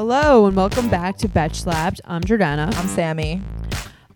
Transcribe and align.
Hello 0.00 0.46
and 0.46 0.56
welcome 0.56 0.88
back 0.88 1.18
to 1.18 1.28
Betch 1.28 1.56
Slapped. 1.60 2.00
I'm 2.06 2.22
Jordana. 2.22 2.74
I'm 2.74 2.88
Sammy. 2.88 3.42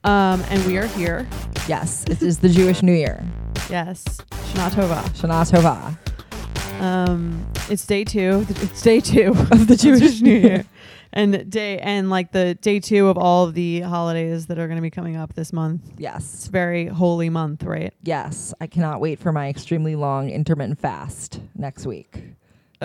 Um, 0.02 0.42
and 0.48 0.64
we 0.64 0.78
are 0.78 0.86
here. 0.86 1.28
Yes, 1.68 2.04
it 2.08 2.22
is 2.22 2.38
the 2.38 2.48
Jewish 2.48 2.82
New 2.82 2.94
Year. 2.94 3.22
Yes, 3.68 4.02
Shana 4.30 4.70
Tova. 4.70 5.02
Shana 5.10 5.44
Tova. 5.44 6.80
Um, 6.80 7.46
it's 7.68 7.84
day 7.84 8.02
two. 8.02 8.46
It's 8.48 8.80
day 8.80 8.98
two 9.00 9.32
Of 9.52 9.66
the 9.66 9.76
Jewish 9.78 10.22
New 10.22 10.32
Year. 10.38 10.64
and 11.12 11.50
day 11.50 11.78
and 11.80 12.08
like 12.08 12.32
the 12.32 12.54
day 12.54 12.80
two 12.80 13.08
of 13.08 13.18
all 13.18 13.44
of 13.46 13.52
the 13.52 13.80
holidays 13.82 14.46
that 14.46 14.58
are 14.58 14.66
going 14.66 14.78
to 14.78 14.82
be 14.82 14.88
coming 14.90 15.16
up 15.16 15.34
this 15.34 15.52
month. 15.52 15.82
It's 15.90 16.00
Yes, 16.00 16.48
a 16.48 16.50
very 16.50 16.86
holy 16.86 17.28
month, 17.28 17.62
right? 17.62 17.92
yes. 18.02 18.54
I 18.58 18.68
cannot 18.68 19.02
wait 19.02 19.18
for 19.18 19.32
my 19.32 19.50
extremely 19.50 19.96
long 19.96 20.30
intermittent 20.30 20.78
fast 20.80 21.40
next 21.54 21.84
week. 21.84 22.22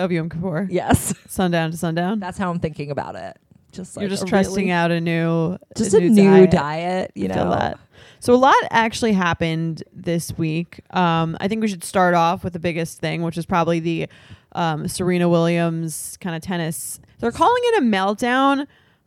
Of 0.00 0.10
Yom 0.12 0.28
Kippur, 0.28 0.66
Yes, 0.70 1.14
sundown 1.28 1.70
to 1.70 1.76
sundown. 1.76 2.18
that's 2.20 2.38
how 2.38 2.50
I'm 2.50 2.58
thinking 2.60 2.90
about 2.90 3.14
it. 3.16 3.36
Just 3.72 3.96
like 3.96 4.02
You're 4.02 4.10
just 4.10 4.24
a 4.24 4.26
trusting 4.26 4.56
really- 4.66 4.70
out 4.72 4.90
a 4.90 5.00
new, 5.00 5.56
just 5.76 5.94
a 5.94 6.00
new 6.00 6.46
diet. 6.48 7.12
you 7.14 7.28
I 7.28 7.32
feel 7.34 7.44
know. 7.44 7.50
that. 7.52 7.78
So 8.18 8.34
a 8.34 8.36
lot 8.36 8.54
actually 8.70 9.12
happened 9.12 9.82
this 9.92 10.36
week. 10.36 10.80
Um, 10.90 11.36
I 11.40 11.46
think 11.48 11.62
we 11.62 11.68
should 11.68 11.84
start 11.84 12.14
off 12.14 12.42
with 12.42 12.52
the 12.52 12.58
biggest 12.58 12.98
thing, 12.98 13.22
which 13.22 13.38
is 13.38 13.46
probably 13.46 13.78
the 13.80 14.08
um, 14.52 14.88
Serena 14.88 15.28
Williams 15.28 16.16
kind 16.20 16.34
of 16.34 16.42
tennis. 16.42 16.98
They're 17.20 17.30
calling 17.30 17.62
it 17.66 17.78
a 17.82 17.86
meltdown. 17.86 18.66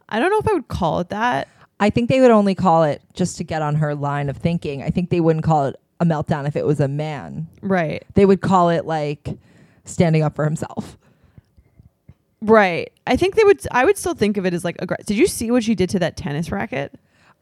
I 0.10 0.20
don't 0.20 0.30
know 0.30 0.40
if 0.40 0.48
I 0.48 0.54
would 0.54 0.68
call 0.70 1.00
it 1.00 1.10
that. 1.10 1.48
I 1.80 1.90
think 1.90 2.10
they 2.10 2.22
would 2.22 2.32
only 2.32 2.56
call 2.56 2.84
it 2.84 3.02
just 3.14 3.38
to 3.38 3.44
get 3.44 3.62
on 3.62 3.76
her 3.76 3.94
line 3.96 4.30
of 4.30 4.38
thinking. 4.38 4.82
I 4.82 4.90
think 4.90 5.10
they 5.10 5.20
wouldn't 5.20 5.44
call 5.44 5.66
it 5.66 5.76
a 6.00 6.06
meltdown 6.06 6.48
if 6.48 6.56
it 6.56 6.66
was 6.66 6.80
a 6.80 6.88
man. 6.88 7.48
Right. 7.62 8.04
They 8.14 8.26
would 8.26 8.42
call 8.42 8.70
it 8.70 8.86
like 8.86 9.28
standing 9.86 10.24
up 10.24 10.36
for 10.36 10.46
himself. 10.46 10.98
Right. 12.42 12.92
I 13.08 13.16
think 13.16 13.36
they 13.36 13.44
would. 13.44 13.62
I 13.72 13.86
would 13.86 13.98
still 13.98 14.14
think 14.14 14.38
of 14.38 14.46
it 14.46 14.54
as 14.54 14.66
like 14.66 14.76
aggressive. 14.80 15.06
Did 15.06 15.18
you 15.18 15.28
see 15.28 15.50
what 15.50 15.64
she 15.64 15.76
did 15.76 15.90
to 15.92 16.00
that 16.00 16.18
tennis 16.18 16.52
racket? 16.52 16.94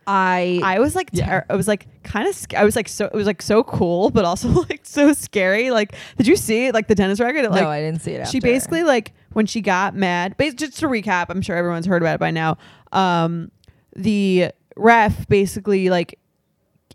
I 0.08 0.60
I 0.64 0.80
was 0.80 0.96
like, 0.96 1.10
Yeah. 1.12 1.26
ter- 1.42 1.46
I 1.50 1.56
was 1.56 1.68
like, 1.68 1.88
kind 2.04 2.28
of. 2.28 2.36
Sc- 2.36 2.54
I 2.56 2.64
was 2.64 2.76
like, 2.76 2.88
so 2.88 3.06
it 3.06 3.14
was 3.14 3.26
like 3.26 3.42
so 3.42 3.64
cool, 3.64 4.12
but 4.12 4.26
also 4.26 4.48
like 4.70 4.82
so 4.84 5.14
scary. 5.14 5.72
Like, 5.72 5.96
did 6.18 6.28
you 6.28 6.36
see 6.36 6.72
like 6.72 6.88
the 6.88 6.96
tennis 6.96 7.20
racket? 7.20 7.46
It, 7.46 7.52
like, 7.52 7.62
no, 7.64 7.70
I 7.70 7.82
didn't 7.82 8.02
see 8.02 8.12
it. 8.14 8.28
she 8.28 8.40
basically 8.40 8.84
like 8.84 9.14
when 9.34 9.46
she 9.48 9.62
got 9.62 9.96
mad 9.96 10.36
bas- 10.38 10.54
just 10.54 10.78
to 10.80 10.88
recap 10.88 11.28
i'm 11.30 11.42
sure 11.42 11.56
everyone's 11.56 11.86
heard 11.86 12.02
about 12.02 12.16
it 12.16 12.20
by 12.20 12.32
now 12.32 12.58
um 12.92 13.50
the 13.96 14.52
ref 14.76 15.26
basically 15.30 15.90
like 15.90 16.20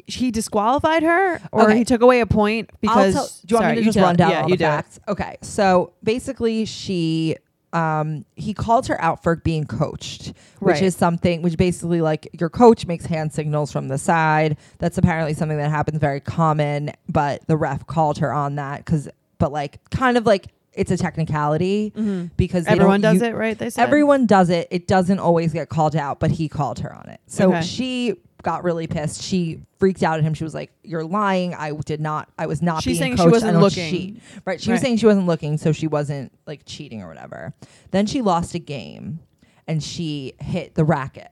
he 0.06 0.30
disqualified 0.30 1.02
her 1.02 1.40
or 1.52 1.62
Okay. 1.64 1.78
he 1.78 1.84
took 1.84 2.00
away 2.02 2.20
a 2.20 2.26
point 2.26 2.70
I'll 2.72 2.78
because 2.80 3.14
tell- 3.14 3.26
do 3.26 3.32
you 3.48 3.56
want 3.56 3.64
sorry, 3.64 3.74
me 3.74 3.80
to 3.80 3.84
just 3.84 3.98
tell- 3.98 4.06
run 4.06 4.16
down 4.16 4.30
yeah 4.30 4.42
all 4.42 4.48
you 4.48 4.54
the 4.54 4.58
do 4.58 4.64
it. 4.64 4.68
facts? 4.68 5.00
Okay, 5.08 5.36
so 5.42 5.92
basically, 6.02 6.64
she 6.64 7.36
um 7.72 8.24
he 8.36 8.54
called 8.54 8.86
her 8.86 8.98
out 9.02 9.22
for 9.22 9.36
being 9.36 9.64
coached, 9.64 10.28
which 10.60 10.74
Right. 10.74 10.82
is 10.82 10.96
something 10.96 11.42
which 11.42 11.56
basically 11.56 12.00
like 12.00 12.28
your 12.38 12.48
coach 12.48 12.86
makes 12.86 13.06
hand 13.06 13.32
signals 13.32 13.72
from 13.72 13.88
the 13.88 13.98
side. 13.98 14.56
That's 14.78 14.96
apparently 14.98 15.34
something 15.34 15.58
that 15.58 15.70
happens 15.70 15.98
very 15.98 16.20
common, 16.20 16.92
but 17.08 17.42
the 17.48 17.56
ref 17.56 17.86
called 17.86 18.18
her 18.18 18.32
on 18.32 18.54
that 18.54 18.84
because, 18.84 19.08
but 19.38 19.50
like 19.52 19.80
kind 19.90 20.16
of 20.16 20.24
like 20.26 20.46
it's 20.74 20.90
a 20.90 20.96
technicality 20.96 21.92
Mhm. 21.96 22.30
because 22.36 22.66
they 22.66 22.72
everyone 22.72 23.00
does 23.00 23.20
u- 23.20 23.28
it 23.28 23.34
right 23.34 23.58
they 23.58 23.70
said 23.70 23.82
Everyone 23.82 24.26
does 24.26 24.48
it. 24.50 24.68
It 24.70 24.86
doesn't 24.86 25.18
always 25.18 25.52
get 25.52 25.68
called 25.68 25.96
out, 25.96 26.20
but 26.20 26.30
he 26.30 26.48
called 26.48 26.78
her 26.80 26.94
on 26.94 27.08
it. 27.08 27.20
So 27.26 27.48
Okay. 27.50 27.62
she 27.62 28.14
got 28.46 28.64
really 28.64 28.86
pissed. 28.86 29.22
She 29.22 29.60
freaked 29.78 30.02
out 30.02 30.18
at 30.18 30.24
him. 30.24 30.32
She 30.32 30.44
was 30.44 30.54
like, 30.54 30.70
"You're 30.82 31.04
lying. 31.04 31.52
I 31.54 31.72
did 31.72 32.00
not. 32.00 32.30
I 32.38 32.46
was 32.46 32.62
not 32.62 32.82
she's 32.82 32.98
being 32.98 33.16
saying 33.16 33.16
she 33.16 33.22
coached. 33.24 33.28
I 33.28 33.32
wasn't 33.32 33.60
looking 33.60 33.90
cheat." 33.90 34.22
Right. 34.46 34.58
She 34.60 34.70
was 34.72 34.80
saying 34.80 34.96
she 34.98 35.06
wasn't 35.06 35.26
looking, 35.26 35.58
so 35.58 35.72
she 35.72 35.86
wasn't 35.88 36.32
like 36.46 36.62
cheating 36.64 37.02
or 37.02 37.08
whatever. 37.08 37.52
Then 37.90 38.06
she 38.06 38.22
lost 38.22 38.54
a 38.54 38.58
game, 38.58 39.18
and 39.66 39.82
she 39.82 40.32
hit 40.40 40.74
the 40.76 40.84
racket. 40.84 41.30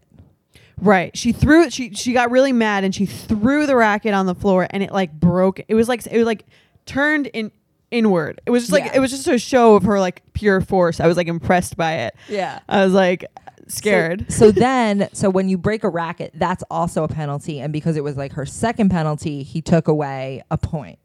right 0.80 1.16
she 1.16 1.30
threw 1.32 1.62
it 1.62 1.72
she 1.72 1.90
she 1.94 2.12
got 2.12 2.32
really 2.32 2.52
mad 2.52 2.82
and 2.82 2.92
she 2.94 3.06
threw 3.06 3.64
the 3.64 3.76
racket 3.76 4.12
on 4.12 4.26
the 4.26 4.34
floor 4.34 4.66
and 4.70 4.82
it 4.82 4.90
like 4.92 5.12
broke 5.12 5.60
it 5.68 5.74
was 5.74 5.88
like 5.88 6.04
it 6.10 6.18
was 6.18 6.26
like 6.26 6.44
turned 6.84 7.28
in 7.28 7.52
inward 7.92 8.40
it 8.44 8.50
was 8.50 8.64
just 8.64 8.72
like 8.72 8.86
Yeah. 8.86 8.96
it 8.96 8.98
was 8.98 9.12
just 9.12 9.28
a 9.28 9.38
show 9.38 9.76
of 9.76 9.84
her 9.84 10.00
like 10.00 10.20
pure 10.32 10.60
force 10.60 10.98
i 10.98 11.06
was 11.06 11.16
like 11.16 11.28
impressed 11.28 11.76
by 11.76 11.92
it 12.06 12.16
Yeah. 12.28 12.58
i 12.68 12.84
was 12.84 12.92
like 12.92 13.24
scared 13.68 14.26
So, 14.30 14.46
so 14.46 14.50
then, 14.52 15.08
so 15.12 15.30
when 15.30 15.48
you 15.48 15.56
break 15.58 15.84
a 15.84 15.88
racket, 15.88 16.32
that's 16.34 16.62
also 16.70 17.04
a 17.04 17.08
penalty. 17.08 17.60
And 17.60 17.72
because 17.72 17.96
it 17.96 18.04
was 18.04 18.16
like 18.16 18.32
her 18.32 18.46
second 18.46 18.90
penalty, 18.90 19.42
he 19.42 19.60
took 19.62 19.88
away 19.88 20.42
a 20.50 20.58
point. 20.58 20.98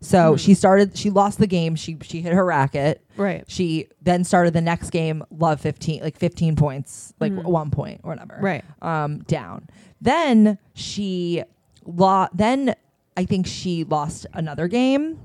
So 0.00 0.32
Hmm. 0.32 0.36
she 0.36 0.54
started. 0.54 0.96
She 0.96 1.08
lost 1.10 1.38
the 1.38 1.46
game. 1.46 1.74
She 1.74 1.96
she 2.02 2.20
hit 2.20 2.32
her 2.34 2.44
racket. 2.44 3.02
right 3.16 3.44
She 3.48 3.88
then 4.02 4.24
started 4.24 4.52
the 4.52 4.60
next 4.60 4.90
game, 4.90 5.24
love 5.30 5.60
15, 5.60 6.02
like 6.02 6.16
15 6.16 6.54
points, 6.54 7.14
like 7.18 7.32
Mhm. 7.32 7.44
one 7.44 7.70
point 7.70 8.00
or 8.04 8.10
whatever. 8.10 8.36
right 8.40 8.64
Um, 8.82 9.20
down. 9.26 9.68
Then 10.00 10.58
she 10.74 11.42
lost, 11.86 12.36
then 12.36 12.74
I 13.16 13.24
think 13.24 13.46
she 13.46 13.84
lost 13.84 14.26
another 14.34 14.68
game 14.68 15.18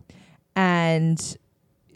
and 0.55 1.37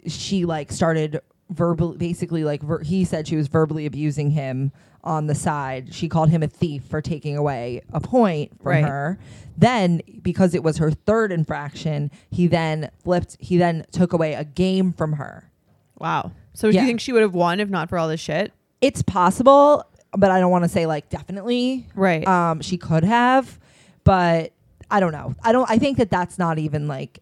she 0.06 0.44
like 0.44 0.70
started 0.70 1.20
verbally, 1.50 1.96
basically 1.96 2.44
like 2.44 2.62
ver- 2.62 2.82
he 2.82 3.04
said 3.04 3.26
she 3.28 3.36
was 3.36 3.46
verbally 3.48 3.86
abusing 3.86 4.30
him 4.30 4.72
on 5.04 5.26
the 5.28 5.34
side. 5.34 5.94
She 5.94 6.08
called 6.08 6.30
him 6.30 6.42
a 6.42 6.48
thief 6.48 6.82
for 6.84 7.00
taking 7.00 7.36
away 7.36 7.82
a 7.92 8.00
point 8.00 8.60
from 8.60 8.70
Right. 8.72 8.84
her. 8.84 9.18
Then, 9.56 10.00
because 10.22 10.54
it 10.54 10.62
was 10.62 10.78
her 10.78 10.90
third 10.90 11.30
infraction, 11.32 12.10
he 12.30 12.46
then 12.46 12.90
flipped, 13.04 13.36
he 13.40 13.56
then 13.56 13.86
took 13.92 14.12
away 14.12 14.34
a 14.34 14.44
game 14.44 14.92
from 14.92 15.14
her. 15.14 15.50
Wow. 15.98 16.32
So 16.54 16.70
do 16.70 16.78
you 16.78 16.84
think 16.84 17.00
she 17.00 17.12
would 17.12 17.22
have 17.22 17.34
won 17.34 17.60
if 17.60 17.68
not 17.68 17.88
for 17.88 17.98
all 17.98 18.08
this 18.08 18.20
shit? 18.20 18.52
It's 18.80 19.02
possible, 19.02 19.84
but 20.12 20.30
I 20.30 20.40
don't 20.40 20.50
want 20.50 20.64
to 20.64 20.68
say 20.68 20.86
like 20.86 21.08
definitely. 21.08 21.86
Right. 21.94 22.26
Um, 22.26 22.60
she 22.60 22.76
could 22.76 23.04
have, 23.04 23.58
but 24.04 24.52
I 24.90 25.00
don't 25.00 25.12
know. 25.12 25.34
I 25.42 25.52
don't. 25.52 25.70
I 25.70 25.78
think 25.78 25.98
that 25.98 26.10
that's 26.10 26.38
not 26.38 26.58
even 26.58 26.86
like 26.88 27.20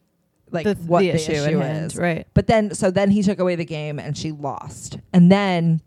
like 0.55 0.65
the, 0.65 0.75
what 0.87 1.01
the 1.01 1.11
the, 1.11 1.15
issue, 1.17 1.33
at 1.33 1.53
hand. 1.53 1.87
is. 1.93 1.97
Right. 1.97 2.27
But 2.35 2.47
then, 2.47 2.75
so 2.75 2.91
then 2.91 3.11
he 3.11 3.23
took 3.23 3.39
away 3.39 3.57
the 3.57 3.65
game 3.65 3.99
and 3.99 4.17
she 4.17 4.33
lost, 4.33 4.99
and 5.13 5.31
then 5.31 5.83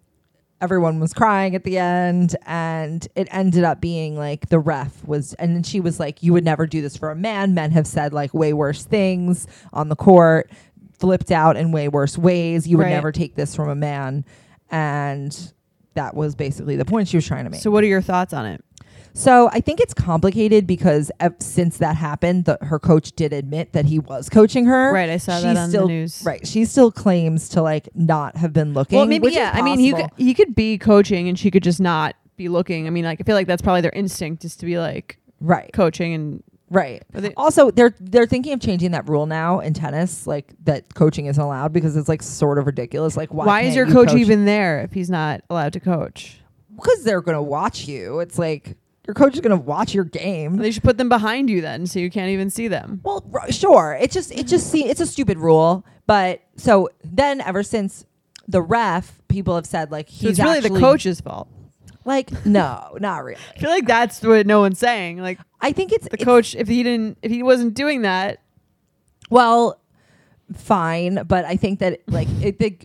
everyone 0.60 1.00
was 1.00 1.14
crying 1.14 1.56
at 1.56 1.64
the 1.64 1.78
end, 1.78 2.36
and 2.46 3.08
it 3.16 3.28
ended 3.32 3.64
up 3.64 3.80
being 3.80 4.18
like 4.18 4.50
the 4.50 4.60
ref 4.60 5.06
was, 5.06 5.34
and 5.36 5.56
then 5.56 5.64
she 5.64 5.80
was 5.80 6.00
like, 6.00 6.22
"You 6.24 6.34
would 6.34 6.44
never 6.46 6.68
do 6.68 6.82
this 6.82 6.98
for 6.98 7.10
a 7.12 7.16
man. 7.16 7.54
Men 7.54 7.72
have 7.72 7.88
said 7.88 8.12
like 8.14 8.34
way 8.34 8.54
worse 8.54 8.84
things 8.84 9.48
on 9.74 9.90
the 9.90 9.96
court." 9.96 10.52
Flipped 11.00 11.30
out 11.30 11.58
in 11.58 11.72
way 11.72 11.88
worse 11.90 12.18
ways. 12.18 12.68
You 12.68 12.78
would 12.78 12.86
Right. 12.86 12.90
never 12.90 13.12
take 13.12 13.36
this 13.36 13.56
from 13.56 13.70
a 13.70 13.76
man, 13.76 14.26
and 14.72 15.54
that 15.94 16.16
was 16.16 16.34
basically 16.34 16.76
the 16.76 16.86
point 16.86 17.08
she 17.08 17.18
was 17.18 17.26
trying 17.28 17.44
to 17.44 17.52
make. 17.52 17.62
So 17.62 17.70
what 17.70 17.84
are 17.84 17.88
your 17.88 18.02
thoughts 18.02 18.34
on 18.34 18.48
it? 18.48 18.64
So 19.18 19.50
I 19.52 19.62
think 19.62 19.80
it's 19.80 19.96
complicated 19.96 20.68
because 20.68 21.12
ev- 21.20 21.36
since 21.40 21.80
that 21.80 21.96
happened, 21.96 22.46
the, 22.46 22.60
her 22.62 22.78
coach 22.78 23.14
did 23.14 23.34
admit 23.34 23.74
that 23.74 23.86
he 23.86 23.98
was 23.98 24.30
coaching 24.30 24.66
her. 24.66 24.94
Right. 24.94 25.10
I 25.10 25.18
saw 25.18 25.38
She 25.38 25.46
that 25.46 25.58
on 25.58 25.70
still, 25.70 25.88
the 25.88 25.94
news. 25.94 26.22
Right. 26.24 26.46
She 26.46 26.66
still 26.66 26.92
claims 26.92 27.50
to 27.50 27.64
like 27.64 27.90
not 27.96 28.38
have 28.38 28.54
been 28.54 28.74
looking. 28.74 28.96
Well, 28.98 29.08
maybe 29.08 29.30
yeah. 29.32 29.52
I 29.56 29.64
mean, 29.64 29.80
he 29.80 29.92
could, 29.92 30.12
he 30.18 30.36
could 30.36 30.54
be 30.54 30.78
coaching 30.78 31.28
and 31.28 31.38
she 31.38 31.50
could 31.50 31.64
just 31.64 31.80
not 31.80 32.16
be 32.36 32.48
looking. 32.48 32.86
I 32.86 32.92
mean, 32.92 33.06
like 33.06 33.20
I 33.20 33.24
feel 33.24 33.36
like 33.36 33.48
that's 33.48 33.64
probably 33.64 33.82
their 33.82 33.92
instinct 33.92 34.46
is 34.46 34.56
to 34.58 34.68
be 34.68 34.78
like 34.78 35.18
right. 35.42 35.72
coaching 35.74 36.14
and 36.14 36.44
Right. 36.70 37.02
They- 37.12 37.34
Also, 37.36 37.72
they're 37.72 37.96
they're 38.00 38.28
thinking 38.28 38.54
of 38.54 38.60
changing 38.60 38.92
that 38.92 39.08
rule 39.10 39.26
now 39.26 39.62
in 39.62 39.74
tennis, 39.74 40.28
like 40.28 40.54
that 40.66 40.94
coaching 40.94 41.26
isn't 41.26 41.42
allowed 41.42 41.74
because 41.74 41.96
it's 41.96 42.10
like 42.10 42.22
sort 42.22 42.60
of 42.60 42.66
ridiculous. 42.66 43.16
Like, 43.18 43.34
why, 43.34 43.46
why, 43.46 43.62
is 43.62 43.76
your 43.76 43.88
you 43.88 43.94
coach, 43.94 44.14
even 44.14 44.46
there 44.46 44.82
if 44.82 44.92
he's 44.92 45.10
not 45.10 45.42
allowed 45.50 45.74
to 45.74 45.80
coach? 45.80 46.40
Because 46.76 47.04
they're 47.04 47.22
gonna 47.22 47.42
watch 47.42 47.88
you. 47.88 48.20
It's 48.20 48.38
like 48.38 48.76
your 49.08 49.14
coach 49.14 49.34
is 49.36 49.40
gonna 49.42 49.56
watch 49.56 49.94
your 49.94 50.04
game. 50.04 50.58
They 50.58 50.70
should 50.72 50.84
put 50.84 50.98
them 50.98 51.10
behind 51.10 51.50
you 51.50 51.62
then, 51.62 51.88
so 51.88 51.98
you 52.00 52.12
can't 52.12 52.30
even 52.30 52.50
see 52.50 52.68
them. 52.68 53.00
Well, 53.04 53.26
r- 53.34 53.52
sure. 53.52 53.98
It 54.00 54.12
just 54.12 54.32
it 54.32 54.46
just 54.48 54.70
see 54.70 54.86
it's 54.86 55.00
a 55.02 55.06
stupid 55.08 55.38
rule, 55.38 55.86
but 56.06 56.42
so 56.58 56.90
then 57.04 57.42
ever 57.42 57.64
since 57.64 58.06
the 58.48 58.62
ref, 58.62 59.22
people 59.30 59.56
have 59.56 59.66
said 59.66 59.92
like 59.92 60.08
So 60.10 60.14
he's 60.28 60.30
it's 60.32 60.40
really 60.40 60.60
the 60.60 60.66
actually- 60.68 60.82
coach's 60.82 61.22
fault. 61.22 61.48
Like 62.06 62.46
no, 62.46 62.96
not 63.02 63.24
really. 63.26 63.42
I 63.56 63.60
feel 63.60 63.70
like 63.70 63.86
that's 63.88 64.22
what 64.22 64.46
no 64.48 64.60
one's 64.62 64.80
saying. 64.80 65.18
Like 65.18 65.40
I 65.62 65.72
think 65.72 65.92
it's 65.92 66.06
the 66.08 66.14
it's- 66.14 66.26
coach, 66.26 66.56
if 66.56 66.68
he 66.68 66.84
didn't, 66.84 67.18
if 67.22 67.32
he 67.32 67.44
wasn't 67.44 67.74
doing 67.74 68.04
that, 68.04 68.40
Well, 69.30 69.80
fine, 70.54 71.24
but 71.28 71.46
I 71.46 71.58
think 71.58 71.80
that 71.80 72.02
like 72.08 72.28
it 72.42 72.60
the, 72.60 72.78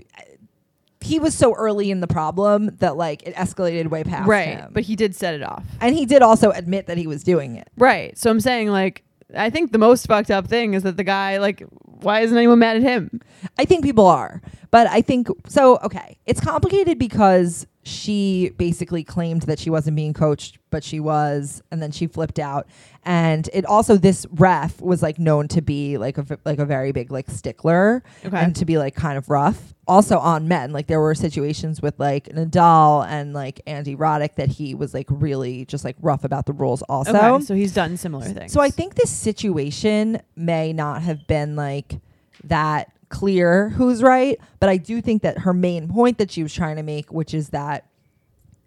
he 1.03 1.19
was 1.19 1.35
so 1.35 1.55
early 1.55 1.91
in 1.91 2.01
the 2.01 2.07
problem 2.07 2.77
that 2.79 2.97
like 2.97 3.23
it 3.25 3.35
escalated 3.35 3.89
way 3.89 4.05
past 4.05 4.29
right? 4.29 4.59
him. 4.59 4.71
But 4.73 4.85
he 4.85 4.97
did 4.97 5.15
set 5.15 5.35
it 5.35 5.43
off. 5.43 5.65
and 5.81 5.95
he 5.95 6.07
did 6.07 6.23
also 6.23 6.51
admit 6.51 6.87
that 6.87 6.99
he 6.99 7.07
was 7.07 7.23
doing 7.23 7.57
it. 7.57 7.69
Right. 7.77 8.17
So 8.19 8.31
I'm 8.31 8.41
saying 8.41 8.69
like 8.69 9.03
I 9.35 9.51
think 9.51 9.73
the 9.73 9.79
most 9.79 10.07
fucked 10.07 10.31
up 10.31 10.47
thing 10.47 10.75
is 10.75 10.83
that 10.83 10.97
the 10.97 11.05
guy 11.05 11.39
like 11.39 11.61
why 12.03 12.21
isn't 12.21 12.37
anyone 12.37 12.59
mad 12.59 12.77
at 12.77 12.83
him? 12.83 13.21
I 13.59 13.65
think 13.65 13.85
people 13.85 14.07
are, 14.07 14.43
but 14.71 14.87
I 14.89 15.03
think 15.03 15.29
so. 15.49 15.79
Okay, 15.79 16.19
it's 16.27 16.41
complicated 16.41 16.99
because 16.99 17.67
she 17.85 18.53
basically 18.59 19.03
claimed 19.03 19.43
that 19.43 19.59
she 19.59 19.69
wasn't 19.69 19.97
being 19.97 20.13
coached, 20.15 20.59
but 20.71 20.85
she 20.85 21.01
was, 21.01 21.63
and 21.71 21.83
then 21.83 21.91
she 21.91 22.07
flipped 22.07 22.39
out. 22.39 22.67
And 23.05 23.51
it 23.53 23.67
also 23.67 23.97
this 23.97 24.25
ref 24.31 24.81
was 24.81 25.03
like 25.03 25.19
known 25.19 25.49
to 25.49 25.61
be 25.61 25.99
like 25.99 26.17
a 26.17 26.25
like 26.45 26.61
a 26.61 26.65
very 26.65 26.93
big 26.93 27.11
like 27.11 27.29
stickler 27.29 28.05
Okay. 28.25 28.37
and 28.37 28.55
to 28.57 28.65
be 28.65 28.79
like 28.79 28.95
kind 28.95 29.19
of 29.19 29.29
rough. 29.29 29.75
Also 29.89 30.19
on 30.19 30.47
men, 30.47 30.73
like 30.73 30.87
there 30.87 31.01
were 31.01 31.15
situations 31.17 31.83
with 31.83 31.99
like 31.99 32.27
Nadal 32.27 33.05
and 33.07 33.33
like 33.35 33.61
Andy 33.67 33.97
Roddick 33.97 34.37
that 34.37 34.49
he 34.51 34.77
was 34.77 34.95
like 34.95 35.07
really 35.11 35.65
just 35.65 35.85
like 35.85 35.97
rough 36.01 36.23
about 36.23 36.47
the 36.47 36.53
rules. 36.53 36.83
Also, 36.83 37.17
okay, 37.17 37.45
so 37.45 37.55
he's 37.55 37.75
done 37.75 37.97
similar 37.97 38.27
things. 38.27 38.53
so 38.53 38.61
I 38.61 38.71
think 38.71 38.95
this 38.95 39.11
situation 39.11 40.23
may 40.37 40.73
not 40.73 41.03
have 41.03 41.27
been 41.27 41.57
like 41.57 41.99
that 42.45 42.93
clear 43.13 43.69
who's 43.69 44.03
right, 44.03 44.41
but 44.59 44.69
I 44.69 44.77
do 44.79 45.01
think 45.01 45.23
that 45.23 45.39
her 45.39 45.53
main 45.53 45.87
point 45.89 46.19
that 46.19 46.33
she 46.33 46.43
was 46.43 46.53
trying 46.53 46.77
to 46.77 46.83
make, 46.83 47.13
which 47.13 47.33
is 47.35 47.51
that 47.51 47.87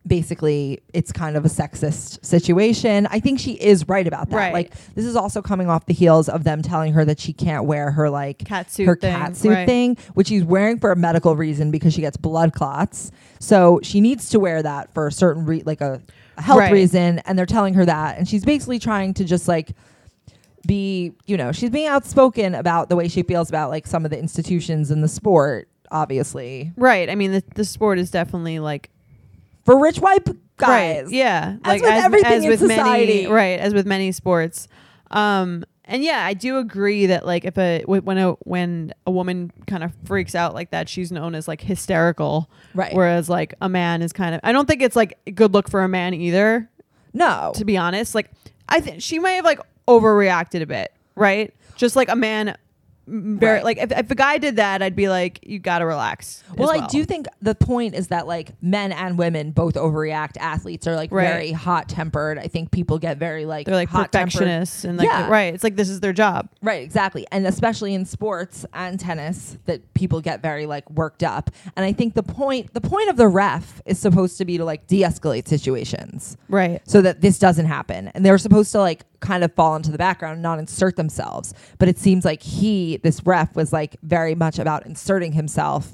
basically 0.07 0.81
it's 0.93 1.11
kind 1.11 1.35
of 1.35 1.45
a 1.45 1.47
sexist 1.47 2.23
situation. 2.23 3.07
I 3.09 3.19
think 3.19 3.39
she 3.39 3.53
is 3.53 3.87
right 3.87 4.05
about 4.05 4.29
that. 4.29 4.35
Right. 4.37 4.53
Like 4.53 4.71
this 4.93 5.03
is 5.03 5.15
also 5.15 5.41
coming 5.41 5.67
off 5.67 5.87
the 5.87 5.93
heels 5.93 6.29
of 6.29 6.43
them 6.43 6.61
telling 6.61 6.93
her 6.93 7.03
that 7.05 7.19
she 7.19 7.33
can't 7.33 7.65
wear 7.65 7.91
her 7.91 8.09
like 8.09 8.39
cat 8.45 8.71
suit 8.71 8.85
her 8.85 8.95
thing, 8.95 9.15
cat 9.15 9.35
suit 9.35 9.49
right. 9.49 9.65
thing, 9.67 9.97
which 10.13 10.27
she's 10.27 10.43
wearing 10.43 10.79
for 10.79 10.91
a 10.91 10.95
medical 10.95 11.35
reason 11.35 11.71
because 11.71 11.93
she 11.93 12.01
gets 12.01 12.17
blood 12.17 12.53
clots. 12.53 13.11
So 13.39 13.79
she 13.81 13.99
needs 13.99 14.29
to 14.29 14.39
wear 14.39 14.61
that 14.61 14.93
for 14.93 15.07
a 15.07 15.11
certain 15.11 15.45
re- 15.45 15.63
like 15.65 15.81
a, 15.81 16.01
a 16.37 16.41
health 16.41 16.59
Right. 16.59 16.71
reason, 16.71 17.19
and 17.19 17.37
they're 17.37 17.45
telling 17.47 17.73
her 17.73 17.85
that, 17.85 18.17
and 18.17 18.27
she's 18.27 18.45
basically 18.45 18.77
trying 18.77 19.13
to 19.15 19.25
just 19.25 19.47
like 19.47 19.71
be, 20.65 21.13
you 21.25 21.37
know, 21.37 21.51
she's 21.51 21.69
being 21.69 21.87
outspoken 21.87 22.55
about 22.55 22.89
the 22.89 22.95
way 22.95 23.07
she 23.07 23.23
feels 23.23 23.49
about 23.49 23.69
like 23.69 23.87
some 23.87 24.05
of 24.05 24.11
the 24.11 24.19
institutions 24.19 24.91
in 24.91 25.01
the 25.01 25.07
sport. 25.07 25.67
Obviously, 25.91 26.71
Right. 26.75 27.09
I 27.09 27.15
mean, 27.15 27.31
the, 27.31 27.43
the 27.53 27.63
sport 27.65 27.99
is 27.99 28.11
definitely 28.11 28.59
like 28.59 28.89
for 29.63 29.79
rich 29.79 29.99
white 29.99 30.25
guys, 30.57 31.05
Right. 31.05 31.11
Yeah. 31.11 31.57
As 31.63 31.81
with 31.81 31.89
everything 31.89 32.43
in 32.43 32.49
with 32.49 32.59
society. 32.59 32.81
many 33.23 33.27
right, 33.27 33.59
as 33.59 33.73
with 33.73 33.85
many 33.85 34.11
sports. 34.11 34.67
Um 35.11 35.63
and 35.87 36.03
yeah, 36.03 36.25
I 36.25 36.33
do 36.33 36.57
agree 36.57 37.05
that 37.05 37.25
like 37.27 37.45
if 37.45 37.57
a 37.59 37.83
when 37.85 38.17
a 38.17 38.31
when 38.43 38.93
a 39.05 39.11
woman 39.11 39.51
kind 39.67 39.83
of 39.83 39.93
freaks 40.03 40.33
out 40.33 40.55
like 40.55 40.71
that, 40.71 40.89
she's 40.89 41.11
known 41.11 41.35
as 41.35 41.47
like 41.47 41.61
hysterical, 41.61 42.49
right? 42.73 42.93
whereas 42.95 43.29
like 43.29 43.53
a 43.61 43.69
man 43.69 44.01
is 44.01 44.11
kind 44.11 44.33
of 44.33 44.41
I 44.43 44.51
don't 44.51 44.67
think 44.67 44.81
it's 44.81 44.95
like 44.95 45.19
a 45.27 45.31
good 45.31 45.53
look 45.53 45.69
for 45.69 45.83
a 45.83 45.87
man 45.87 46.15
either, 46.15 46.67
no, 47.13 47.51
to 47.55 47.63
be 47.63 47.77
honest. 47.77 48.15
Like 48.15 48.31
I 48.67 48.79
think 48.79 49.03
she 49.03 49.19
may 49.19 49.35
have 49.35 49.45
like 49.45 49.59
overreacted 49.87 50.61
a 50.61 50.65
bit, 50.65 50.93
right? 51.15 51.53
Just 51.75 51.95
like 51.95 52.09
a 52.09 52.15
man 52.15 52.55
very 53.07 53.57
Right. 53.57 53.63
like 53.63 53.77
if, 53.77 53.91
if 53.91 54.09
a 54.09 54.15
guy 54.15 54.39
did 54.39 54.55
that, 54.55 54.81
I'd 54.81 54.95
be 54.95 55.09
like 55.09 55.39
you 55.43 55.59
got 55.59 55.77
to 55.77 55.85
relax. 55.85 56.43
as 56.49 56.57
Well, 56.57 56.71
I 56.71 56.87
do 56.87 57.05
think 57.05 57.27
the 57.39 57.53
point 57.53 57.93
is 57.93 58.07
that 58.07 58.25
like 58.25 58.53
men 58.63 58.91
and 58.91 59.15
women 59.15 59.51
both 59.51 59.75
overreact. 59.75 60.37
Athletes 60.39 60.87
are 60.87 60.95
like 60.95 61.11
Right. 61.11 61.27
very 61.27 61.51
hot 61.51 61.87
tempered. 61.87 62.39
I 62.39 62.47
think 62.47 62.71
people 62.71 62.97
get 62.97 63.19
very 63.19 63.45
like 63.45 63.67
They're 63.67 63.75
like 63.75 63.89
hot 63.89 64.11
perfectionists 64.11 64.85
and 64.85 64.97
like 64.97 65.05
Yeah. 65.07 65.29
right. 65.29 65.53
It's 65.53 65.63
like 65.63 65.75
this 65.75 65.87
is 65.87 65.99
their 65.99 66.13
job. 66.13 66.49
Right, 66.63 66.81
exactly. 66.81 67.27
And 67.31 67.45
especially 67.45 67.93
in 67.93 68.05
sports 68.05 68.65
and 68.73 68.99
tennis 68.99 69.59
that 69.65 69.93
people 69.93 70.19
get 70.19 70.41
very 70.41 70.65
like 70.65 70.89
worked 70.89 71.21
up. 71.21 71.51
And 71.75 71.85
I 71.85 71.93
think 71.93 72.15
the 72.15 72.23
point 72.23 72.73
the 72.73 72.81
point 72.81 73.09
of 73.09 73.17
the 73.17 73.27
ref 73.27 73.83
is 73.85 73.99
supposed 73.99 74.39
to 74.39 74.45
be 74.45 74.57
to 74.57 74.65
like 74.65 74.87
de-escalate 74.87 75.47
situations 75.47 76.37
Right. 76.49 76.81
so 76.89 77.01
that 77.03 77.21
this 77.21 77.37
doesn't 77.37 77.67
happen. 77.67 78.07
And 78.15 78.25
they're 78.25 78.39
supposed 78.39 78.71
to 78.71 78.79
like 78.79 79.03
kind 79.25 79.43
of 79.43 79.53
fall 79.53 79.75
into 79.75 79.91
the 79.91 79.97
background 79.97 80.33
and 80.33 80.41
not 80.43 80.59
insert 80.59 80.95
themselves. 80.95 81.53
But 81.79 81.87
it 81.89 81.97
seems 81.97 82.23
like 82.25 82.41
he 82.43 82.97
this 82.97 83.25
ref 83.25 83.55
was 83.55 83.73
like 83.73 83.95
very 84.03 84.35
much 84.35 84.59
about 84.59 84.85
inserting 84.85 85.31
himself. 85.33 85.93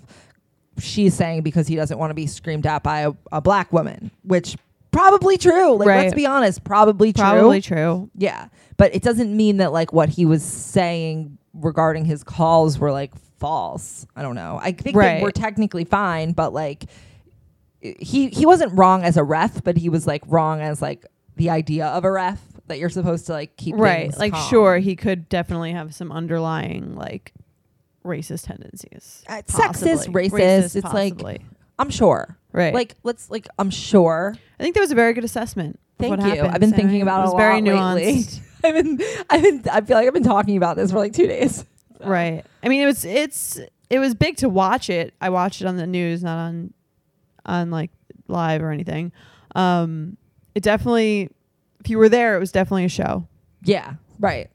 She's 0.80 1.14
saying 1.14 1.42
because 1.44 1.68
he 1.68 1.76
doesn't 1.76 1.98
want 1.98 2.10
to 2.12 2.16
be 2.16 2.28
screamed 2.28 2.66
at 2.66 2.84
by 2.84 3.02
a, 3.02 3.12
a 3.32 3.42
black 3.42 3.72
woman, 3.74 4.12
which 4.24 4.58
probably 4.92 5.38
true. 5.38 5.76
Like 5.76 5.88
let's 5.88 6.14
be 6.16 6.26
honest, 6.26 6.64
probably 6.64 7.14
true. 7.14 7.24
Probably 7.24 7.62
true. 7.62 8.10
Yeah. 8.16 8.48
But 8.78 8.96
it 8.96 9.02
doesn't 9.04 9.36
mean 9.36 9.58
that 9.58 9.72
like 9.72 9.94
what 9.94 10.10
he 10.10 10.26
was 10.26 10.44
saying 10.44 11.38
regarding 11.54 12.06
his 12.06 12.24
calls 12.24 12.80
were 12.80 12.92
like 12.92 13.14
false. 13.40 14.06
I 14.16 14.22
don't 14.22 14.36
know. 14.36 14.60
I 14.62 14.72
think 14.72 14.96
Right. 14.96 15.22
we're 15.22 15.32
technically 15.32 15.84
fine, 15.86 16.32
but 16.32 16.54
like 16.54 16.86
he 17.82 18.30
he 18.30 18.46
wasn't 18.46 18.78
wrong 18.78 19.04
as 19.04 19.18
a 19.18 19.24
ref, 19.24 19.64
but 19.64 19.78
he 19.78 19.90
was 19.90 20.06
like 20.08 20.24
wrong 20.28 20.62
as 20.62 20.82
like 20.82 21.06
the 21.36 21.50
idea 21.50 21.88
of 21.88 22.06
a 22.06 22.12
ref 22.12 22.40
that 22.68 22.80
you're 22.80 22.90
supposed 22.90 23.26
to 23.28 23.34
like 23.34 23.58
keep 23.58 23.76
right 23.76 24.16
like 24.18 24.34
calm. 24.34 24.50
sure 24.50 24.78
he 24.78 24.96
could 24.96 25.28
definitely 25.30 25.72
have 25.74 25.94
some 25.94 26.12
underlying 26.12 26.96
like 26.96 27.34
racist 28.06 28.46
tendencies 28.48 29.24
Uh, 29.28 29.42
sexist, 29.48 30.08
racist. 30.08 30.76
it's 30.76 30.82
possibly. 30.82 31.24
like 31.24 31.42
I'm 31.78 31.90
sure. 31.90 32.38
right 32.52 32.74
Like 32.74 32.96
let's 33.04 33.30
like 33.30 33.48
I'm 33.60 33.70
sure. 33.70 34.36
i 34.60 34.64
think 34.64 34.76
that 34.76 34.82
was 34.82 34.92
a 34.92 34.96
very 34.96 35.14
good 35.14 35.24
assessment 35.24 35.80
Thank 36.00 36.20
you. 36.20 36.26
happened, 36.30 36.48
I've 36.54 36.60
been 36.60 36.74
thinking 36.74 37.02
about 37.04 37.26
it 37.26 37.30
it 37.30 37.34
a 37.36 37.38
very 37.38 37.62
lot 37.62 37.96
lately. 37.96 38.24
nuanced 38.24 38.42
I've 38.64 38.74
been 38.76 39.00
I've 39.30 39.42
been 39.42 39.64
I 39.72 39.82
feel 39.82 39.98
like 39.98 40.08
I've 40.08 40.14
been 40.14 40.24
talking 40.24 40.58
about 40.58 40.76
this 40.78 40.92
for 40.92 40.98
like 40.98 41.14
two 41.14 41.28
days. 41.28 41.66
right 42.04 42.44
i 42.64 42.68
mean 42.70 42.82
it 42.82 42.88
was 42.88 43.06
it's 43.06 43.60
it 43.92 44.00
was 44.00 44.16
big 44.16 44.36
to 44.38 44.50
watch 44.50 44.90
it 44.90 45.14
i 45.22 45.30
watched 45.30 45.62
it 45.62 45.68
on 45.68 45.78
the 45.78 45.86
news 45.86 46.24
not 46.24 46.38
on 46.40 46.74
on 47.46 47.70
like 47.70 47.92
live 48.28 48.64
or 48.64 48.72
anything 48.72 49.12
um 49.54 50.18
it 50.56 50.64
definitely 50.64 51.30
if 51.84 51.90
you 51.90 51.98
were 51.98 52.10
there 52.10 52.36
it 52.36 52.40
was 52.40 52.52
definitely 52.52 52.86
a 52.86 52.90
show 52.90 53.28
Yeah, 53.64 53.96
right. 54.20 54.50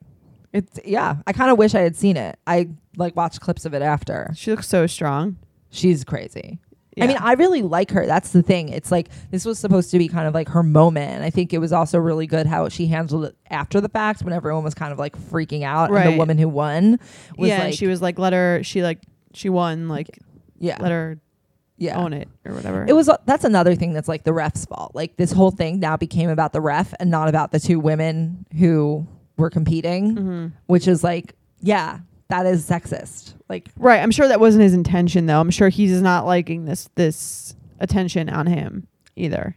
It's 0.52 0.80
yeah. 0.86 1.16
I 1.26 1.32
kind 1.34 1.50
of 1.50 1.58
wish 1.58 1.74
I 1.74 1.80
had 1.80 1.96
seen 1.96 2.16
it. 2.16 2.38
I 2.46 2.68
like 2.96 3.14
watched 3.14 3.40
clips 3.40 3.66
of 3.66 3.74
it 3.74 3.82
after. 3.82 4.30
she 4.34 4.50
looks 4.50 4.66
so 4.68 4.86
strong 4.86 5.36
She's 5.70 6.02
crazy. 6.04 6.58
I 6.98 7.06
mean, 7.06 7.18
I 7.20 7.32
really 7.34 7.60
like 7.60 7.90
her. 7.90 8.06
That's 8.06 8.30
the 8.32 8.40
thing. 8.42 8.70
It's 8.70 8.90
like 8.90 9.10
this 9.30 9.44
was 9.44 9.58
supposed 9.58 9.90
to 9.90 9.98
be 9.98 10.08
kind 10.08 10.26
of 10.26 10.32
like 10.32 10.48
her 10.48 10.62
moment. 10.62 11.12
And 11.12 11.22
I 11.22 11.28
think 11.28 11.52
it 11.52 11.58
was 11.58 11.70
also 11.70 11.98
really 11.98 12.26
good 12.26 12.46
how 12.46 12.70
she 12.70 12.86
handled 12.86 13.26
it 13.26 13.36
after 13.50 13.82
the 13.82 13.90
fact 13.90 14.22
when 14.22 14.32
everyone 14.32 14.64
was 14.64 14.72
kind 14.72 14.92
of 14.94 14.98
like 14.98 15.14
freaking 15.18 15.62
out. 15.62 15.86
And 15.90 15.94
Right. 15.94 16.10
the 16.10 16.16
woman 16.16 16.38
who 16.38 16.48
won 16.48 16.98
was 17.36 17.50
yeah 17.50 17.56
like, 17.58 17.64
and 17.66 17.74
she 17.74 17.86
was 17.86 18.00
like 18.00 18.18
let 18.18 18.32
her 18.32 18.62
she 18.62 18.82
like 18.82 19.00
she 19.34 19.50
won 19.50 19.88
like 19.88 20.18
yeah, 20.58 20.78
let 20.80 20.90
her 20.90 21.18
yeah. 21.78 21.96
own 21.98 22.12
it 22.12 22.28
or 22.44 22.54
whatever 22.54 22.84
It 22.88 22.94
was 22.94 23.10
that's 23.26 23.44
another 23.44 23.74
thing 23.74 23.92
that's 23.92 24.08
like 24.08 24.24
the 24.24 24.32
ref's 24.32 24.64
fault. 24.64 24.94
Like 24.94 25.16
this 25.16 25.32
whole 25.32 25.50
thing 25.50 25.80
now 25.80 25.96
became 25.96 26.30
about 26.30 26.52
the 26.52 26.60
ref 26.60 26.94
and 27.00 27.10
not 27.10 27.28
about 27.28 27.52
the 27.52 27.60
two 27.60 27.78
women 27.80 28.46
who 28.58 29.06
were 29.36 29.50
competing, 29.50 30.16
Mhm. 30.16 30.52
which 30.66 30.88
is 30.88 31.04
like, 31.04 31.34
yeah, 31.60 31.98
that 32.28 32.46
is 32.46 32.68
sexist. 32.68 33.34
Like 33.48 33.68
Right. 33.78 34.00
I'm 34.00 34.10
sure 34.10 34.26
that 34.28 34.40
wasn't 34.40 34.62
his 34.62 34.74
intention 34.74 35.26
though. 35.26 35.40
I'm 35.40 35.50
sure 35.50 35.68
he's 35.68 36.00
not 36.02 36.24
liking 36.26 36.64
this 36.64 36.88
this 36.94 37.54
attention 37.78 38.28
on 38.30 38.46
him 38.46 38.86
either. 39.16 39.56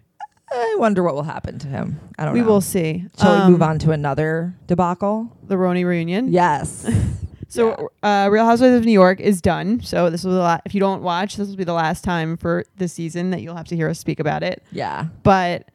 I 0.52 0.76
wonder 0.80 1.04
what 1.04 1.14
will 1.14 1.24
happen 1.24 1.60
to 1.60 1.68
him. 1.68 2.00
I 2.18 2.26
don't 2.26 2.34
know. 2.34 2.40
We 2.40 2.46
know. 2.46 2.54
will 2.54 2.62
see. 2.62 3.06
Shall 3.20 3.36
we 3.36 3.42
Um, 3.44 3.52
move 3.52 3.62
on 3.62 3.78
to 3.80 3.92
another 3.92 4.56
debacle? 4.68 5.30
The 5.48 5.56
RHONY 5.56 5.86
reunion. 5.86 6.32
Yes. 6.34 6.90
So 7.50 7.92
uh, 8.04 8.30
Real 8.32 8.46
Housewives 8.46 8.76
of 8.78 8.86
New 8.86 8.92
York 8.92 9.20
is 9.20 9.42
done. 9.42 9.82
So 9.82 10.10
this 10.10 10.24
was 10.24 10.34
the 10.36 10.40
la- 10.40 10.60
if 10.66 10.74
you 10.76 10.80
don't 10.80 11.02
watch, 11.02 11.36
this 11.36 11.48
will 11.48 11.56
be 11.56 11.64
the 11.64 11.74
last 11.74 12.04
time 12.04 12.38
for 12.38 12.64
this 12.78 12.94
season 12.94 13.32
that 13.32 13.42
you'll 13.42 13.56
have 13.56 13.68
to 13.70 13.76
hear 13.76 13.90
us 13.90 13.98
speak 14.00 14.20
about 14.20 14.44
it. 14.44 14.64
yeah. 14.72 15.08
But 15.24 15.68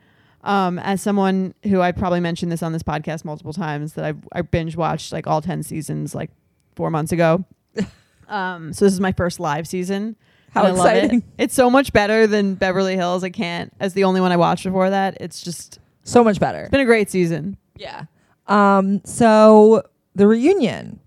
um, 0.45 0.79
as 0.79 1.03
someone 1.03 1.53
who 1.65 1.81
I 1.81 1.91
probably 1.93 2.21
mentioned 2.21 2.53
this 2.53 2.63
on 2.63 2.73
this 2.73 2.83
podcast 2.83 3.25
multiple 3.25 3.53
times 3.53 3.95
that 3.95 4.05
I've 4.05 4.19
I 4.33 4.43
binge 4.43 4.77
watched 4.77 5.13
like 5.13 5.27
all 5.27 5.41
ten 5.43 5.63
seasons 5.63 6.15
like 6.15 6.31
four 6.77 6.91
months 6.91 7.13
ago. 7.13 7.45
um, 8.29 8.73
so 8.73 8.85
this 8.85 8.93
is 8.95 9.01
my 9.01 9.13
first 9.13 9.41
live 9.41 9.67
season. 9.67 10.17
How 10.51 10.65
and 10.65 10.75
I 10.75 10.77
love 10.77 10.87
exciting. 10.95 11.19
it. 11.21 11.25
It's 11.45 11.55
so 11.55 11.69
much 11.71 11.93
better 11.93 12.27
than 12.29 12.55
Beverly 12.55 12.95
Hills. 12.95 13.25
I 13.25 13.31
can't 13.31 13.73
as 13.81 13.95
the 13.95 14.05
only 14.05 14.21
one 14.21 14.31
I 14.33 14.37
watched 14.37 14.65
before 14.65 14.91
that. 14.91 15.17
It's 15.21 15.43
just 15.43 15.81
So 16.05 16.23
much 16.23 16.39
better. 16.39 16.61
it's 16.63 16.71
been 16.71 16.81
a 16.81 16.85
great 16.85 17.11
season. 17.11 17.57
Yeah. 17.77 18.05
Um 18.47 19.01
so 19.05 19.83
the 20.15 20.27
reunion. 20.29 21.01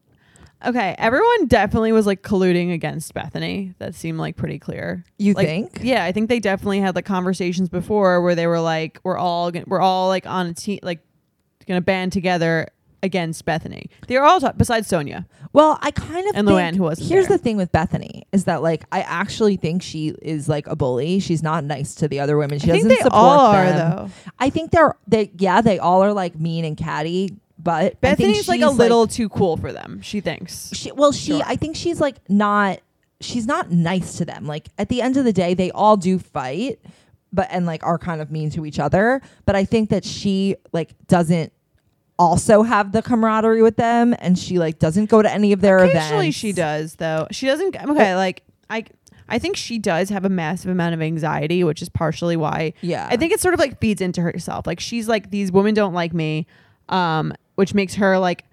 Okay, 0.65 0.95
everyone 0.97 1.45
definitely 1.47 1.91
was 1.91 2.07
like 2.07 2.23
colluding 2.23 2.73
against 2.73 3.13
Bethenny. 3.13 3.75
That 3.77 3.93
seemed 3.93 4.17
like 4.17 4.35
pretty 4.35 4.57
clear. 4.57 5.03
You 5.19 5.33
Like, 5.33 5.45
think? 5.47 5.79
Yeah, 5.83 6.03
I 6.03 6.11
think 6.11 6.29
they 6.29 6.39
definitely 6.39 6.79
had 6.79 6.95
like 6.95 7.05
conversations 7.05 7.69
before 7.69 8.21
where 8.21 8.33
they 8.33 8.47
were 8.47 8.59
like, 8.59 8.99
"We're 9.03 9.17
all 9.17 9.51
gonna, 9.51 9.65
we're 9.67 9.81
all 9.81 10.07
like 10.07 10.25
on 10.25 10.47
a 10.47 10.53
team, 10.53 10.79
like 10.81 10.99
gonna 11.67 11.81
band 11.81 12.11
together 12.11 12.67
against 13.03 13.45
Bethenny." 13.45 13.85
They 14.07 14.15
were 14.17 14.23
all 14.25 14.39
ta- 14.39 14.53
besides 14.57 14.89
Sonja. 14.89 15.25
Well, 15.53 15.77
I 15.81 15.91
kind 15.91 16.27
of 16.27 16.35
And 16.35 16.47
think, 16.47 16.59
Luann, 16.59 16.75
who 16.75 16.83
wasn't 16.83 17.07
Here's 17.09 17.27
there. 17.27 17.37
the 17.37 17.43
thing 17.43 17.57
with 17.57 17.71
Bethenny 17.71 18.23
is 18.31 18.45
that 18.45 18.63
like 18.63 18.83
I 18.91 19.01
actually 19.01 19.57
think 19.57 19.83
she 19.83 20.09
is 20.23 20.49
like 20.49 20.65
a 20.65 20.75
bully. 20.75 21.19
She's 21.19 21.43
not 21.43 21.65
nice 21.65 21.93
to 21.95 22.07
the 22.07 22.19
other 22.19 22.35
women. 22.35 22.57
She 22.57 22.71
I 22.71 22.73
think 22.73 22.83
doesn't 22.85 22.89
they 22.89 22.95
support 23.03 23.13
all 23.13 23.39
are 23.51 23.65
them. 23.65 23.77
though. 23.95 24.09
I 24.39 24.49
think 24.49 24.71
they're 24.71 24.95
they 25.07 25.31
yeah, 25.37 25.61
they 25.61 25.77
all 25.77 26.01
are 26.03 26.13
like 26.13 26.39
mean 26.39 26.65
and 26.65 26.75
catty, 26.75 27.37
but 27.59 27.99
Bethenny's 28.01 28.47
like 28.47 28.61
a 28.61 28.69
little 28.69 29.07
too 29.07 29.29
cool 29.29 29.57
for 29.57 29.71
them. 29.73 30.01
She 30.01 30.21
thinks. 30.21 30.71
she, 30.73 30.91
well, 30.91 31.11
she 31.11 31.31
Sure. 31.33 31.41
I 31.45 31.55
think 31.55 31.75
she's 31.75 31.99
like 31.99 32.17
not 32.29 32.79
she's 33.19 33.47
not 33.47 33.71
nice 33.71 34.17
to 34.17 34.25
them. 34.25 34.45
Like 34.45 34.67
at 34.77 34.89
the 34.89 35.01
end 35.01 35.17
of 35.17 35.25
the 35.25 35.33
day, 35.33 35.53
they 35.53 35.71
all 35.71 35.97
do 35.97 36.19
fight, 36.19 36.79
but 37.33 37.47
and 37.51 37.65
like 37.65 37.83
are 37.83 37.97
kind 37.97 38.21
of 38.21 38.31
mean 38.31 38.49
to 38.51 38.65
each 38.65 38.79
other. 38.79 39.21
But 39.45 39.55
I 39.55 39.65
think 39.65 39.89
that 39.89 40.05
she 40.05 40.55
like 40.71 40.91
doesn't 41.07 41.51
also 42.19 42.63
have 42.63 42.91
the 42.91 43.01
camaraderie 43.01 43.61
with 43.61 43.75
them, 43.77 44.15
and 44.19 44.37
she 44.37 44.59
like 44.59 44.79
doesn't 44.79 45.09
go 45.09 45.21
to 45.21 45.31
any 45.31 45.51
of 45.53 45.61
their 45.61 45.79
Occasionally 45.79 46.25
events. 46.27 46.37
she 46.37 46.51
does 46.53 46.95
though. 46.95 47.27
She 47.31 47.45
doesn't. 47.47 47.75
Okay, 47.75 48.15
like 48.15 48.43
I. 48.69 48.85
I 49.29 49.39
think 49.39 49.57
she 49.57 49.77
does 49.77 50.07
have 50.07 50.23
a 50.23 50.29
massive 50.29 50.71
amount 50.71 50.93
of 50.93 51.01
anxiety, 51.01 51.61
which 51.61 51.81
is 51.81 51.89
partially 51.89 52.37
why 52.37 52.71
Yeah. 52.79 53.09
I 53.11 53.17
think 53.17 53.33
it 53.33 53.41
sort 53.41 53.53
of 53.53 53.59
like 53.59 53.77
feeds 53.77 53.99
into 53.99 54.21
herself. 54.21 54.65
Like 54.65 54.79
she's 54.79 55.09
like 55.09 55.31
these 55.31 55.51
women 55.51 55.73
don't 55.73 55.93
like 55.93 56.13
me, 56.13 56.47
um, 56.87 57.33
which 57.57 57.73
makes 57.73 57.95
her 57.95 58.17
like 58.17 58.45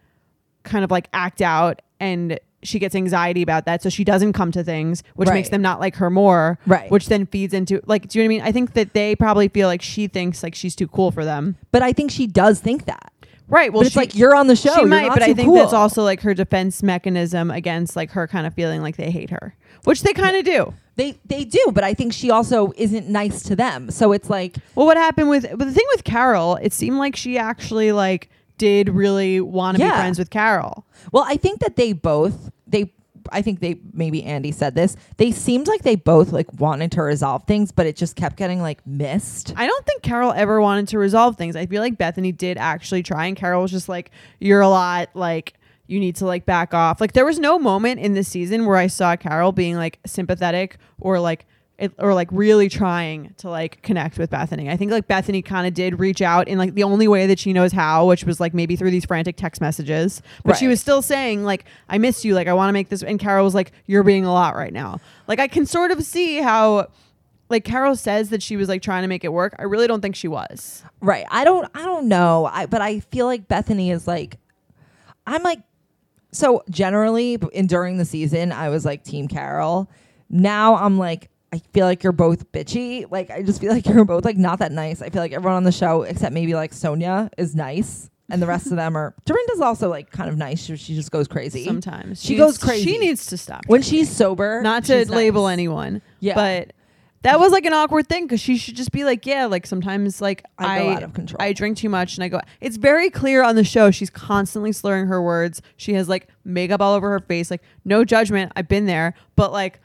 kind 0.65 0.85
of 0.85 0.91
like 0.91 1.09
act 1.13 1.41
out 1.41 1.81
and 2.01 2.39
she 2.63 2.79
gets 2.79 2.95
anxiety 2.95 3.43
about 3.43 3.67
that 3.67 3.83
so 3.83 3.91
she 3.91 4.03
doesn't 4.05 4.33
come 4.33 4.51
to 4.51 4.65
things 4.65 5.03
which 5.17 5.29
makes 5.29 5.51
them 5.51 5.61
not 5.61 5.79
like 5.81 5.95
her 5.97 6.09
more 6.09 6.59
Right. 6.67 6.91
which 6.91 7.07
then 7.09 7.27
feeds 7.27 7.53
into 7.53 7.81
like 7.87 8.09
do 8.09 8.19
you 8.19 8.25
know 8.25 8.29
what 8.29 8.35
i 8.35 8.39
mean 8.39 8.49
i 8.49 8.53
think 8.53 8.73
that 8.73 8.95
they 8.95 9.15
probably 9.15 9.49
feel 9.49 9.69
like 9.69 9.83
she 9.83 10.07
thinks 10.09 10.43
like 10.43 10.55
she's 10.55 10.75
too 10.75 10.89
cool 10.89 11.11
for 11.11 11.25
them 11.25 11.57
but 11.73 11.83
I 11.83 11.93
think 11.93 12.11
she 12.11 12.27
does 12.27 12.61
think 12.61 12.87
that. 12.87 13.13
right 13.49 13.71
well 13.71 13.81
but 13.83 13.87
it's 13.89 13.97
like 13.97 14.15
you're 14.15 14.35
on 14.35 14.47
the 14.47 14.57
show. 14.57 14.75
she 14.75 14.85
might, 14.87 15.11
but 15.11 15.23
I 15.23 15.35
think 15.35 15.55
that's 15.55 15.75
also 15.75 16.03
like 16.03 16.23
her 16.23 16.33
defense 16.33 16.83
mechanism 16.83 17.51
against 17.51 17.95
like 17.97 18.11
her 18.13 18.27
kind 18.27 18.47
of 18.47 18.55
feeling 18.55 18.81
like 18.81 18.97
they 18.97 19.11
hate 19.11 19.29
her, 19.29 19.55
which 19.85 20.03
they 20.03 20.15
kind 20.15 20.35
of 20.37 20.45
do. 20.47 20.73
they 20.97 21.19
they 21.27 21.45
do, 21.45 21.71
but 21.75 21.85
I 21.85 21.93
think 21.93 22.15
she 22.15 22.31
also 22.31 22.73
isn't 22.79 23.07
nice 23.11 23.43
to 23.43 23.55
them. 23.55 23.91
So 23.91 24.13
it's 24.13 24.31
like 24.31 24.57
Well, 24.75 24.87
what 24.87 24.97
happened 24.97 25.29
with 25.29 25.47
but 25.51 25.67
the 25.67 25.73
thing 25.73 25.85
with 25.95 26.05
Carole? 26.05 26.57
It 26.57 26.73
seemed 26.73 26.97
like 26.97 27.15
she 27.17 27.37
actually 27.37 27.93
like 27.93 28.31
did 28.59 28.89
really 28.89 29.41
want 29.41 29.77
to 29.77 29.85
be 29.85 29.91
friends 29.91 30.19
with 30.19 30.31
Carole. 30.31 30.87
Well, 31.13 31.25
I 31.27 31.37
think 31.37 31.61
that 31.61 31.77
they 31.77 31.93
both 31.93 32.51
they 32.67 32.93
I 33.33 33.43
think 33.43 33.61
they 33.61 33.79
maybe 33.93 34.23
Andy 34.25 34.53
said 34.53 34.75
this. 34.75 34.97
They 35.17 35.33
seemed 35.33 35.67
like 35.67 35.83
they 35.83 35.97
both 35.97 36.33
like 36.33 36.53
wanted 36.61 36.93
to 36.93 37.03
resolve 37.03 37.45
things, 37.45 37.73
but 37.73 37.87
it 37.87 37.97
just 37.97 38.17
kept 38.17 38.37
getting 38.37 38.61
like 38.61 38.87
missed. 38.87 39.55
I 39.57 39.67
don't 39.67 39.87
think 39.87 40.03
Carole 40.03 40.33
ever 40.35 40.61
wanted 40.61 40.89
to 40.89 40.99
resolve 40.99 41.37
things. 41.37 41.57
I 41.57 41.67
feel 41.67 41.81
like 41.81 41.97
Bethenny 41.97 42.37
did 42.37 42.59
actually 42.59 43.03
try, 43.03 43.27
and 43.27 43.37
Carole 43.37 43.63
was 43.63 43.71
just 43.71 43.89
like, 43.89 44.11
"You're 44.41 44.61
a 44.61 44.69
lot 44.69 45.11
like." 45.15 45.55
You 45.87 46.01
need 46.01 46.17
to 46.17 46.25
like 46.25 46.47
back 46.47 46.73
off. 46.73 46.99
Like 46.99 47.13
there 47.13 47.27
was 47.27 47.39
no 47.39 47.59
moment 47.59 48.01
in 48.01 48.15
this 48.15 48.27
season 48.27 48.65
where 48.65 48.79
I 48.79 48.87
saw 48.87 49.17
Carole 49.17 49.53
being 49.53 49.77
like 49.77 50.01
sympathetic 50.07 50.79
or 50.99 51.21
like 51.21 51.45
it, 51.79 51.93
or 51.99 52.15
like 52.15 52.29
really 52.31 52.69
trying 52.69 53.35
to 53.39 53.49
like 53.49 53.83
connect 53.83 54.19
with 54.19 54.31
Bethenny. 54.31 54.71
I 54.71 54.77
think 54.77 54.93
like 54.93 55.09
Bethenny 55.09 55.45
kind 55.45 55.67
of 55.67 55.75
did 55.75 55.99
reach 55.99 56.23
out 56.23 56.47
in 56.47 56.57
like 56.57 56.75
the 56.75 56.85
only 56.85 57.09
way 57.09 57.27
that 57.27 57.39
she 57.39 57.53
knows 57.53 57.73
how, 57.73 58.07
which 58.07 58.25
was 58.25 58.39
like 58.39 58.55
maybe 58.55 58.77
through 58.77 58.93
these 58.93 59.05
frantic 59.05 59.37
text 59.37 59.61
messages. 59.61 60.23
But 60.45 60.57
she 60.57 60.69
was 60.69 60.81
still 60.81 61.03
saying 61.03 61.45
like 61.45 61.65
I 61.89 61.99
miss 61.99 62.25
you, 62.25 62.35
like 62.35 62.47
I 62.47 62.53
want 62.53 62.69
to 62.69 62.73
make 62.73 62.91
this 62.91 63.03
and 63.03 63.19
Carole 63.19 63.45
was 63.45 63.55
like 63.55 63.73
you're 63.87 64.05
being 64.05 64.25
a 64.25 64.33
lot 64.33 64.55
right 64.55 64.73
now. 64.73 65.01
Like 65.27 65.41
I 65.41 65.49
can 65.49 65.67
sort 65.67 65.91
of 65.91 66.03
see 66.05 66.41
how 66.41 66.89
like 67.49 67.65
Carole 67.65 67.97
says 67.97 68.31
that 68.31 68.43
she 68.43 68.57
was 68.57 68.69
like 68.69 68.83
trying 68.83 69.03
to 69.03 69.09
make 69.09 69.25
it 69.25 69.33
work. 69.33 69.57
I 69.59 69.65
really 69.65 69.89
don't 69.89 70.01
think 70.01 70.15
she 70.15 70.29
was. 70.29 70.85
Right. 71.01 71.27
I 71.29 71.43
don't 71.43 71.69
I 71.75 71.85
don't 71.85 72.07
know. 72.07 72.47
I 72.47 72.67
but 72.67 72.83
I 72.83 73.01
feel 73.01 73.27
like 73.27 73.49
Bethenny 73.49 73.93
is 73.93 74.07
like 74.07 74.39
I'm 75.27 75.43
like 75.43 75.61
so 76.31 76.63
generally 76.71 77.39
in 77.53 77.67
during 77.67 77.99
the 77.99 78.05
season 78.05 78.53
I 78.53 78.69
was 78.69 78.85
like 78.85 79.03
team 79.03 79.27
Carole. 79.27 79.91
Now 80.31 80.77
I'm 80.77 80.99
like 80.99 81.31
I 81.55 81.63
feel 81.73 81.87
like 81.87 82.03
you're 82.03 82.13
both 82.13 82.51
bitchy. 82.53 83.07
Like 83.11 83.31
I 83.31 83.43
just 83.43 83.61
feel 83.61 83.73
like 83.73 83.87
you're 83.87 84.05
both 84.05 84.25
like 84.25 84.37
not 84.37 84.59
that 84.59 84.73
nice. 84.73 85.01
I 85.03 85.11
feel 85.11 85.23
like 85.23 85.33
everyone 85.33 85.57
on 85.57 85.65
the 85.65 85.73
show 85.73 86.03
except 86.03 86.33
maybe 86.33 86.55
like 86.55 86.73
Sonja 86.73 87.31
is 87.39 87.55
nice 87.55 88.11
and 88.31 88.41
the 88.43 88.47
rest 88.47 88.67
of 88.67 88.77
them 88.77 88.97
are 88.97 89.15
Dorinda's 89.25 89.61
also 89.61 89.89
like 89.89 90.11
kind 90.11 90.29
of 90.29 90.37
nice. 90.37 90.65
She, 90.65 90.77
she 90.77 90.95
just 90.95 91.11
goes 91.11 91.29
crazy. 91.29 91.65
Sometimes 91.65 92.23
She 92.23 92.35
needs- 92.35 92.41
goes 92.45 92.59
crazy. 92.59 92.85
She 92.91 92.99
needs 92.99 93.27
to 93.27 93.37
stop. 93.37 93.63
when 93.67 93.83
she's 93.83 94.11
sober, 94.11 94.61
Not 94.63 94.85
to 94.87 95.05
label 95.11 95.45
nice. 95.45 95.53
anyone. 95.53 96.03
Yeah. 96.21 96.35
But 96.35 96.73
that 97.23 97.41
was 97.41 97.53
like 97.53 97.65
an 97.65 97.73
awkward 97.73 98.07
thing 98.07 98.27
because 98.27 98.41
she 98.41 98.59
should 98.59 98.77
just 98.77 98.93
be 98.93 99.03
like, 99.03 99.25
yeah, 99.25 99.47
like 99.47 99.67
sometimes 99.67 100.21
like 100.21 100.45
I 100.59 100.81
I 100.81 100.83
go 100.83 100.91
out 100.91 101.03
of 101.05 101.15
control. 101.15 101.39
I 101.41 101.55
drink 101.55 101.79
too 101.79 101.89
much 101.89 102.17
and 102.17 102.25
I 102.25 102.29
go. 102.29 102.41
It's 102.61 102.77
very 102.77 103.09
clear 103.09 103.43
on 103.43 103.57
the 103.57 103.65
show. 103.65 103.91
She's 103.91 104.11
constantly 104.11 104.73
slurring 104.73 105.07
her 105.07 105.23
words. 105.23 105.63
She 105.79 105.95
has 105.95 106.07
like 106.07 106.29
makeup 106.45 106.83
all 106.83 106.93
over 106.95 107.09
her 107.11 107.21
face. 107.21 107.51
Like 107.51 107.63
no 107.85 108.05
judgment. 108.05 108.53
I've 108.57 108.69
been 108.69 108.85
there, 108.85 109.15
but 109.37 109.53
like 109.53 109.81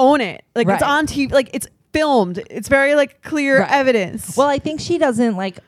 own 0.00 0.20
it. 0.20 0.42
Like 0.54 0.68
it's 0.68 0.82
on 0.82 1.06
TV. 1.06 1.30
Like 1.30 1.50
it's 1.52 1.68
filmed. 1.92 2.42
It's 2.50 2.68
very 2.68 2.94
like 2.94 3.22
clear 3.22 3.60
Right. 3.60 3.70
evidence. 3.70 4.36
Well, 4.36 4.48
I 4.48 4.58
think 4.58 4.80
she 4.80 4.98
doesn't 4.98 5.36
like 5.36 5.58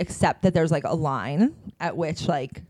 accept 0.00 0.42
that 0.42 0.54
there's 0.54 0.70
like 0.70 0.84
a 0.84 0.94
line 0.94 1.54
at 1.80 1.96
which 1.96 2.28
like 2.28 2.62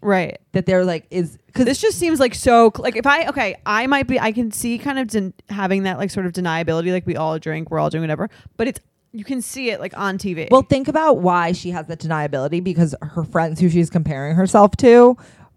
right. 0.00 0.38
that 0.52 0.66
there 0.66 0.84
like 0.84 1.06
is 1.10 1.38
because 1.46 1.64
this 1.64 1.80
just 1.80 1.98
seems 1.98 2.18
like 2.20 2.34
so 2.34 2.70
cl- 2.74 2.82
like 2.82 2.96
if 2.96 3.06
i 3.06 3.26
okay 3.28 3.54
i 3.64 3.86
might 3.86 4.06
be 4.08 4.18
i 4.18 4.32
can 4.32 4.50
see 4.50 4.76
kind 4.78 4.98
of 4.98 5.06
den- 5.08 5.32
having 5.48 5.84
that 5.84 5.96
like 5.98 6.10
sort 6.10 6.26
of 6.26 6.32
deniability 6.32 6.90
like 6.92 7.06
we 7.06 7.14
all 7.16 7.38
drink 7.38 7.70
we're 7.70 7.78
all 7.78 7.88
doing 7.90 8.02
whatever 8.02 8.28
but 8.56 8.66
it's 8.68 8.80
you 9.12 9.22
can 9.24 9.40
see 9.40 9.70
it 9.70 9.78
like 9.80 9.96
on 9.96 10.18
tv 10.18 10.48
well 10.50 10.62
think 10.62 10.88
about 10.88 11.18
why 11.18 11.52
she 11.52 11.70
has 11.70 11.86
that 11.86 12.00
deniability 12.00 12.62
because 12.62 12.94
her 13.00 13.22
friends 13.24 13.60
who 13.60 13.68
she's 13.68 13.88
comparing 13.90 14.34
herself 14.34 14.76
to 14.76 15.16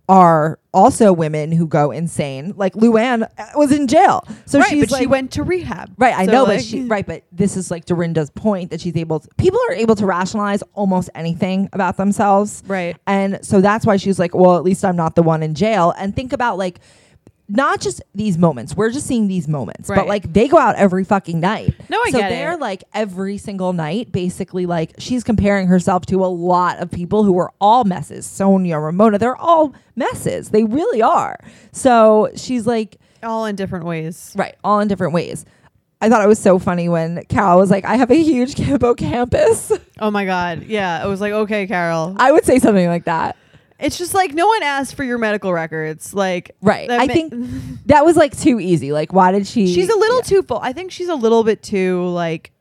are 0.10 0.60
also 0.74 1.14
women 1.14 1.52
who 1.52 1.68
go 1.68 1.92
insane. 1.92 2.54
Like 2.58 2.74
Luann 2.74 3.30
uh, 3.38 3.46
was 3.56 3.72
in 3.72 3.88
jail, 3.88 4.28
so 4.46 4.60
right 4.60 4.68
she's 4.68 4.86
but 4.86 4.92
like, 4.92 5.02
she 5.02 5.08
went 5.08 5.32
to 5.34 5.44
rehab 5.44 5.94
Right, 5.98 6.16
I 6.16 6.26
So, 6.26 6.32
know, 6.32 6.44
like, 6.44 6.58
but 6.58 6.66
she 6.66 6.82
right, 6.82 7.06
but 7.06 7.24
this 7.32 7.56
is 7.56 7.70
like 7.72 7.86
Dorinda's 7.86 8.32
point 8.32 8.72
that 8.72 8.82
she's 8.82 8.98
able. 8.98 9.22
To, 9.22 9.30
people 9.38 9.60
are 9.70 9.74
able 9.74 9.96
to 9.96 10.06
rationalize 10.06 10.64
almost 10.74 11.10
anything 11.16 11.70
about 11.72 11.98
themselves, 11.98 12.64
right 12.68 12.98
and 13.08 13.40
so 13.46 13.62
that's 13.62 13.86
why 13.86 13.98
she's 13.98 14.20
like, 14.20 14.34
well, 14.34 14.58
at 14.58 14.64
least 14.64 14.84
I'm 14.84 14.96
not 14.96 15.16
the 15.16 15.24
one 15.24 15.44
in 15.44 15.54
jail. 15.54 15.94
And 15.98 16.16
think 16.16 16.34
about 16.34 16.58
like, 16.58 16.80
not 17.50 17.82
just 17.82 18.02
these 18.14 18.38
moments. 18.38 18.76
We're 18.76 18.92
just 18.92 19.08
seeing 19.08 19.28
these 19.28 19.48
moments, 19.48 19.88
but 19.90 20.08
like 20.08 20.32
they 20.32 20.48
go 20.48 20.58
out 20.58 20.76
every 20.76 21.04
fucking 21.04 21.40
night. 21.40 21.74
No, 21.90 22.00
I 22.06 22.12
so 22.12 22.20
get 22.20 22.30
they're 22.30 22.54
it. 22.54 22.60
like 22.60 22.84
every 22.94 23.38
single 23.38 23.74
night, 23.74 24.12
basically 24.12 24.66
like 24.66 24.94
she's 25.00 25.24
comparing 25.24 25.68
herself 25.68 26.06
to 26.08 26.24
a 26.24 26.28
lot 26.28 26.78
of 26.80 26.92
people 26.92 27.24
who 27.24 27.38
are 27.40 27.52
all 27.60 27.84
messes. 27.84 28.28
Sonja, 28.28 28.82
Ramona, 28.84 29.18
they're 29.18 29.36
all 29.36 29.74
messes. 29.96 30.50
They 30.50 30.64
really 30.64 31.02
are. 31.02 31.38
So 31.72 32.30
she's 32.36 32.68
like. 32.68 32.98
all 33.24 33.46
in 33.46 33.56
different 33.56 33.86
ways 33.86 34.34
Right, 34.38 34.56
all 34.64 34.80
in 34.80 34.88
different 34.88 35.14
ways. 35.14 35.46
I 36.02 36.08
thought 36.08 36.24
it 36.24 36.28
was 36.30 36.40
so 36.40 36.60
funny 36.60 36.88
when 36.88 37.26
Carole 37.26 37.60
was 37.60 37.70
like, 37.70 37.84
I 37.84 37.98
have 37.98 38.10
a 38.10 38.16
huge 38.24 38.54
hippocampus. 38.58 39.72
oh 40.00 40.10
my 40.12 40.24
god 40.26 40.64
yeah 40.64 41.04
it 41.04 41.08
was 41.10 41.20
like 41.20 41.34
okay 41.34 41.68
carole 41.68 42.16
I 42.18 42.32
would 42.32 42.46
say 42.46 42.60
something 42.60 42.88
like 42.88 43.06
that. 43.06 43.36
It's 43.80 43.98
just 43.98 44.14
like 44.14 44.34
no 44.34 44.46
one 44.48 44.64
asked 44.64 44.96
for 44.96 45.04
your 45.04 45.18
medical 45.18 45.54
records 45.54 46.14
like 46.14 46.56
Right. 46.62 46.90
I 46.92 47.06
ma- 47.08 47.14
think 47.14 47.34
that 47.86 48.06
was 48.06 48.16
like 48.18 48.38
too 48.38 48.60
easy. 48.60 48.92
Like, 48.92 49.14
why 49.14 49.32
did 49.32 49.48
she? 49.48 49.74
she's 49.74 49.90
a 49.90 49.98
little 49.98 50.18
Yeah. 50.18 50.24
too 50.24 50.44
full 50.44 50.60
i 50.62 50.74
think 50.74 50.92
she's 50.92 51.10
a 51.10 51.16
little 51.16 51.44
bit 51.44 51.64
too 51.64 52.06
like 52.10 52.52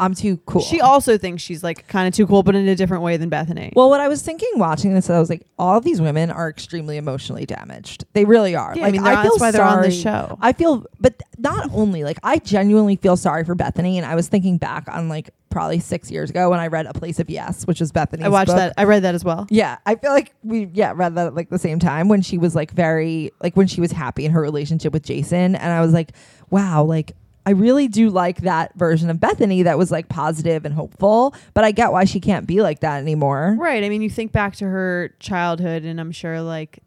I'm 0.00 0.14
too 0.14 0.38
cool. 0.46 0.62
she 0.62 0.80
also 0.80 1.16
thinks 1.18 1.42
she's 1.42 1.62
like 1.62 1.86
kind 1.86 2.08
of 2.08 2.14
too 2.14 2.26
cool 2.26 2.42
but 2.42 2.56
in 2.56 2.66
a 2.66 2.74
different 2.74 3.02
way 3.02 3.16
than 3.16 3.30
bethenny 3.30 3.70
well, 3.76 3.88
what 3.90 4.00
I 4.00 4.08
was 4.08 4.22
thinking 4.22 4.48
watching 4.56 4.94
this, 4.94 5.08
I 5.10 5.18
was 5.18 5.28
like, 5.30 5.46
all 5.58 5.76
of 5.76 5.84
these 5.84 6.00
women 6.00 6.30
are 6.30 6.48
extremely 6.48 6.96
emotionally 6.96 7.46
damaged. 7.46 8.04
They 8.14 8.24
really 8.24 8.56
are. 8.56 8.72
Yeah, 8.76 8.86
I 8.86 8.90
mean, 8.90 9.02
they're- 9.02 9.12
feel 9.14 9.22
that's 9.32 9.40
why 9.40 9.50
they're 9.50 9.62
on 9.62 9.82
the 9.82 9.90
show. 9.90 10.38
I 10.40 10.52
feel, 10.52 10.84
but 10.98 11.22
not 11.38 11.70
only 11.72 12.02
like 12.04 12.18
I 12.22 12.38
genuinely 12.38 12.96
feel 12.96 13.16
sorry 13.16 13.44
for 13.44 13.54
Bethenny, 13.54 13.96
and 13.96 14.04
I 14.06 14.14
was 14.14 14.28
thinking 14.28 14.56
back 14.58 14.88
on 14.90 15.08
like 15.08 15.30
probably 15.50 15.80
six 15.80 16.10
years 16.10 16.30
ago 16.30 16.48
when 16.50 16.60
I 16.60 16.68
read 16.68 16.86
A 16.86 16.92
Place 16.92 17.18
of 17.20 17.28
Yes, 17.28 17.66
which 17.66 17.80
is 17.80 17.90
Bethenny's. 17.92 18.24
i 18.24 18.28
watched 18.28 18.46
book. 18.48 18.56
that 18.56 18.74
i 18.78 18.84
read 18.84 19.02
that 19.02 19.14
as 19.16 19.24
well 19.24 19.46
Yeah, 19.50 19.78
I 19.84 19.96
feel 19.96 20.12
like 20.12 20.32
we 20.44 20.68
yeah 20.72 20.92
read 20.94 21.14
that 21.16 21.26
at 21.28 21.34
like 21.34 21.50
the 21.50 21.58
same 21.58 21.78
time 21.80 22.08
when 22.08 22.22
she 22.22 22.38
was 22.38 22.54
like 22.54 22.70
very 22.72 23.32
like 23.42 23.56
when 23.56 23.66
she 23.66 23.80
was 23.80 23.90
happy 23.92 24.24
in 24.24 24.30
her 24.32 24.40
relationship 24.40 24.92
with 24.92 25.02
Jason, 25.02 25.54
and 25.56 25.72
I 25.72 25.80
was 25.80 25.92
like, 25.92 26.12
wow, 26.50 26.84
like 26.84 27.12
I 27.50 27.52
really 27.52 27.88
do 27.88 28.10
like 28.10 28.42
that 28.42 28.72
version 28.76 29.10
of 29.10 29.16
Bethenny 29.16 29.64
that 29.64 29.76
was 29.76 29.90
like 29.90 30.08
positive 30.08 30.64
and 30.64 30.72
hopeful, 30.72 31.34
but 31.52 31.64
I 31.64 31.72
get 31.72 31.90
why 31.90 32.04
she 32.04 32.20
can't 32.20 32.46
be 32.46 32.62
like 32.62 32.78
that 32.78 33.00
anymore. 33.00 33.56
Right. 33.58 33.82
I 33.82 33.88
mean, 33.88 34.02
you 34.02 34.08
think 34.08 34.30
back 34.30 34.54
to 34.56 34.66
her 34.66 35.12
childhood, 35.18 35.84
and 35.84 36.00
I'm 36.00 36.12
sure 36.12 36.40
like 36.42 36.78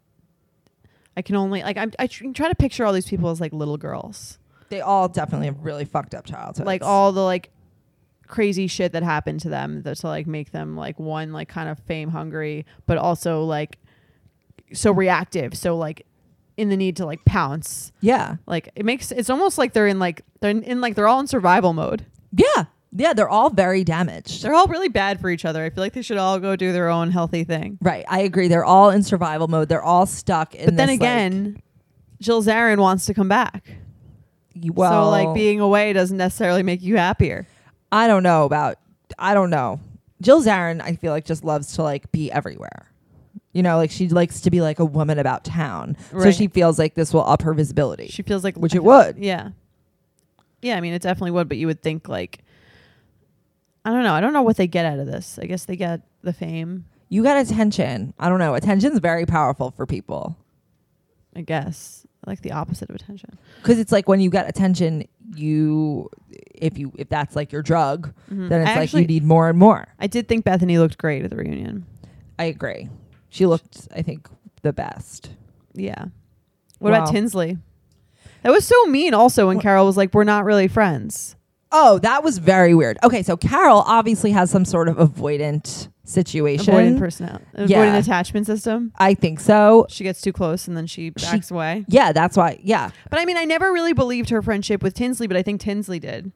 I 1.18 1.20
can 1.20 1.36
only 1.36 1.62
like 1.62 1.76
I'm, 1.76 1.92
I 1.98 2.06
tr- 2.06 2.32
try 2.32 2.48
to 2.48 2.54
picture 2.54 2.86
all 2.86 2.94
these 2.94 3.06
people 3.06 3.28
as 3.28 3.42
like 3.42 3.52
little 3.52 3.76
girls, 3.76 4.38
They 4.70 4.80
all 4.80 5.06
definitely 5.06 5.48
have 5.48 5.62
really 5.62 5.84
fucked 5.84 6.14
up 6.14 6.24
childhoods. 6.24 6.60
like 6.60 6.82
all 6.82 7.12
the 7.12 7.20
like 7.22 7.50
crazy 8.26 8.66
shit 8.66 8.92
that 8.92 9.02
happened 9.02 9.40
to 9.40 9.50
them 9.50 9.82
that 9.82 9.98
to 9.98 10.06
like 10.06 10.26
make 10.26 10.50
them 10.50 10.78
like 10.78 10.98
one 10.98 11.30
like 11.30 11.50
kind 11.50 11.68
of 11.68 11.78
fame 11.80 12.08
hungry, 12.08 12.64
but 12.86 12.96
also 12.96 13.44
like 13.44 13.76
so 14.72 14.90
reactive, 14.90 15.54
so 15.58 15.76
like 15.76 16.06
in 16.56 16.68
the 16.68 16.76
need 16.76 16.96
to 16.96 17.06
like 17.06 17.24
pounce. 17.24 17.92
yeah, 18.00 18.36
Like 18.46 18.68
it 18.76 18.84
makes 18.84 19.10
it's 19.12 19.30
almost 19.30 19.58
like 19.58 19.72
they're 19.72 19.86
in 19.88 19.98
like 19.98 20.22
they're 20.40 20.50
in, 20.50 20.62
in 20.62 20.80
like 20.80 20.94
they're 20.94 21.08
all 21.08 21.20
in 21.20 21.26
survival 21.26 21.72
mode. 21.72 22.06
yeah, 22.32 22.64
yeah. 22.92 23.12
They're 23.12 23.28
all 23.28 23.50
very 23.50 23.82
damaged. 23.84 24.42
They're 24.42 24.54
all 24.54 24.66
really 24.68 24.88
bad 24.88 25.20
for 25.20 25.30
each 25.30 25.44
other. 25.44 25.64
I 25.64 25.70
feel 25.70 25.82
like 25.82 25.94
they 25.94 26.02
should 26.02 26.16
all 26.18 26.38
go 26.38 26.54
do 26.56 26.72
their 26.72 26.88
own 26.88 27.10
healthy 27.10 27.42
thing. 27.44 27.78
right, 27.82 28.04
I 28.08 28.20
agree. 28.20 28.48
They're 28.48 28.64
all 28.64 28.90
in 28.90 29.02
survival 29.02 29.48
mode. 29.48 29.68
They're 29.68 29.82
all 29.82 30.06
stuck 30.06 30.54
in. 30.54 30.66
But 30.66 30.76
then 30.76 30.86
this, 30.88 31.00
like, 31.00 31.00
again, 31.00 31.62
Jill 32.20 32.42
Zarin 32.42 32.78
wants 32.78 33.06
to 33.06 33.14
come 33.14 33.28
back. 33.28 33.64
well, 34.72 35.06
so 35.06 35.10
like 35.10 35.34
being 35.34 35.58
away 35.60 35.92
doesn't 35.92 36.16
necessarily 36.16 36.62
make 36.62 36.82
you 36.82 36.96
happier. 36.96 37.46
I 37.90 38.06
don't 38.06 38.22
know 38.22 38.44
about. 38.44 38.78
I 39.18 39.34
don't 39.34 39.50
know. 39.50 39.80
Jill 40.22 40.40
Zarin, 40.42 40.80
I 40.80 40.94
feel 40.96 41.12
like 41.12 41.24
just 41.24 41.44
loves 41.44 41.74
to 41.74 41.82
like 41.82 42.10
be 42.12 42.30
everywhere. 42.30 42.86
You 43.54 43.62
know, 43.62 43.76
like 43.78 43.90
she 43.90 44.08
likes 44.08 44.40
to 44.42 44.50
be 44.50 44.60
like 44.60 44.78
a 44.80 44.84
woman 44.84 45.18
about 45.18 45.44
town. 45.44 45.96
So 46.10 46.18
Right. 46.18 46.34
she 46.34 46.48
feels 46.48 46.78
like 46.78 46.94
this 46.94 47.14
will 47.14 47.24
up 47.24 47.40
her 47.42 47.54
visibility. 47.54 48.08
She 48.08 48.22
feels 48.22 48.44
like 48.44 48.56
Which 48.56 48.74
it 48.74 48.84
would. 48.84 49.16
Yeah. 49.16 49.50
Yeah, 50.60 50.76
I 50.76 50.80
mean 50.80 50.92
it 50.92 51.00
definitely 51.02 51.30
would, 51.30 51.48
but 51.48 51.56
you 51.56 51.66
would 51.68 51.80
think 51.82 52.08
like 52.08 52.40
I 53.84 53.90
don't 53.90 54.02
know. 54.02 54.14
I 54.14 54.20
don't 54.20 54.32
know 54.32 54.42
what 54.42 54.56
they 54.56 54.66
get 54.66 54.84
out 54.86 54.98
of 54.98 55.06
this. 55.06 55.38
I 55.40 55.46
guess 55.46 55.64
they 55.66 55.76
get 55.76 56.00
the 56.22 56.32
fame, 56.32 56.86
you 57.10 57.22
got 57.22 57.36
attention. 57.36 58.14
I 58.18 58.28
don't 58.28 58.38
know. 58.38 58.54
Attention's 58.54 58.98
very 58.98 59.26
powerful 59.26 59.70
for 59.72 59.86
people 59.86 60.36
I 61.36 61.42
guess. 61.42 62.06
Like 62.26 62.40
the 62.40 62.52
opposite 62.52 62.88
of 62.88 62.96
attention. 62.96 63.38
because 63.62 63.78
it's 63.78 63.92
like 63.92 64.08
when 64.08 64.18
you 64.20 64.30
get 64.30 64.48
attention, 64.48 65.06
you 65.36 66.08
if 66.54 66.78
you 66.78 66.90
if 66.96 67.08
that's 67.10 67.36
like 67.36 67.52
your 67.52 67.62
drug, 67.62 68.12
Mhm. 68.32 68.48
then 68.48 68.62
it's 68.62 68.70
I 68.70 68.74
like 68.74 68.82
actually, 68.84 69.02
you 69.02 69.08
need 69.08 69.24
more 69.24 69.48
and 69.50 69.58
more. 69.58 69.86
I 70.00 70.06
did 70.06 70.26
think 70.26 70.44
Bethenny 70.46 70.78
looked 70.78 70.96
great 70.98 71.22
at 71.24 71.30
the 71.30 71.36
reunion. 71.36 71.84
I 72.38 72.44
agree. 72.44 72.88
She 73.34 73.46
looked, 73.46 73.88
I 73.92 74.00
think, 74.02 74.28
the 74.62 74.72
best. 74.72 75.30
Yeah. 75.74 76.04
What 76.78 76.92
Wow. 76.92 76.98
about 77.02 77.10
Tinsley? 77.10 77.58
That 78.44 78.52
was 78.52 78.64
so 78.64 78.84
mean. 78.86 79.12
Also, 79.12 79.48
when 79.48 79.58
Carole 79.58 79.86
was 79.86 79.96
like, 79.96 80.14
"We're 80.14 80.22
not 80.22 80.44
really 80.44 80.68
friends." 80.68 81.34
Oh, 81.72 81.98
that 81.98 82.22
was 82.22 82.38
very 82.38 82.74
weird. 82.74 82.96
Okay, 83.02 83.24
so 83.24 83.36
Carole 83.36 83.82
obviously 83.86 84.30
has 84.30 84.52
some 84.52 84.64
sort 84.64 84.88
of 84.88 84.98
avoidant 84.98 85.88
situation. 86.04 86.72
Avoidant 86.72 86.98
personnel, 87.00 87.40
avoidant 87.56 87.68
Yeah. 87.70 87.96
attachment 87.96 88.46
system. 88.46 88.92
I 88.96 89.14
think 89.14 89.40
so. 89.40 89.86
She 89.88 90.04
gets 90.04 90.20
too 90.20 90.32
close 90.32 90.68
and 90.68 90.76
then 90.76 90.86
she 90.86 91.06
She- 91.16 91.26
backs 91.26 91.50
away. 91.50 91.84
Yeah, 91.88 92.12
that's 92.12 92.36
why. 92.36 92.60
Yeah. 92.62 92.90
But 93.10 93.18
I 93.18 93.24
mean, 93.24 93.36
I 93.36 93.44
never 93.46 93.72
really 93.72 93.94
believed 93.94 94.30
her 94.30 94.42
friendship 94.42 94.80
with 94.80 94.94
Tinsley, 94.94 95.26
but 95.26 95.36
I 95.36 95.42
think 95.42 95.60
Tinsley 95.60 95.98
did. 95.98 96.30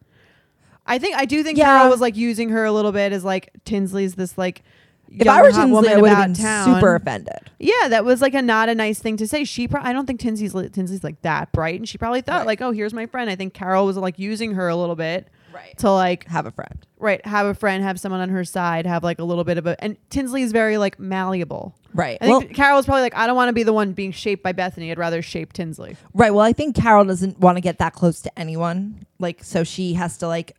I 0.84 0.98
think 0.98 1.16
I 1.16 1.26
do 1.26 1.44
think 1.44 1.58
Yeah. 1.58 1.66
Carole 1.78 1.90
was 1.90 2.00
like 2.00 2.16
using 2.16 2.48
her 2.48 2.64
a 2.64 2.72
little 2.72 2.90
bit 2.92 3.12
as 3.12 3.22
like 3.24 3.50
Tinsley's 3.64 4.16
this 4.16 4.36
like. 4.36 4.64
If 5.10 5.26
I 5.28 5.42
were 5.42 5.48
Tinsley, 5.50 5.70
woman 5.70 5.92
I 5.92 5.96
would 6.00 6.10
have 6.10 6.26
been 6.26 6.34
town. 6.34 6.74
super 6.74 6.94
offended. 6.94 7.38
Yeah, 7.58 7.88
that 7.88 8.04
was 8.04 8.20
like 8.20 8.34
a 8.34 8.42
not 8.42 8.68
a 8.68 8.74
nice 8.74 8.98
thing 8.98 9.16
to 9.18 9.26
say. 9.26 9.44
She, 9.44 9.66
pro- 9.68 9.82
I 9.82 9.92
don't 9.92 10.06
think 10.06 10.20
Tinsley's 10.20 10.54
li- 10.54 10.68
Tinsley's 10.68 11.02
like 11.04 11.20
that 11.22 11.50
bright, 11.52 11.78
and 11.80 11.88
she 11.88 11.98
probably 11.98 12.20
thought 12.20 12.38
Right. 12.38 12.46
like, 12.46 12.60
oh, 12.62 12.70
here's 12.70 12.92
my 12.94 13.06
friend. 13.06 13.28
I 13.30 13.34
think 13.36 13.54
Carole 13.54 13.86
was 13.86 13.96
like 13.96 14.18
using 14.18 14.52
her 14.54 14.68
a 14.68 14.76
little 14.76 14.96
bit 14.96 15.28
Right. 15.52 15.76
to 15.78 15.90
like 15.90 16.26
Have 16.28 16.46
a 16.46 16.50
friend. 16.50 16.86
right 16.98 17.24
have 17.26 17.46
a 17.46 17.54
friend, 17.54 17.82
have 17.82 17.98
someone 17.98 18.20
on 18.20 18.28
her 18.28 18.44
side, 18.44 18.86
have 18.86 19.02
like 19.02 19.18
a 19.18 19.24
little 19.24 19.44
bit 19.44 19.58
of 19.58 19.66
a. 19.66 19.82
And 19.82 19.96
Tinsley 20.10 20.42
is 20.42 20.52
very 20.52 20.76
like 20.78 21.00
malleable. 21.00 21.74
Right. 21.94 22.18
I 22.20 22.26
think 22.26 22.44
Well, 22.44 22.54
Carole 22.54 22.76
was 22.76 22.84
probably 22.86 23.00
like, 23.02 23.16
I 23.16 23.26
don't 23.26 23.34
want 23.34 23.48
to 23.48 23.54
be 23.54 23.62
the 23.62 23.72
one 23.72 23.92
being 23.92 24.12
shaped 24.12 24.42
by 24.42 24.52
Bethenny. 24.52 24.90
I'd 24.90 24.98
rather 24.98 25.22
shape 25.22 25.52
Tinsley. 25.54 25.96
right. 26.12 26.32
Well, 26.32 26.44
I 26.44 26.52
think 26.52 26.76
Carole 26.76 27.04
doesn't 27.06 27.40
want 27.40 27.56
to 27.56 27.60
get 27.62 27.78
that 27.78 27.94
close 27.94 28.20
to 28.20 28.38
anyone. 28.38 29.06
Like, 29.18 29.42
so 29.42 29.64
she 29.64 29.94
has 29.94 30.18
to 30.18 30.28
like 30.28 30.54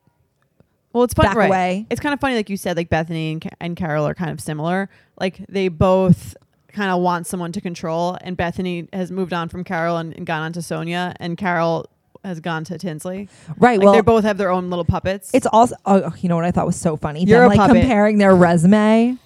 Well, 0.94 1.04
it's 1.04 1.14
fun, 1.14 1.28
back 1.28 1.36
right? 1.36 1.48
away. 1.48 1.86
It's 1.90 2.00
kind 2.02 2.14
of 2.14 2.20
funny, 2.20 2.36
like 2.36 2.50
you 2.50 2.58
said, 2.58 2.76
like 2.76 2.90
Bethenny 2.90 3.34
and, 3.34 3.42
Ca- 3.42 3.50
and 3.60 3.76
Carole 3.76 4.08
are 4.08 4.16
kind 4.16 4.32
of 4.32 4.42
similar. 4.42 4.90
Like 5.20 5.40
they 5.48 5.68
both 5.68 6.36
kind 6.70 6.92
of 6.92 7.02
want 7.02 7.28
someone 7.28 7.52
to 7.52 7.62
control, 7.62 8.18
and 8.22 8.38
Bethenny 8.38 8.92
has 8.94 9.12
moved 9.12 9.34
on 9.34 9.50
from 9.50 9.64
Carole 9.64 9.98
and, 9.98 10.14
and 10.16 10.26
gone 10.26 10.42
on 10.42 10.54
to 10.54 10.60
Sonja, 10.60 11.14
and 11.20 11.38
Carole 11.38 11.86
has 12.24 12.40
gone 12.40 12.64
to 12.66 12.78
Tinsley. 12.78 13.30
Right. 13.58 13.78
Like 13.80 13.86
well, 13.86 13.94
they 13.94 14.02
both 14.02 14.24
have 14.24 14.38
their 14.38 14.50
own 14.50 14.70
little 14.70 14.86
puppets. 14.86 15.32
it's 15.34 15.48
also. 15.48 15.76
Oh, 15.86 16.02
oh 16.06 16.14
you 16.20 16.30
know 16.30 16.36
what 16.36 16.46
I 16.46 16.52
thought 16.52 16.66
was 16.66 16.76
so 16.76 16.98
funny? 16.98 17.24
You're 17.24 17.40
Them, 17.40 17.46
a 17.46 17.50
like 17.50 17.58
puppet. 17.60 17.82
comparing 17.82 18.18
their 18.18 18.36
resume. 18.36 19.18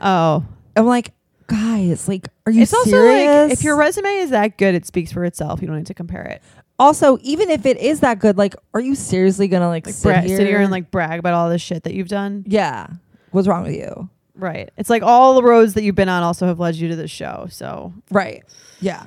oh, 0.00 0.44
I'm 0.76 0.86
like, 0.86 1.12
guys, 1.48 2.06
like, 2.06 2.28
are 2.46 2.52
you 2.52 2.62
it's 2.62 2.72
also 2.72 2.90
serious? 2.90 3.50
like 3.50 3.52
if 3.52 3.64
your 3.64 3.76
resume 3.76 4.08
is 4.08 4.30
that 4.30 4.56
good, 4.56 4.74
it 4.74 4.86
speaks 4.86 5.10
for 5.10 5.24
itself. 5.24 5.60
You 5.60 5.66
don't 5.66 5.76
need 5.76 5.86
to 5.86 5.94
compare 5.94 6.22
it. 6.22 6.42
Also, 6.78 7.18
even 7.22 7.50
if 7.50 7.66
it 7.66 7.76
is 7.78 8.00
that 8.00 8.18
good, 8.18 8.36
like, 8.38 8.54
are 8.74 8.80
you 8.80 8.94
seriously 8.94 9.48
gonna 9.48 9.68
like, 9.68 9.86
Like 9.86 9.94
sit, 9.94 10.08
bra- 10.08 10.20
here? 10.20 10.36
sit 10.36 10.46
here 10.46 10.60
and 10.60 10.70
like 10.70 10.90
brag 10.90 11.18
about 11.18 11.34
all 11.34 11.48
this 11.50 11.62
shit 11.62 11.82
that 11.84 11.94
you've 11.94 12.08
done. 12.08 12.44
yeah, 12.46 12.86
what's 13.30 13.48
wrong 13.48 13.64
with 13.64 13.74
you? 13.74 14.08
Right. 14.34 14.70
It's 14.76 14.88
like 14.88 15.02
all 15.02 15.34
the 15.34 15.42
roads 15.42 15.74
that 15.74 15.82
you've 15.82 15.96
been 15.96 16.08
on 16.08 16.22
also 16.22 16.46
have 16.46 16.60
led 16.60 16.76
you 16.76 16.88
to 16.88 16.96
this 16.96 17.10
show. 17.10 17.48
So 17.50 17.92
Right. 18.10 18.44
Yeah. 18.80 19.02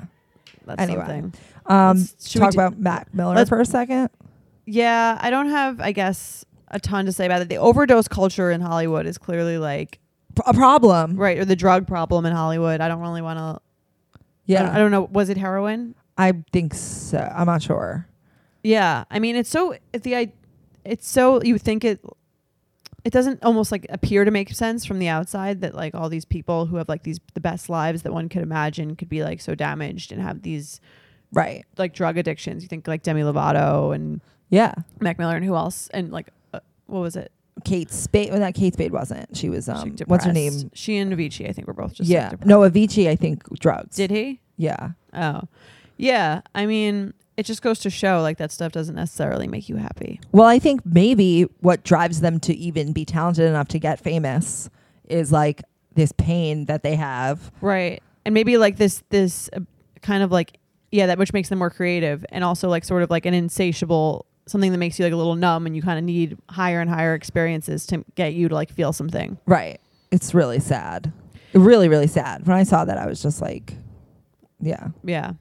that's 0.66 0.82
Anyway. 0.82 1.00
something. 1.06 1.34
Um, 1.68 2.06
should 2.22 2.42
talk 2.42 2.54
about 2.54 2.78
Mac 2.78 3.14
Miller 3.14 3.46
for 3.46 3.62
a 3.62 3.66
second. 3.66 4.10
Yeah, 4.66 5.18
I 5.22 5.30
don't 5.30 5.50
have, 5.50 5.80
I 5.80 5.92
guess, 5.94 6.44
a 6.68 6.80
ton 6.80 7.06
to 7.06 7.12
say 7.14 7.26
about 7.26 7.42
it. 7.42 7.48
The 7.50 7.58
overdose 7.58 8.08
culture 8.10 8.52
in 8.52 8.60
Hollywood 8.62 9.06
is 9.06 9.18
clearly 9.18 9.58
like 9.58 10.00
P- 10.36 10.44
a 10.46 10.54
problem. 10.54 11.16
right, 11.16 11.38
or 11.38 11.46
the 11.46 11.56
drug 11.56 11.88
problem 11.88 12.26
in 12.26 12.34
Hollywood. 12.34 12.82
I 12.82 12.88
don't 12.90 13.00
really 13.02 13.22
want 13.22 13.40
to. 13.40 13.62
Yeah, 14.46 14.62
I 14.62 14.66
don't, 14.66 14.76
I 14.76 14.78
don't 14.80 14.92
know. 14.92 15.02
Was 15.12 15.30
it 15.30 15.38
heroin? 15.38 15.96
I 16.22 16.34
think 16.52 16.74
so. 16.74 17.18
I'm 17.36 17.48
not 17.48 17.62
sure. 17.62 18.08
Yeah, 18.64 19.06
I 19.10 19.20
mean, 19.20 19.36
it's 19.36 19.50
so 19.50 19.76
it's 19.94 20.04
the 20.04 20.16
I, 20.16 20.32
it's 20.86 21.08
so 21.08 21.42
you 21.42 21.58
think 21.58 21.84
it. 21.84 22.00
It 23.04 23.12
doesn't 23.12 23.44
almost 23.44 23.72
like 23.72 23.88
appear 23.90 24.26
to 24.26 24.30
make 24.30 24.54
sense 24.54 24.86
from 24.86 25.00
the 25.00 25.08
outside 25.08 25.62
that 25.62 25.74
like 25.74 25.96
all 25.96 26.08
these 26.08 26.26
people 26.26 26.68
who 26.68 26.76
have 26.76 26.88
like 26.88 27.02
these 27.02 27.20
the 27.34 27.40
best 27.42 27.68
lives 27.68 28.04
that 28.04 28.14
one 28.14 28.30
could 28.30 28.44
imagine 28.44 28.96
could 28.96 29.10
be 29.10 29.24
like 29.24 29.42
so 29.42 29.56
damaged 29.56 30.12
and 30.12 30.22
have 30.22 30.44
these 30.44 30.80
Right. 31.34 31.66
like 31.78 31.94
drug 31.96 32.18
addictions. 32.20 32.62
You 32.62 32.68
think 32.70 32.88
like 32.88 33.02
Demi 33.02 33.22
Lovato 33.22 33.96
and 33.96 34.22
Yeah. 34.50 34.76
Mac 35.00 35.18
Miller 35.18 35.36
and 35.36 35.44
who 35.44 35.56
else 35.56 35.88
and 35.92 36.12
like 36.12 36.28
uh, 36.54 36.60
what 36.86 37.00
was 37.00 37.16
it? 37.16 37.32
Kate 37.66 37.90
Spade. 37.92 38.30
Well, 38.30 38.40
that 38.40 38.54
Kate 38.54 38.74
Spade 38.74 38.92
wasn't. 38.92 39.36
She 39.36 39.50
was 39.50 39.68
um. 39.68 39.96
depressed. 39.96 40.08
What's 40.10 40.26
her 40.26 40.34
name? 40.34 40.70
She 40.76 40.98
and 40.98 41.12
Avicii, 41.12 41.50
I 41.50 41.54
think, 41.54 41.68
were 41.68 41.74
both 41.74 41.94
just 41.96 42.10
yeah. 42.10 42.30
Like, 42.30 42.46
no, 42.46 42.60
Avicii. 42.60 43.08
I 43.08 43.16
think 43.16 43.48
drugs. 43.60 43.96
Did 43.96 44.12
he? 44.12 44.40
Yeah. 44.58 44.92
Oh, 45.14 45.42
yeah. 46.02 46.42
I 46.56 46.66
mean, 46.66 47.14
it 47.38 47.46
just 47.46 47.62
goes 47.62 47.80
to 47.80 47.90
show 47.90 48.22
like 48.22 48.38
that 48.38 48.52
stuff 48.52 48.72
doesn't 48.72 48.96
necessarily 48.96 49.48
make 49.48 49.70
you 49.70 49.78
happy. 49.78 50.20
Well, 50.32 50.48
I 50.48 50.60
think 50.60 50.86
maybe 50.86 51.44
what 51.62 51.84
drives 51.84 52.22
them 52.22 52.40
to 52.42 52.54
even 52.56 52.92
be 52.92 53.06
talented 53.06 53.46
enough 53.46 53.68
to 53.70 53.80
get 53.80 54.00
famous 54.00 54.70
is 55.08 55.32
like 55.32 55.62
this 55.94 56.12
pain 56.12 56.66
that 56.66 56.84
they 56.84 56.96
have. 56.96 57.52
Right. 57.62 58.02
And 58.26 58.34
maybe 58.34 58.58
like 58.58 58.78
this 58.78 59.04
this 59.10 59.50
uh, 59.54 59.60
kind 60.02 60.24
of 60.24 60.32
like 60.32 60.58
yeah, 60.92 61.06
that 61.08 61.18
which 61.18 61.32
makes 61.34 61.50
them 61.50 61.60
more 61.60 61.70
creative 61.70 62.26
and 62.30 62.44
also 62.44 62.68
like 62.68 62.84
sort 62.84 63.04
of 63.04 63.10
like 63.10 63.26
an 63.26 63.34
insatiable 63.34 64.26
something 64.48 64.72
that 64.72 64.78
makes 64.78 65.00
you 65.00 65.06
like 65.06 65.14
a 65.14 65.18
little 65.18 65.36
numb 65.36 65.66
and 65.66 65.76
you 65.76 65.82
kind 65.82 65.98
of 65.98 66.04
need 66.04 66.38
higher 66.50 66.82
and 66.82 66.90
higher 66.90 67.14
experiences 67.14 67.86
to 67.88 68.04
get 68.16 68.34
you 68.34 68.50
to 68.50 68.56
like 68.56 68.72
feel 68.72 68.92
something. 68.92 69.38
Right. 69.46 69.80
It's 70.12 70.34
really 70.34 70.60
sad. 70.60 71.14
Really, 71.54 71.88
really 71.88 72.08
sad. 72.08 72.46
When 72.46 72.58
I 72.58 72.64
saw 72.64 72.86
that, 72.86 72.98
I 72.98 73.06
was 73.06 73.22
just 73.22 73.42
like, 73.42 73.74
yeah. 74.60 74.90
Yeah. 75.04 75.34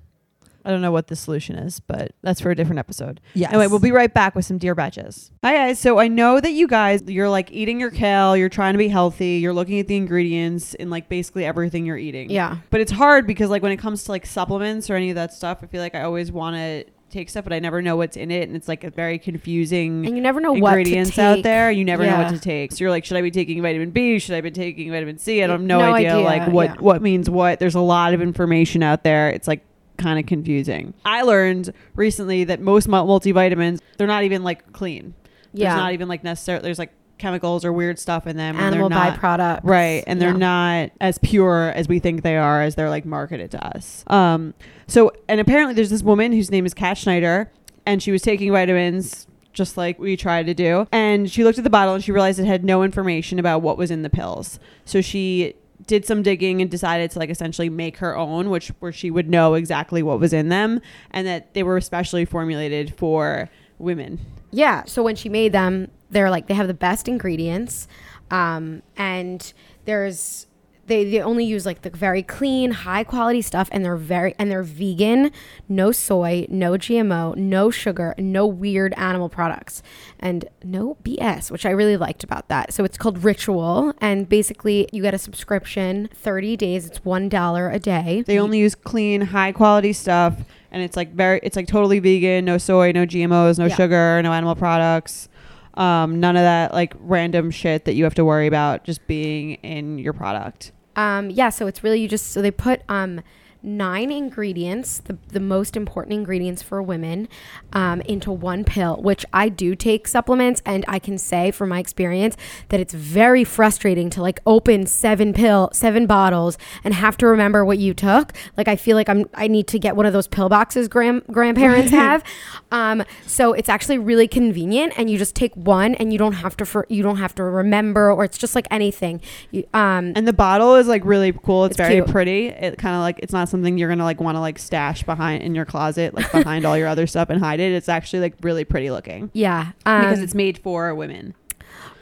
I 0.64 0.70
don't 0.70 0.82
know 0.82 0.92
what 0.92 1.08
the 1.08 1.16
solution 1.16 1.56
is, 1.56 1.80
but 1.80 2.12
that's 2.22 2.40
for 2.40 2.50
a 2.50 2.54
different 2.54 2.78
episode. 2.78 3.20
Yes. 3.34 3.50
Anyway, 3.50 3.66
we'll 3.66 3.78
be 3.78 3.92
right 3.92 4.12
back 4.12 4.34
with 4.34 4.44
some 4.44 4.58
dear 4.58 4.74
Betches. 4.74 5.30
Hi 5.42 5.54
guys. 5.54 5.78
So 5.78 5.98
I 5.98 6.08
know 6.08 6.40
that 6.40 6.52
you 6.52 6.66
guys 6.66 7.02
you're 7.06 7.30
like 7.30 7.50
eating 7.52 7.80
your 7.80 7.90
kale, 7.90 8.36
you're 8.36 8.48
trying 8.48 8.74
to 8.74 8.78
be 8.78 8.88
healthy, 8.88 9.38
you're 9.38 9.52
looking 9.52 9.80
at 9.80 9.88
the 9.88 9.96
ingredients 9.96 10.74
in 10.74 10.90
like 10.90 11.08
basically 11.08 11.44
everything 11.44 11.86
you're 11.86 11.98
eating. 11.98 12.30
Yeah. 12.30 12.58
But 12.70 12.80
it's 12.80 12.92
hard 12.92 13.26
because 13.26 13.50
like 13.50 13.62
when 13.62 13.72
it 13.72 13.78
comes 13.78 14.04
to 14.04 14.12
like 14.12 14.26
supplements 14.26 14.90
or 14.90 14.94
any 14.96 15.10
of 15.10 15.16
that 15.16 15.32
stuff, 15.32 15.60
I 15.62 15.66
feel 15.66 15.80
like 15.80 15.94
I 15.94 16.02
always 16.02 16.30
want 16.30 16.56
to 16.56 16.84
take 17.10 17.28
stuff, 17.28 17.44
but 17.44 17.52
I 17.52 17.58
never 17.58 17.82
know 17.82 17.96
what's 17.96 18.16
in 18.16 18.30
it, 18.30 18.48
and 18.48 18.56
it's 18.56 18.68
like 18.68 18.84
a 18.84 18.90
very 18.90 19.18
confusing 19.18 20.06
And 20.06 20.16
you 20.16 20.22
never 20.22 20.40
know 20.40 20.52
what 20.52 20.78
ingredients 20.78 21.18
out 21.18 21.42
there. 21.42 21.70
You 21.70 21.84
never 21.84 22.06
know 22.06 22.16
what 22.16 22.32
to 22.32 22.38
take. 22.38 22.72
So 22.72 22.78
you're 22.78 22.90
like, 22.90 23.04
should 23.04 23.16
I 23.16 23.22
be 23.22 23.30
taking 23.30 23.60
vitamin 23.60 23.90
B? 23.90 24.18
Should 24.18 24.34
I 24.34 24.40
be 24.40 24.50
taking 24.50 24.90
vitamin 24.90 25.18
C? 25.18 25.42
I 25.42 25.46
don't 25.46 25.60
have 25.60 25.66
no, 25.66 25.78
No 25.80 25.94
idea, 25.94 26.14
idea, 26.14 26.24
like 26.24 26.48
what 26.48 26.70
yeah. 26.70 26.76
what 26.80 27.02
means 27.02 27.28
what. 27.28 27.58
There's 27.58 27.74
a 27.74 27.80
lot 27.80 28.14
of 28.14 28.22
information 28.22 28.82
out 28.82 29.02
there. 29.02 29.28
It's 29.30 29.48
like 29.48 29.64
kind 30.00 30.18
of 30.18 30.26
confusing. 30.26 30.94
I 31.04 31.22
learned 31.22 31.72
recently 31.94 32.44
that 32.44 32.60
most 32.60 32.88
multivitamins 32.88 33.80
they're 33.98 34.06
not 34.06 34.24
even 34.24 34.42
like 34.42 34.72
clean. 34.72 35.14
There's 35.52 35.62
Yeah. 35.64 35.76
not 35.76 35.92
even 35.92 36.08
like 36.08 36.24
necessarily 36.24 36.62
there's 36.62 36.78
like 36.78 36.92
chemicals 37.18 37.64
or 37.66 37.72
weird 37.72 37.98
stuff 37.98 38.26
in 38.26 38.36
them. 38.36 38.56
and 38.56 38.64
Animal 38.66 38.88
they're 38.88 38.98
not, 38.98 39.20
byproducts. 39.20 39.60
Right. 39.64 40.02
And 40.06 40.20
they're 40.22 40.30
Yeah. 40.30 40.36
not 40.84 40.90
as 41.02 41.18
pure 41.18 41.70
as 41.76 41.86
we 41.86 41.98
think 41.98 42.22
they 42.22 42.36
are 42.38 42.62
as 42.62 42.76
they're 42.76 42.88
like 42.88 43.04
marketed 43.04 43.50
to 43.52 43.64
us. 43.76 44.04
Um 44.06 44.54
so 44.86 45.12
and 45.28 45.38
apparently 45.40 45.74
there's 45.74 45.90
this 45.90 46.02
woman 46.02 46.32
whose 46.32 46.50
name 46.50 46.64
is 46.66 46.72
Kat 46.74 46.96
Schneider 46.96 47.50
and 47.86 48.02
she 48.02 48.10
was 48.10 48.22
taking 48.22 48.50
vitamins 48.52 49.26
just 49.52 49.76
like 49.76 49.98
we 49.98 50.16
try 50.16 50.42
to 50.44 50.54
do. 50.54 50.86
And 50.92 51.28
she 51.30 51.42
looked 51.44 51.58
at 51.58 51.64
the 51.64 51.70
bottle 51.70 51.92
and 51.94 52.02
she 52.04 52.12
realized 52.12 52.38
it 52.38 52.46
had 52.46 52.64
no 52.64 52.82
information 52.84 53.38
about 53.38 53.62
what 53.62 53.76
was 53.76 53.90
in 53.90 54.02
the 54.02 54.08
pills. 54.10 54.60
So 54.84 55.00
she 55.00 55.54
did 55.90 56.06
some 56.06 56.22
digging 56.22 56.62
and 56.62 56.70
decided 56.70 57.10
to 57.10 57.18
like 57.18 57.30
essentially 57.30 57.68
make 57.68 57.96
her 57.96 58.16
own, 58.16 58.48
which 58.48 58.68
where 58.78 58.92
she 58.92 59.10
would 59.10 59.28
know 59.28 59.54
exactly 59.54 60.04
what 60.04 60.20
was 60.20 60.32
in 60.32 60.48
them 60.48 60.80
and 61.10 61.26
that 61.26 61.52
they 61.52 61.64
were 61.64 61.76
especially 61.76 62.24
formulated 62.24 62.94
for 62.96 63.50
women. 63.80 64.20
Yeah. 64.52 64.84
So 64.86 65.02
when 65.02 65.16
she 65.16 65.28
made 65.28 65.50
them, 65.50 65.90
they're 66.08 66.30
like 66.30 66.46
they 66.46 66.54
have 66.54 66.68
the 66.68 66.74
best 66.74 67.08
ingredients, 67.08 67.88
um, 68.30 68.82
and 68.96 69.52
there's 69.84 70.46
they, 70.90 71.04
they 71.04 71.20
only 71.22 71.44
use 71.44 71.64
like 71.64 71.82
the 71.82 71.90
very 71.90 72.22
clean, 72.22 72.72
high 72.72 73.04
quality 73.04 73.40
stuff, 73.40 73.68
and 73.72 73.84
they're 73.84 73.96
very 73.96 74.34
and 74.38 74.50
they're 74.50 74.62
vegan, 74.62 75.30
no 75.68 75.92
soy, 75.92 76.46
no 76.50 76.72
GMO, 76.72 77.34
no 77.36 77.70
sugar, 77.70 78.14
no 78.18 78.46
weird 78.46 78.92
animal 78.98 79.28
products, 79.28 79.82
and 80.18 80.44
no 80.62 80.96
BS, 81.04 81.50
which 81.50 81.64
I 81.64 81.70
really 81.70 81.96
liked 81.96 82.24
about 82.24 82.48
that. 82.48 82.72
So 82.74 82.84
it's 82.84 82.98
called 82.98 83.24
Ritual, 83.24 83.94
and 83.98 84.28
basically 84.28 84.88
you 84.92 85.02
get 85.02 85.14
a 85.14 85.18
subscription, 85.18 86.10
thirty 86.12 86.56
days. 86.56 86.86
It's 86.86 87.04
one 87.04 87.28
dollar 87.28 87.70
a 87.70 87.78
day. 87.78 88.22
They 88.26 88.38
only 88.38 88.58
use 88.58 88.74
clean, 88.74 89.20
high 89.22 89.52
quality 89.52 89.92
stuff, 89.92 90.34
and 90.72 90.82
it's 90.82 90.96
like 90.96 91.12
very, 91.14 91.40
it's 91.42 91.56
like 91.56 91.66
totally 91.68 92.00
vegan, 92.00 92.44
no 92.44 92.58
soy, 92.58 92.92
no 92.92 93.06
GMOs, 93.06 93.58
no 93.58 93.66
Yeah. 93.66 93.74
sugar, 93.76 94.20
no 94.22 94.32
animal 94.32 94.56
products, 94.56 95.28
um, 95.74 96.18
none 96.20 96.36
of 96.36 96.42
that 96.42 96.72
like 96.74 96.94
random 96.98 97.50
shit 97.50 97.84
that 97.84 97.94
you 97.94 98.04
have 98.04 98.14
to 98.16 98.24
worry 98.24 98.46
about 98.48 98.84
just 98.84 99.06
being 99.06 99.54
in 99.62 99.98
your 99.98 100.12
product. 100.12 100.72
Um, 100.96 101.30
yeah, 101.30 101.48
so 101.50 101.66
it's 101.66 101.82
really 101.84 102.00
you 102.00 102.08
just 102.08 102.28
so 102.28 102.42
they 102.42 102.50
put 102.50 102.82
um, 102.88 103.22
nine 103.62 104.10
ingredients, 104.10 105.00
the, 105.00 105.18
the 105.28 105.40
most 105.40 105.76
important 105.76 106.12
ingredients 106.14 106.62
for 106.62 106.82
women, 106.82 107.28
um, 107.72 108.00
into 108.02 108.32
one 108.32 108.64
pill, 108.64 108.96
which 108.96 109.24
I 109.32 109.48
do 109.48 109.74
take 109.74 110.08
supplements. 110.08 110.62
And 110.64 110.84
I 110.88 110.98
can 110.98 111.18
say 111.18 111.50
from 111.50 111.68
my 111.68 111.78
experience 111.78 112.36
that 112.68 112.80
it's 112.80 112.94
very 112.94 113.44
frustrating 113.44 114.10
to 114.10 114.22
like 114.22 114.40
open 114.46 114.86
seven 114.86 115.32
pill, 115.32 115.70
seven 115.72 116.06
bottles 116.06 116.56
and 116.84 116.94
have 116.94 117.16
to 117.18 117.26
remember 117.26 117.64
what 117.64 117.78
you 117.78 117.92
took. 117.94 118.32
Like, 118.56 118.68
I 118.68 118.76
feel 118.76 118.96
like 118.96 119.08
I'm, 119.08 119.28
I 119.34 119.48
need 119.48 119.66
to 119.68 119.78
get 119.78 119.96
one 119.96 120.06
of 120.06 120.12
those 120.12 120.26
pill 120.26 120.48
boxes 120.48 120.88
grand, 120.88 121.22
grandparents 121.30 121.90
have. 121.90 122.24
Um, 122.72 123.04
so 123.26 123.52
it's 123.52 123.68
actually 123.68 123.98
really 123.98 124.28
convenient 124.28 124.94
and 124.96 125.10
you 125.10 125.18
just 125.18 125.34
take 125.34 125.54
one 125.54 125.94
and 125.96 126.12
you 126.12 126.18
don't 126.18 126.34
have 126.34 126.56
to, 126.58 126.64
for, 126.64 126.86
you 126.88 127.02
don't 127.02 127.18
have 127.18 127.34
to 127.34 127.42
remember, 127.42 128.10
or 128.10 128.24
it's 128.24 128.38
just 128.38 128.54
like 128.54 128.66
anything. 128.70 129.20
You, 129.50 129.64
um, 129.74 130.12
And 130.16 130.26
the 130.26 130.32
bottle 130.32 130.76
is 130.76 130.86
like 130.86 131.04
really 131.04 131.32
cool. 131.32 131.64
It's, 131.66 131.72
It's 131.72 131.76
very 131.78 131.94
cute. 131.96 132.08
pretty. 132.08 132.46
It 132.46 132.78
kind 132.78 132.94
of 132.94 133.00
like 133.00 133.18
it's 133.18 133.32
not 133.32 133.49
something 133.50 133.78
you're 133.78 133.88
gonna 133.88 134.04
like 134.04 134.20
want 134.20 134.36
to 134.36 134.40
like 134.40 134.58
stash 134.58 135.02
behind 135.02 135.42
in 135.42 135.54
your 135.54 135.64
closet, 135.64 136.14
like 136.14 136.30
behind 136.32 136.64
all 136.64 136.76
your 136.76 136.88
other 136.88 137.06
stuff 137.06 137.30
and 137.30 137.40
hide 137.40 137.60
it. 137.60 137.72
It's 137.72 137.88
actually 137.88 138.20
like 138.20 138.34
really 138.42 138.64
pretty 138.64 138.90
looking 138.90 139.30
yeah. 139.32 139.72
Um, 139.84 140.00
because 140.02 140.20
it's 140.20 140.34
made 140.34 140.58
for 140.58 140.94
women. 140.94 141.34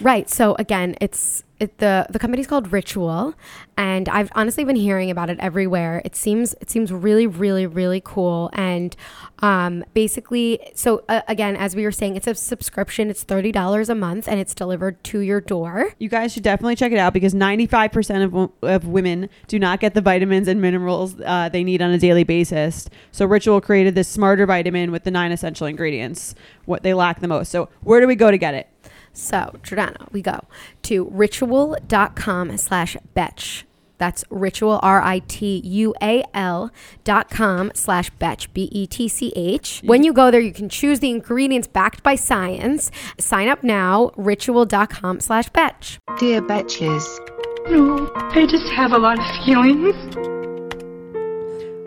Right. 0.00 0.30
So 0.30 0.54
again, 0.58 0.94
it's 1.00 1.42
it, 1.60 1.78
the 1.78 2.06
the 2.08 2.20
company's 2.20 2.46
called 2.46 2.72
Ritual, 2.72 3.34
and 3.76 4.08
I've 4.08 4.30
honestly 4.34 4.64
been 4.64 4.76
hearing 4.76 5.10
about 5.10 5.28
it 5.28 5.38
everywhere. 5.40 6.00
It 6.04 6.14
seems 6.14 6.54
it 6.60 6.70
seems 6.70 6.92
really 6.92 7.26
really 7.26 7.66
really 7.66 8.00
cool, 8.04 8.48
and 8.52 8.94
um, 9.40 9.84
basically, 9.94 10.60
so 10.74 11.02
uh, 11.08 11.22
again, 11.26 11.56
as 11.56 11.74
we 11.74 11.82
were 11.82 11.90
saying, 11.90 12.14
it's 12.14 12.28
a 12.28 12.34
subscription. 12.36 13.10
It's 13.10 13.24
thirty 13.24 13.50
dollars 13.50 13.88
a 13.88 13.94
month, 13.96 14.28
and 14.28 14.38
it's 14.38 14.54
delivered 14.54 15.02
to 15.04 15.18
your 15.18 15.40
door. 15.40 15.94
You 15.98 16.08
guys 16.08 16.32
should 16.32 16.44
definitely 16.44 16.76
check 16.76 16.92
it 16.92 16.98
out 16.98 17.12
because 17.12 17.34
95% 17.34 18.24
of, 18.24 18.32
wo- 18.32 18.52
of 18.62 18.86
women 18.86 19.28
do 19.48 19.58
not 19.58 19.80
get 19.80 19.94
the 19.94 20.00
vitamins 20.00 20.48
and 20.48 20.60
minerals 20.60 21.16
uh, 21.24 21.48
they 21.48 21.64
need 21.64 21.82
on 21.82 21.90
a 21.90 21.98
daily 21.98 22.24
basis. 22.24 22.88
So 23.10 23.26
Ritual 23.26 23.60
created 23.60 23.94
this 23.94 24.08
smarter 24.08 24.46
vitamin 24.46 24.92
with 24.92 25.04
the 25.04 25.10
nine 25.10 25.32
essential 25.32 25.66
ingredients, 25.66 26.34
what 26.66 26.82
they 26.82 26.94
lack 26.94 27.20
the 27.20 27.28
most. 27.28 27.50
So 27.50 27.68
where 27.82 28.00
do 28.00 28.06
we 28.06 28.14
go 28.14 28.30
to 28.30 28.38
get 28.38 28.54
it? 28.54 28.68
So, 29.12 29.58
Jordana, 29.62 30.10
we 30.12 30.22
go 30.22 30.40
to 30.82 31.04
ritual.com 31.10 32.56
slash 32.56 32.96
betch. 33.16 33.64
That's 33.98 34.24
ritual, 34.30 34.78
R 34.80 35.02
I 35.02 35.18
T 35.26 35.60
U 35.64 35.92
A 36.00 36.22
L 36.32 36.70
dot 37.02 37.28
com 37.30 37.72
slash 37.74 38.10
betch, 38.10 38.52
B 38.54 38.68
E 38.70 38.86
T 38.86 39.08
C 39.08 39.32
H. 39.34 39.80
When 39.84 40.04
you 40.04 40.12
go 40.12 40.30
there, 40.30 40.40
you 40.40 40.52
can 40.52 40.68
choose 40.68 41.00
the 41.00 41.10
ingredients 41.10 41.66
backed 41.66 42.04
by 42.04 42.14
science. 42.14 42.92
Sign 43.18 43.48
up 43.48 43.64
now, 43.64 44.12
ritual.com 44.16 45.18
slash 45.18 45.48
betch. 45.50 45.98
Dear 46.18 46.40
Betches, 46.42 47.04
No, 47.68 48.08
I 48.16 48.46
just 48.48 48.68
have 48.68 48.92
a 48.92 48.98
lot 48.98 49.18
of 49.18 49.44
feelings. 49.44 49.96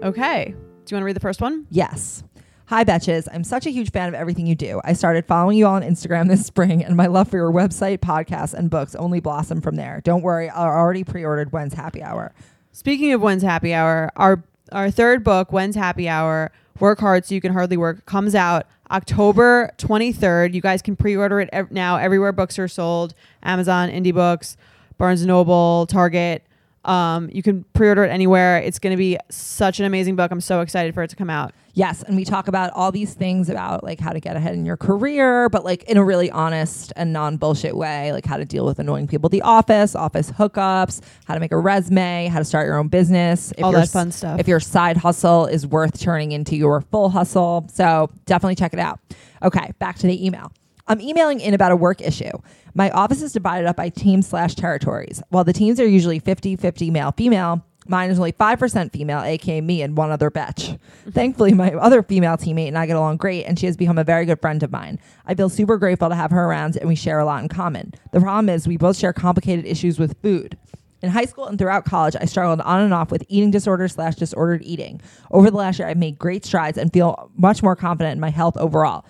Okay. 0.04 0.54
Do 0.86 0.96
you 0.96 0.96
want 0.98 1.04
to 1.04 1.06
read 1.06 1.16
the 1.16 1.22
first 1.22 1.40
one? 1.42 1.66
Yes. 1.70 2.24
Hi, 2.72 2.86
Betches. 2.86 3.28
I'm 3.34 3.44
such 3.44 3.66
a 3.66 3.70
huge 3.70 3.92
fan 3.92 4.08
of 4.08 4.14
everything 4.14 4.48
you 4.48 4.56
do. 4.56 4.80
I 4.86 4.94
started 4.94 5.26
following 5.26 5.58
you 5.58 5.68
all 5.68 5.76
on 5.76 5.82
Instagram 5.82 6.28
this 6.30 6.46
spring, 6.46 6.82
and 6.82 6.96
my 6.96 7.08
love 7.08 7.28
for 7.28 7.36
your 7.36 7.52
website, 7.52 7.98
podcasts, 7.98 8.54
and 8.54 8.70
books 8.70 8.96
only 8.96 9.20
blossomed 9.20 9.62
from 9.62 9.76
there. 9.76 10.00
Don't 10.06 10.22
worry, 10.22 10.50
I 10.50 10.68
already 10.68 11.04
pre 11.04 11.26
ordered 11.26 11.52
When's 11.52 11.74
Happy 11.74 12.02
Hour. 12.02 12.34
Speaking 12.72 13.12
of 13.12 13.22
When's 13.22 13.44
Happy 13.44 13.74
Hour, 13.74 14.10
our 14.16 14.46
our 14.72 14.90
third 14.90 15.22
book, 15.22 15.52
When's 15.52 15.76
Happy 15.76 16.08
Hour, 16.08 16.50
Work 16.80 17.02
Hard 17.02 17.26
So 17.26 17.36
You 17.36 17.42
Can 17.42 17.52
Hardly 17.52 17.76
Work, 17.76 18.06
comes 18.06 18.36
out 18.36 18.68
October 18.90 19.74
23rd. 19.78 20.54
You 20.54 20.62
guys 20.62 20.82
can 20.82 20.96
pre-order 20.96 21.42
it 21.42 21.50
ev- 21.52 21.72
now 21.72 21.98
everywhere 21.98 22.32
books 22.32 22.58
are 22.58 22.70
sold. 22.70 23.14
Amazon, 23.44 23.90
Indie 23.90 24.14
Books, 24.14 24.56
Barnes 24.98 25.26
& 25.26 25.26
Noble, 25.26 25.88
Target. 25.88 26.46
Um, 26.86 27.30
you 27.32 27.44
can 27.44 27.64
pre-order 27.74 28.04
it 28.04 28.10
anywhere. 28.10 28.58
It's 28.58 28.80
going 28.80 28.92
to 28.92 28.98
be 28.98 29.18
such 29.30 29.80
an 29.80 29.86
amazing 29.86 30.16
book. 30.16 30.32
I'm 30.32 30.42
so 30.42 30.62
excited 30.62 30.94
for 30.94 31.04
it 31.04 31.10
to 31.10 31.16
come 31.16 31.30
out. 31.30 31.54
Yes, 31.74 32.04
and 32.04 32.18
we 32.18 32.26
talk 32.26 32.48
about 32.50 32.72
all 32.74 32.92
these 32.92 33.14
things 33.14 33.50
about 33.50 33.84
like 33.84 34.00
how 34.00 34.12
to 34.12 34.20
get 34.20 34.36
ahead 34.36 34.56
in 34.56 34.66
your 34.66 34.76
career, 34.76 35.48
but 35.48 35.64
like 35.64 35.84
in 35.84 35.96
a 35.96 36.04
really 36.04 36.30
honest 36.30 36.92
and 36.96 37.14
non 37.14 37.38
bullshit 37.38 37.78
way, 37.78 38.12
like 38.12 38.26
how 38.26 38.36
to 38.36 38.46
deal 38.46 38.66
with 38.66 38.80
annoying 38.80 39.08
people 39.08 39.28
at 39.28 39.32
the 39.32 39.42
office, 39.42 39.96
office 39.96 40.32
hookups, 40.32 41.02
how 41.26 41.34
to 41.34 41.40
make 41.40 41.52
a 41.54 41.58
resume, 41.58 42.28
how 42.28 42.40
to 42.40 42.46
start 42.46 42.68
your 42.68 42.78
own 42.78 42.90
business, 42.90 43.54
if 43.58 43.64
All 43.64 43.72
that 43.72 43.88
fun 43.88 44.12
stuff. 44.12 44.40
If 44.40 44.48
your 44.48 44.60
side 44.60 44.98
hustle 44.98 45.46
is 45.46 45.66
worth 45.66 46.00
turning 46.00 46.34
into 46.34 46.58
your 46.58 46.82
full 46.82 47.10
hustle, 47.10 47.68
so 47.72 48.10
definitely 48.26 48.56
check 48.56 48.74
it 48.74 48.80
out. 48.80 49.00
Okay, 49.42 49.72
back 49.80 49.98
to 50.00 50.08
the 50.08 50.26
email. 50.26 50.52
I'm 50.88 51.02
emailing 51.02 51.40
in 51.40 51.54
about 51.54 51.72
a 51.72 51.76
work 51.76 52.02
issue. 52.02 52.32
My 52.74 52.90
office 52.92 53.22
is 53.22 53.34
divided 53.34 53.68
up 53.68 53.76
by 53.76 53.90
teams 53.90 54.28
slash 54.28 54.56
territories. 54.56 55.22
While 55.30 55.44
the 55.44 55.54
teams 55.54 55.80
are 55.80 55.88
usually 55.88 56.20
50 56.20 56.56
50 56.56 56.92
male 56.92 57.12
female, 57.12 57.66
mine 57.88 58.10
is 58.10 58.20
only 58.20 58.32
5% 58.32 58.92
female, 58.92 59.22
aka 59.22 59.62
me 59.62 59.82
and 59.82 59.98
one 59.98 60.12
other 60.12 60.30
betch. 60.30 60.70
Mm-hmm. 60.70 61.10
Thankfully, 61.12 61.54
my 61.54 61.74
other 61.74 62.04
female 62.04 62.38
teammate 62.38 62.68
and 62.68 62.78
I 62.78 62.86
get 62.86 62.96
along 62.96 63.18
great, 63.18 63.46
and 63.46 63.58
she 63.60 63.66
has 63.66 63.78
become 63.78 63.98
a 63.98 64.04
very 64.04 64.26
good 64.26 64.42
friend 64.42 64.62
of 64.64 64.72
mine. 64.72 65.00
I 65.26 65.36
feel 65.36 65.50
super 65.50 65.78
grateful 65.78 66.10
to 66.10 66.16
have 66.16 66.32
her 66.32 66.46
around, 66.46 66.78
and 66.78 66.88
we 66.88 66.96
share 66.96 67.20
a 67.20 67.26
lot 67.26 67.44
in 67.44 67.50
common. 67.50 67.94
The 68.12 68.20
problem 68.20 68.50
is, 68.50 68.68
we 68.68 68.78
both 68.78 68.98
share 68.98 69.14
complicated 69.14 69.66
issues 69.66 70.00
with 70.00 70.20
food. 70.22 70.58
In 71.02 71.10
high 71.10 71.26
school 71.26 71.48
and 71.48 71.58
throughout 71.58 71.86
college, 71.86 72.16
I 72.20 72.26
struggled 72.26 72.62
on 72.62 72.82
and 72.82 72.94
off 72.94 73.10
with 73.10 73.24
eating 73.28 73.50
disorder 73.50 73.88
slash 73.88 74.16
disordered 74.16 74.62
eating. 74.64 75.02
Over 75.32 75.50
the 75.50 75.58
last 75.58 75.80
year, 75.80 75.88
I've 75.88 75.98
made 75.98 76.20
great 76.20 76.46
strides 76.46 76.78
and 76.78 76.94
feel 76.94 77.32
much 77.36 77.64
more 77.64 77.76
confident 77.76 78.14
in 78.14 78.20
my 78.20 78.30
health 78.30 78.56
overall. 78.58 79.04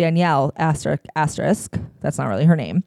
Danielle 0.00 0.50
asterisk 0.56 1.04
asterisk 1.14 1.78
that's 2.00 2.16
not 2.16 2.28
really 2.28 2.46
her 2.46 2.56
name 2.56 2.84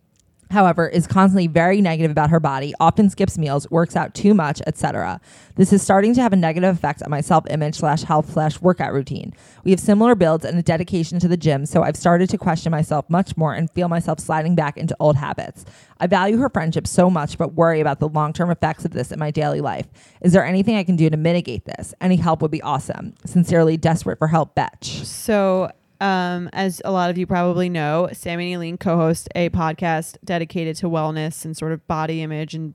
however 0.49 0.87
is 0.87 1.05
constantly 1.05 1.45
very 1.45 1.79
negative 1.79 2.09
about 2.09 2.31
her 2.31 2.39
body 2.39 2.73
often 2.79 3.07
skips 3.07 3.37
meals 3.37 3.69
works 3.69 3.95
out 3.95 4.15
too 4.15 4.33
much 4.33 4.63
etc 4.65 5.21
this 5.55 5.71
is 5.71 5.83
starting 5.83 6.15
to 6.15 6.21
have 6.21 6.33
a 6.33 6.35
negative 6.35 6.75
effect 6.75 7.03
on 7.03 7.11
my 7.11 7.21
self-image 7.21 7.75
slash 7.75 8.01
health 8.01 8.33
slash 8.33 8.59
workout 8.59 8.91
routine. 8.91 9.33
We 9.63 9.69
have 9.69 9.79
similar 9.79 10.15
builds 10.15 10.45
and 10.45 10.57
a 10.57 10.63
dedication 10.63 11.19
to 11.19 11.27
the 11.27 11.37
gym 11.37 11.67
so 11.67 11.83
i've 11.83 11.95
started 11.95 12.29
to 12.31 12.37
question 12.39 12.71
myself 12.71 13.07
much 13.07 13.37
more 13.37 13.53
and 13.53 13.69
feel 13.69 13.87
myself 13.87 14.19
sliding 14.19 14.55
back 14.55 14.77
into 14.77 14.95
old 14.99 15.15
habits. 15.15 15.63
I 15.99 16.07
value 16.07 16.37
her 16.37 16.49
friendship 16.49 16.87
so 16.87 17.07
much 17.09 17.37
but 17.37 17.53
worry 17.53 17.81
about 17.81 17.99
the 17.99 18.09
long-term 18.09 18.49
effects 18.49 18.83
of 18.83 18.91
this 18.91 19.11
in 19.11 19.19
my 19.19 19.29
daily 19.29 19.61
life. 19.61 19.87
Is 20.21 20.33
there 20.33 20.43
anything 20.43 20.75
i 20.75 20.83
can 20.83 20.95
do 20.95 21.07
to 21.07 21.17
mitigate 21.17 21.65
this? 21.65 21.93
Any 22.01 22.15
help 22.15 22.41
would 22.41 22.51
be 22.51 22.61
awesome. 22.63 23.13
Sincerely 23.25 23.77
desperate 23.77 24.17
for 24.17 24.27
help 24.27 24.55
betch. 24.55 25.05
So, 25.05 25.71
um, 26.01 26.49
as 26.53 26.81
a 26.85 26.91
lot 26.91 27.09
of 27.09 27.17
you 27.17 27.25
probably 27.27 27.69
know, 27.69 28.09
Sammy 28.13 28.51
and 28.53 28.59
Eileen 28.61 28.77
co-host 28.77 29.29
a 29.35 29.49
podcast 29.49 30.17
dedicated 30.23 30.75
to 30.77 30.87
wellness 30.89 31.45
and 31.45 31.55
sort 31.55 31.71
of 31.71 31.85
body 31.87 32.21
image 32.21 32.53
and 32.53 32.73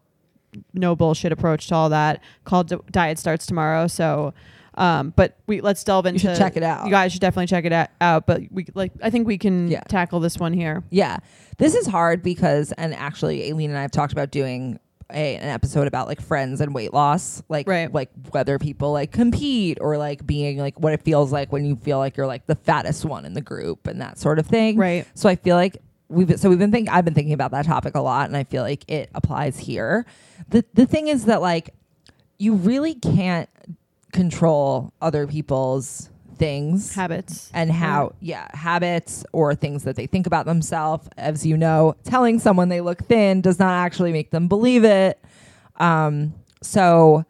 no 0.73 0.97
bullshit 0.97 1.31
approach 1.31 1.67
to 1.69 1.75
all 1.75 1.89
that 1.91 2.23
called 2.45 2.69
D- 2.69 2.77
Diet 2.91 3.19
Starts 3.19 3.45
Tomorrow. 3.47 3.87
So, 3.87 4.33
um, 4.77 5.13
but 5.17 5.37
we 5.47 5.61
let's 5.61 5.85
delve 5.85 6.07
into. 6.07 6.21
should 6.21 6.37
check 6.39 6.57
it 6.57 6.63
out. 6.63 6.87
You 6.87 6.91
guys 6.91 7.13
should 7.13 7.21
definitely 7.21 7.49
check 7.49 7.65
it 7.65 7.73
out. 7.73 7.89
out 8.01 8.27
but 8.27 8.43
we 8.51 8.67
like, 8.75 8.93
I 9.03 9.11
think 9.11 9.27
we 9.27 9.37
can 9.37 9.69
Yeah. 9.69 9.81
tackle 9.89 10.21
this 10.21 10.39
one 10.39 10.53
here. 10.53 10.85
Yeah. 10.91 11.19
This 11.59 11.75
is 11.75 11.87
hard 11.87 12.23
because, 12.23 12.73
and 12.73 12.95
actually, 12.95 13.49
Aileen 13.51 13.71
and 13.71 13.79
I 13.79 13.83
have 13.83 13.91
talked 13.91 14.13
about 14.13 14.31
doing 14.31 14.79
a, 15.13 15.37
an 15.37 15.49
episode 15.49 15.87
about 15.87 16.07
like 16.07 16.21
friends 16.21 16.61
and 16.61 16.75
weight 16.75 16.93
loss, 16.93 17.43
like 17.49 17.67
Right. 17.69 17.93
like 17.93 18.11
whether 18.31 18.59
people 18.59 18.93
like 18.93 19.11
compete 19.13 19.79
or 19.81 19.97
like 19.97 20.27
being 20.27 20.59
like 20.59 20.79
what 20.81 20.93
it 20.93 21.03
feels 21.03 21.33
like 21.33 21.51
when 21.53 21.65
you 21.65 21.77
feel 21.77 21.99
like 21.99 22.17
you're 22.17 22.27
like 22.27 22.47
the 22.47 22.55
fattest 22.57 23.05
one 23.05 23.25
in 23.25 23.33
the 23.35 23.41
group 23.41 23.87
and 23.87 24.01
that 24.01 24.19
sort 24.19 24.39
of 24.39 24.47
thing. 24.47 24.77
Right. 24.77 25.07
So 25.15 25.29
I 25.29 25.37
feel 25.37 25.57
like 25.57 25.79
we've 26.09 26.39
so 26.39 26.49
we've 26.49 26.59
been 26.59 26.71
thinking 26.71 26.93
I've 26.93 27.05
been 27.05 27.15
thinking 27.15 27.35
about 27.35 27.51
that 27.53 27.65
topic 27.67 27.95
a 27.95 28.01
lot, 28.01 28.27
and 28.29 28.37
I 28.37 28.45
feel 28.45 28.63
like 28.63 28.85
it 28.91 29.11
applies 29.15 29.59
here. 29.59 30.07
the 30.49 30.65
The 30.75 30.87
thing 30.87 31.09
is 31.09 31.25
that 31.27 31.41
like 31.41 31.75
you 32.39 32.55
really 32.55 32.95
can't 32.95 33.49
control 34.13 34.93
other 35.03 35.27
people's 35.27 36.09
things 36.39 36.95
Habits. 36.95 37.51
and 37.53 37.71
how 37.71 38.15
yeah 38.21 38.49
habits 38.57 39.25
or 39.33 39.55
things 39.55 39.85
that 39.85 39.97
they 39.97 40.07
think 40.07 40.27
about 40.27 40.47
themselves. 40.47 41.09
As 41.17 41.45
you 41.45 41.57
know 41.57 41.97
telling 42.05 42.39
someone 42.39 42.69
they 42.69 42.81
look 42.81 43.05
thin 43.05 43.41
does 43.41 43.59
not 43.59 43.73
actually 43.73 44.13
make 44.13 44.31
them 44.31 44.49
believe 44.49 44.85
it. 44.85 45.23
Um 45.77 46.35
so 46.63 47.25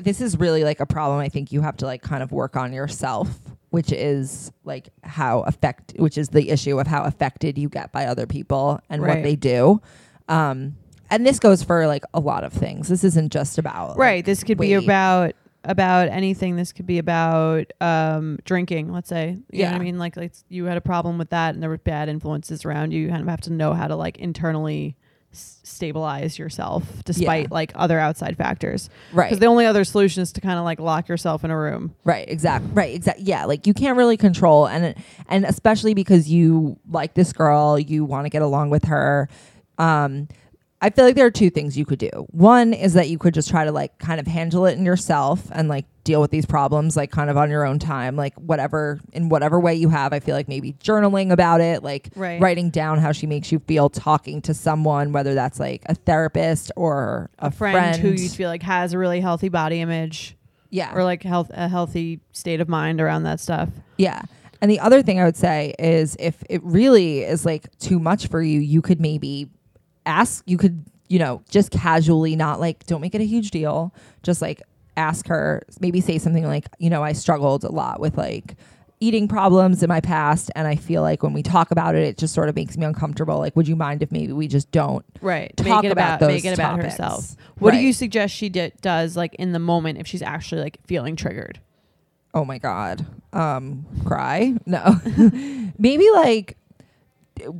this 0.00 0.20
is 0.20 0.38
really 0.38 0.64
like 0.64 0.80
a 0.80 0.86
problem 0.86 1.20
i 1.20 1.28
think 1.28 1.52
you 1.52 1.60
have 1.60 1.76
to 1.76 1.84
like 1.84 2.02
kind 2.02 2.20
of 2.20 2.32
work 2.32 2.56
on 2.56 2.72
yourself 2.72 3.28
which 3.74 3.90
is 3.90 4.52
like 4.64 4.88
how 5.02 5.40
affect 5.40 5.94
which 5.98 6.16
is 6.16 6.28
the 6.28 6.50
issue 6.50 6.78
of 6.78 6.86
how 6.86 7.02
affected 7.02 7.58
you 7.58 7.68
get 7.68 7.90
by 7.90 8.06
other 8.06 8.24
people 8.24 8.80
and 8.88 9.02
what 9.02 9.20
they 9.24 9.34
do. 9.34 9.82
Um 10.28 10.76
and 11.10 11.26
this 11.26 11.40
goes 11.40 11.64
for 11.64 11.88
like 11.88 12.04
a 12.14 12.20
lot 12.20 12.44
of 12.44 12.52
things. 12.52 12.88
This 12.88 13.02
isn't 13.02 13.32
just 13.32 13.58
about 13.58 13.90
like, 13.90 13.98
right. 13.98 14.24
This 14.24 14.44
could 14.44 14.58
be 14.58 14.74
about 14.74 15.32
about 15.64 16.08
anything. 16.08 16.56
This 16.56 16.72
could 16.72 16.86
be 16.86 16.98
about 16.98 17.72
um, 17.80 18.38
drinking. 18.44 18.92
Let's 18.92 19.08
say, 19.08 19.38
you 19.50 19.64
know 19.64 19.64
what 19.64 19.72
Yeah. 19.72 19.74
I 19.76 19.78
mean. 19.78 19.98
Like, 19.98 20.16
like 20.16 20.32
you 20.48 20.64
had 20.66 20.76
a 20.76 20.80
problem 20.82 21.18
with 21.18 21.30
that, 21.30 21.54
and 21.54 21.62
there 21.62 21.70
were 21.70 21.78
bad 21.78 22.08
influences 22.08 22.64
around 22.64 22.92
you. 22.92 23.02
You 23.02 23.08
kind 23.08 23.22
of 23.22 23.28
have 23.28 23.40
to 23.42 23.52
know 23.52 23.72
how 23.74 23.86
to 23.88 23.96
like 23.96 24.18
internally 24.18 24.96
s- 25.32 25.60
stabilize 25.64 26.38
yourself, 26.38 26.84
despite 27.04 27.50
like 27.50 27.72
other 27.74 27.98
outside 27.98 28.36
factors. 28.36 28.88
right 29.12 29.26
Because 29.28 29.40
the 29.40 29.46
only 29.46 29.66
other 29.66 29.84
solution 29.84 30.22
is 30.22 30.32
to 30.32 30.40
kind 30.40 30.58
of 30.58 30.64
like 30.64 30.78
lock 30.80 31.08
yourself 31.08 31.44
in 31.44 31.50
a 31.50 31.58
room. 31.58 31.94
Right, 32.04 32.28
Exactly. 32.28 32.70
Right, 32.72 32.94
Exactly. 32.94 33.24
Yeah, 33.24 33.44
like 33.46 33.66
you 33.66 33.74
can't 33.74 33.96
really 33.96 34.16
control 34.16 34.66
and 34.68 34.94
and 35.28 35.44
especially 35.44 35.94
because 35.94 36.28
you 36.30 36.78
like 36.90 37.14
this 37.14 37.32
girl, 37.32 37.78
you 37.78 38.04
want 38.04 38.26
to 38.26 38.30
get 38.30 38.42
along 38.42 38.70
with 38.70 38.84
her. 38.84 39.28
Um 39.78 40.28
I 40.84 40.90
feel 40.90 41.06
like 41.06 41.14
there 41.14 41.24
are 41.24 41.30
two 41.30 41.48
things 41.48 41.78
you 41.78 41.86
could 41.86 41.98
do. 41.98 42.10
One 42.30 42.74
is 42.74 42.92
that 42.92 43.08
you 43.08 43.16
could 43.18 43.32
just 43.32 43.48
try 43.48 43.64
to 43.64 43.72
like 43.72 43.98
kind 43.98 44.20
of 44.20 44.26
handle 44.26 44.66
it 44.66 44.76
in 44.76 44.84
yourself 44.84 45.48
and 45.52 45.66
like 45.68 45.86
deal 46.04 46.20
with 46.20 46.30
these 46.30 46.44
problems 46.44 46.94
like 46.98 47.10
kind 47.10 47.30
of 47.30 47.38
on 47.38 47.48
your 47.48 47.64
own 47.64 47.78
time 47.78 48.14
like 48.14 48.34
whatever 48.34 49.00
in 49.14 49.30
whatever 49.30 49.58
way 49.58 49.74
you 49.74 49.88
have 49.88 50.12
i 50.12 50.20
feel 50.20 50.34
like 50.34 50.48
maybe 50.48 50.74
journaling 50.74 51.32
about 51.32 51.62
it 51.62 51.82
like 51.82 52.10
Right. 52.14 52.38
writing 52.42 52.68
down 52.68 52.98
how 52.98 53.12
she 53.12 53.26
makes 53.26 53.50
you 53.50 53.58
feel 53.60 53.88
talking 53.88 54.42
to 54.42 54.52
someone 54.52 55.12
whether 55.12 55.32
that's 55.32 55.58
like 55.58 55.82
a 55.86 55.94
therapist 55.94 56.70
or 56.76 57.30
a, 57.38 57.46
a 57.46 57.50
friend, 57.50 57.96
who 57.96 58.10
you 58.10 58.28
feel 58.28 58.50
like 58.50 58.62
has 58.62 58.92
a 58.92 58.98
really 58.98 59.22
healthy 59.22 59.48
body 59.48 59.80
image 59.80 60.36
yeah 60.68 60.94
or 60.94 61.04
like 61.04 61.22
health 61.22 61.50
a 61.54 61.68
healthy 61.68 62.20
state 62.32 62.60
of 62.60 62.68
mind 62.68 63.00
around 63.00 63.22
that 63.22 63.40
stuff. 63.40 63.70
Yeah. 63.96 64.20
And 64.60 64.70
the 64.70 64.80
other 64.80 65.02
thing 65.02 65.20
I 65.20 65.24
would 65.24 65.36
say 65.36 65.74
is 65.78 66.16
if 66.20 66.42
it 66.50 66.62
really 66.64 67.20
is 67.20 67.46
like 67.46 67.76
too 67.78 67.98
much 67.98 68.26
for 68.28 68.42
you, 68.42 68.60
you 68.60 68.82
could 68.82 69.00
maybe 69.00 69.48
ask, 70.06 70.42
you 70.46 70.56
could, 70.56 70.84
you 71.08 71.18
know, 71.18 71.42
just 71.50 71.70
casually, 71.70 72.36
not 72.36 72.60
like, 72.60 72.86
don't 72.86 73.00
make 73.00 73.14
it 73.14 73.20
a 73.20 73.26
huge 73.26 73.50
deal. 73.50 73.94
Just 74.22 74.42
like 74.42 74.62
ask 74.96 75.26
her, 75.28 75.62
maybe 75.80 76.00
say 76.00 76.18
something 76.18 76.44
like, 76.44 76.66
you 76.78 76.90
know, 76.90 77.02
I 77.02 77.12
struggled 77.12 77.64
a 77.64 77.70
lot 77.70 78.00
with 78.00 78.16
like 78.16 78.54
eating 79.00 79.28
problems 79.28 79.82
in 79.82 79.88
my 79.88 80.00
past. 80.00 80.50
And 80.54 80.66
I 80.66 80.76
feel 80.76 81.02
like 81.02 81.22
when 81.22 81.32
we 81.32 81.42
talk 81.42 81.70
about 81.70 81.94
it, 81.94 82.02
it 82.04 82.18
just 82.18 82.32
sort 82.34 82.48
of 82.48 82.56
makes 82.56 82.76
me 82.76 82.86
uncomfortable. 82.86 83.38
Like, 83.38 83.54
would 83.56 83.68
you 83.68 83.76
mind 83.76 84.02
if 84.02 84.10
maybe 84.12 84.32
we 84.32 84.48
just 84.48 84.70
don't? 84.70 85.04
Right. 85.20 85.54
Talk 85.56 85.66
make 85.66 85.84
it 85.84 85.92
about 85.92 86.08
about, 86.16 86.20
those 86.20 86.28
make 86.28 86.44
it 86.44 86.54
about 86.54 86.76
topics. 86.76 86.92
herself. 86.94 87.36
What 87.58 87.72
do 87.72 87.78
you 87.78 87.92
suggest 87.92 88.34
she 88.34 88.48
di- 88.48 88.72
does 88.80 89.16
like 89.16 89.34
in 89.34 89.52
the 89.52 89.58
moment 89.58 89.98
if 89.98 90.06
she's 90.06 90.22
actually 90.22 90.62
like 90.62 90.78
feeling 90.86 91.16
triggered? 91.16 91.60
oh 92.34 92.44
my 92.44 92.58
god 92.58 93.06
um 93.32 93.86
cry 94.04 94.54
no 94.66 95.00
maybe 95.78 96.10
like 96.14 96.56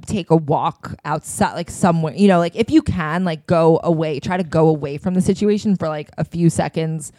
take 0.07 0.31
a 0.31 0.37
walk 0.37 0.95
outside 1.05 1.55
like 1.55 1.71
somewhere 1.71 2.15
you 2.15 2.29
know 2.29 2.39
like 2.39 2.55
if 2.55 2.71
you 2.71 2.81
can 2.81 3.25
like 3.25 3.47
go 3.47 3.81
away 3.83 4.21
try 4.21 4.37
to 4.37 4.45
go 4.45 4.69
away 4.69 4.97
from 4.99 5.15
the 5.15 5.21
situation 5.21 5.77
for 5.77 5.89
like 5.89 6.11
a 6.17 6.25
few 6.25 6.49
seconds 6.49 7.13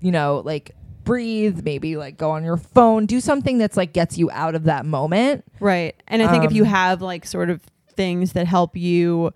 you 0.00 0.10
know 0.12 0.42
like 0.44 0.72
breathe 1.04 1.64
maybe 1.64 1.96
like 1.96 2.16
go 2.16 2.30
on 2.30 2.44
your 2.44 2.56
phone 2.56 3.06
do 3.06 3.20
something 3.20 3.58
that's 3.58 3.76
like 3.76 3.92
gets 3.92 4.18
you 4.18 4.30
out 4.32 4.54
of 4.54 4.64
that 4.64 4.84
moment 4.86 5.44
Right. 5.60 5.94
And 6.08 6.22
I 6.22 6.28
think 6.28 6.44
if 6.44 6.52
you 6.52 6.62
Um, 6.64 6.68
have 6.68 7.02
like 7.02 7.24
sort 7.24 7.48
of 7.50 7.60
things 7.96 8.32
that 8.32 8.46
help 8.46 8.76
you 8.76 9.32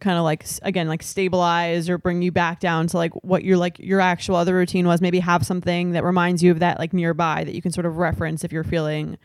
kind 0.00 0.16
of 0.16 0.24
like 0.24 0.44
again 0.62 0.88
like 0.88 1.02
stabilize 1.02 1.88
or 1.88 1.98
bring 1.98 2.22
you 2.22 2.32
back 2.32 2.58
down 2.58 2.86
to 2.88 2.96
like 2.96 3.12
what 3.24 3.44
your 3.44 3.56
like 3.56 3.78
your 3.78 4.00
actual 4.00 4.34
other 4.36 4.54
routine 4.54 4.86
was 4.86 5.00
maybe 5.00 5.20
have 5.20 5.44
something 5.44 5.92
that 5.92 6.04
reminds 6.04 6.42
you 6.42 6.50
of 6.50 6.58
that 6.58 6.78
like 6.78 6.92
nearby 6.92 7.44
that 7.44 7.54
you 7.54 7.62
can 7.62 7.70
sort 7.70 7.86
of 7.86 7.98
reference 7.98 8.42
if 8.42 8.50
you're 8.52 8.64
feeling 8.64 9.18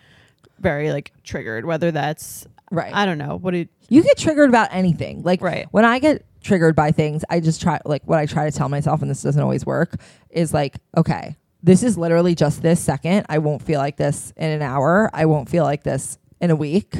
very 0.59 0.91
like 0.91 1.11
triggered 1.23 1.65
whether 1.65 1.91
that's 1.91 2.47
right 2.71 2.93
I 2.93 3.05
don't 3.05 3.17
know 3.17 3.37
what 3.37 3.53
it 3.53 3.69
you 3.89 4.01
get 4.03 4.17
triggered 4.17 4.49
about 4.49 4.69
anything. 4.71 5.21
Like 5.21 5.41
Right. 5.41 5.67
when 5.71 5.85
I 5.85 5.99
get 5.99 6.25
triggered 6.41 6.75
by 6.75 6.91
things, 6.91 7.23
I 7.29 7.39
just 7.39 7.61
try 7.61 7.79
like 7.85 8.01
what 8.05 8.17
I 8.17 8.25
try 8.25 8.49
to 8.49 8.55
tell 8.57 8.67
myself, 8.69 9.01
and 9.03 9.11
this 9.11 9.21
doesn't 9.21 9.41
always 9.41 9.63
work, 9.65 9.95
is 10.31 10.53
like, 10.53 10.77
okay, 10.97 11.35
this 11.61 11.83
is 11.83 11.97
literally 11.97 12.33
just 12.33 12.63
this 12.63 12.79
second. 12.79 13.25
I 13.29 13.37
won't 13.37 13.61
feel 13.61 13.79
like 13.79 13.97
this 13.97 14.33
in 14.37 14.49
an 14.49 14.61
hour. 14.63 15.09
I 15.13 15.25
won't 15.25 15.49
feel 15.49 15.63
like 15.63 15.83
this 15.83 16.17
in 16.41 16.49
a 16.49 16.55
week. 16.55 16.95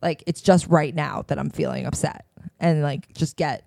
Like 0.00 0.22
it's 0.28 0.40
just 0.40 0.68
right 0.68 0.94
now 0.94 1.24
that 1.26 1.38
I'm 1.40 1.50
feeling 1.50 1.86
upset. 1.86 2.24
And 2.60 2.82
like 2.82 3.12
just 3.14 3.36
get 3.36 3.64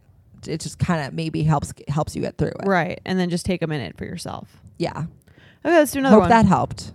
it 0.48 0.62
just 0.62 0.80
kind 0.80 1.06
of 1.06 1.14
maybe 1.14 1.44
helps 1.44 1.74
helps 1.90 2.16
you 2.16 2.22
get 2.22 2.38
through 2.38 2.50
it. 2.60 2.66
right 2.68 3.02
and 3.06 3.20
then 3.20 3.30
just 3.30 3.46
take 3.46 3.62
a 3.62 3.68
minute 3.68 3.98
for 3.98 4.06
yourself. 4.06 4.62
Yeah. 4.78 4.98
Okay, 5.66 5.76
let's 5.76 5.92
do 5.92 6.00
another 6.00 6.14
Hope 6.14 6.22
one. 6.22 6.30
that 6.30 6.46
helped. 6.46 6.94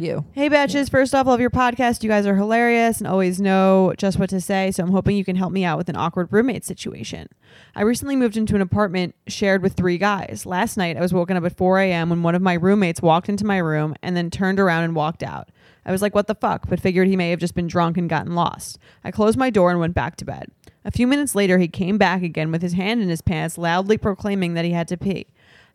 You. 0.00 0.24
Hey, 0.32 0.48
Betches. 0.48 0.90
First 0.90 1.14
off, 1.14 1.26
love 1.26 1.40
your 1.40 1.50
podcast. 1.50 2.02
You 2.02 2.08
guys 2.08 2.26
are 2.26 2.34
hilarious 2.34 2.98
and 2.98 3.06
always 3.06 3.40
know 3.40 3.94
just 3.98 4.18
what 4.18 4.30
to 4.30 4.40
say. 4.40 4.70
So 4.70 4.82
I'm 4.82 4.90
hoping 4.90 5.16
you 5.16 5.24
can 5.24 5.36
help 5.36 5.52
me 5.52 5.64
out 5.64 5.78
with 5.78 5.88
an 5.88 5.96
awkward 5.96 6.28
roommate 6.32 6.64
situation. 6.64 7.28
I 7.74 7.82
recently 7.82 8.16
moved 8.16 8.36
into 8.36 8.54
an 8.54 8.62
apartment 8.62 9.14
shared 9.26 9.62
with 9.62 9.74
three 9.74 9.98
guys. 9.98 10.44
Last 10.46 10.76
night, 10.76 10.96
I 10.96 11.00
was 11.00 11.12
woken 11.12 11.36
up 11.36 11.44
at 11.44 11.56
4 11.56 11.80
a.m. 11.80 12.10
when 12.10 12.22
one 12.22 12.34
of 12.34 12.42
my 12.42 12.54
roommates 12.54 13.02
walked 13.02 13.28
into 13.28 13.44
my 13.44 13.58
room 13.58 13.94
and 14.02 14.16
then 14.16 14.30
turned 14.30 14.58
around 14.58 14.84
and 14.84 14.94
walked 14.94 15.22
out. 15.22 15.50
I 15.84 15.92
was 15.92 16.02
like, 16.02 16.14
what 16.14 16.26
the 16.26 16.34
fuck? 16.34 16.68
But 16.68 16.80
figured 16.80 17.08
he 17.08 17.16
may 17.16 17.30
have 17.30 17.40
just 17.40 17.54
been 17.54 17.66
drunk 17.66 17.96
and 17.96 18.08
gotten 18.08 18.34
lost. 18.34 18.78
I 19.02 19.10
closed 19.10 19.38
my 19.38 19.50
door 19.50 19.70
and 19.70 19.80
went 19.80 19.94
back 19.94 20.16
to 20.16 20.24
bed. 20.24 20.50
A 20.84 20.90
few 20.90 21.06
minutes 21.06 21.34
later, 21.34 21.58
he 21.58 21.68
came 21.68 21.98
back 21.98 22.22
again 22.22 22.50
with 22.50 22.62
his 22.62 22.72
hand 22.72 23.02
in 23.02 23.08
his 23.08 23.20
pants, 23.20 23.58
loudly 23.58 23.98
proclaiming 23.98 24.54
that 24.54 24.64
he 24.64 24.70
had 24.72 24.88
to 24.88 24.96
pee. 24.96 25.26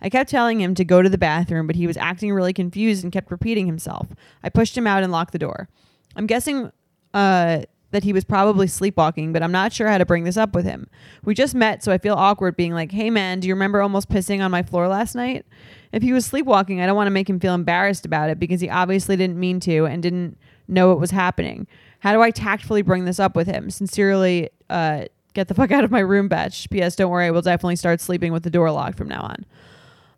I 0.02 0.10
kept 0.10 0.30
telling 0.30 0.62
him 0.62 0.76
to 0.76 0.86
go 0.86 1.02
to 1.02 1.10
the 1.10 1.18
bathroom, 1.18 1.68
but 1.68 1.76
he 1.76 1.88
was 1.88 1.98
acting 1.98 2.34
really 2.34 2.54
confused 2.54 3.04
and 3.04 3.14
kept 3.14 3.32
repeating 3.32 3.66
himself. 3.66 4.10
I 4.44 4.50
pushed 4.50 4.78
him 4.78 4.88
out 4.88 5.04
and 5.04 5.12
locked 5.12 5.32
the 5.32 5.40
door. 5.40 5.70
I'm 6.16 6.28
guessing 6.28 6.72
uh, 7.14 7.64
that 7.92 8.04
he 8.04 8.14
was 8.14 8.26
probably 8.26 8.68
sleepwalking, 8.68 9.32
but 9.32 9.42
I'm 9.42 9.52
not 9.52 9.72
sure 9.74 9.88
how 9.88 9.98
to 9.98 10.06
bring 10.06 10.26
this 10.26 10.38
up 10.38 10.54
with 10.54 10.66
him. 10.66 10.88
We 11.24 11.34
just 11.34 11.56
met, 11.56 11.84
so 11.84 11.92
I 11.92 11.98
feel 11.98 12.16
awkward 12.16 12.58
being 12.58 12.74
like, 12.74 12.92
hey 12.92 13.10
man, 13.10 13.40
do 13.40 13.48
you 13.48 13.54
remember 13.54 13.82
almost 13.82 14.10
pissing 14.10 14.44
on 14.44 14.52
my 14.52 14.64
floor 14.64 14.88
last 14.88 15.16
night? 15.16 15.46
If 15.92 16.04
he 16.04 16.12
was 16.12 16.26
sleepwalking, 16.26 16.82
I 16.82 16.86
don't 16.86 16.96
want 16.98 17.08
to 17.08 17.12
make 17.12 17.30
him 17.30 17.40
feel 17.40 17.54
embarrassed 17.54 18.06
about 18.06 18.30
it 18.30 18.38
because 18.38 18.60
he 18.60 18.70
obviously 18.70 19.16
didn't 19.16 19.40
mean 19.40 19.62
to 19.62 19.86
and 19.86 20.04
didn't 20.04 20.38
know 20.68 20.92
it 20.92 21.00
was 21.00 21.12
happening. 21.12 21.68
How 22.00 22.12
do 22.14 22.22
I 22.22 22.32
tactfully 22.32 22.82
bring 22.82 23.06
this 23.06 23.20
up 23.20 23.36
with 23.36 23.48
him? 23.48 23.70
Sincerely, 23.70 24.50
uh, 24.70 25.06
get 25.34 25.48
the 25.48 25.54
fuck 25.54 25.72
out 25.72 25.84
of 25.84 25.92
my 25.92 26.02
room, 26.02 26.28
bitch. 26.28 26.70
P.S. 26.70 26.96
Don't 26.96 27.10
worry, 27.10 27.28
I 27.28 27.32
will 27.32 27.42
definitely 27.42 27.78
start 27.78 28.02
sleeping 28.02 28.34
with 28.34 28.44
the 28.44 28.50
door 28.50 28.70
locked 28.72 28.98
from 28.98 29.08
now 29.08 29.22
on. 29.22 29.46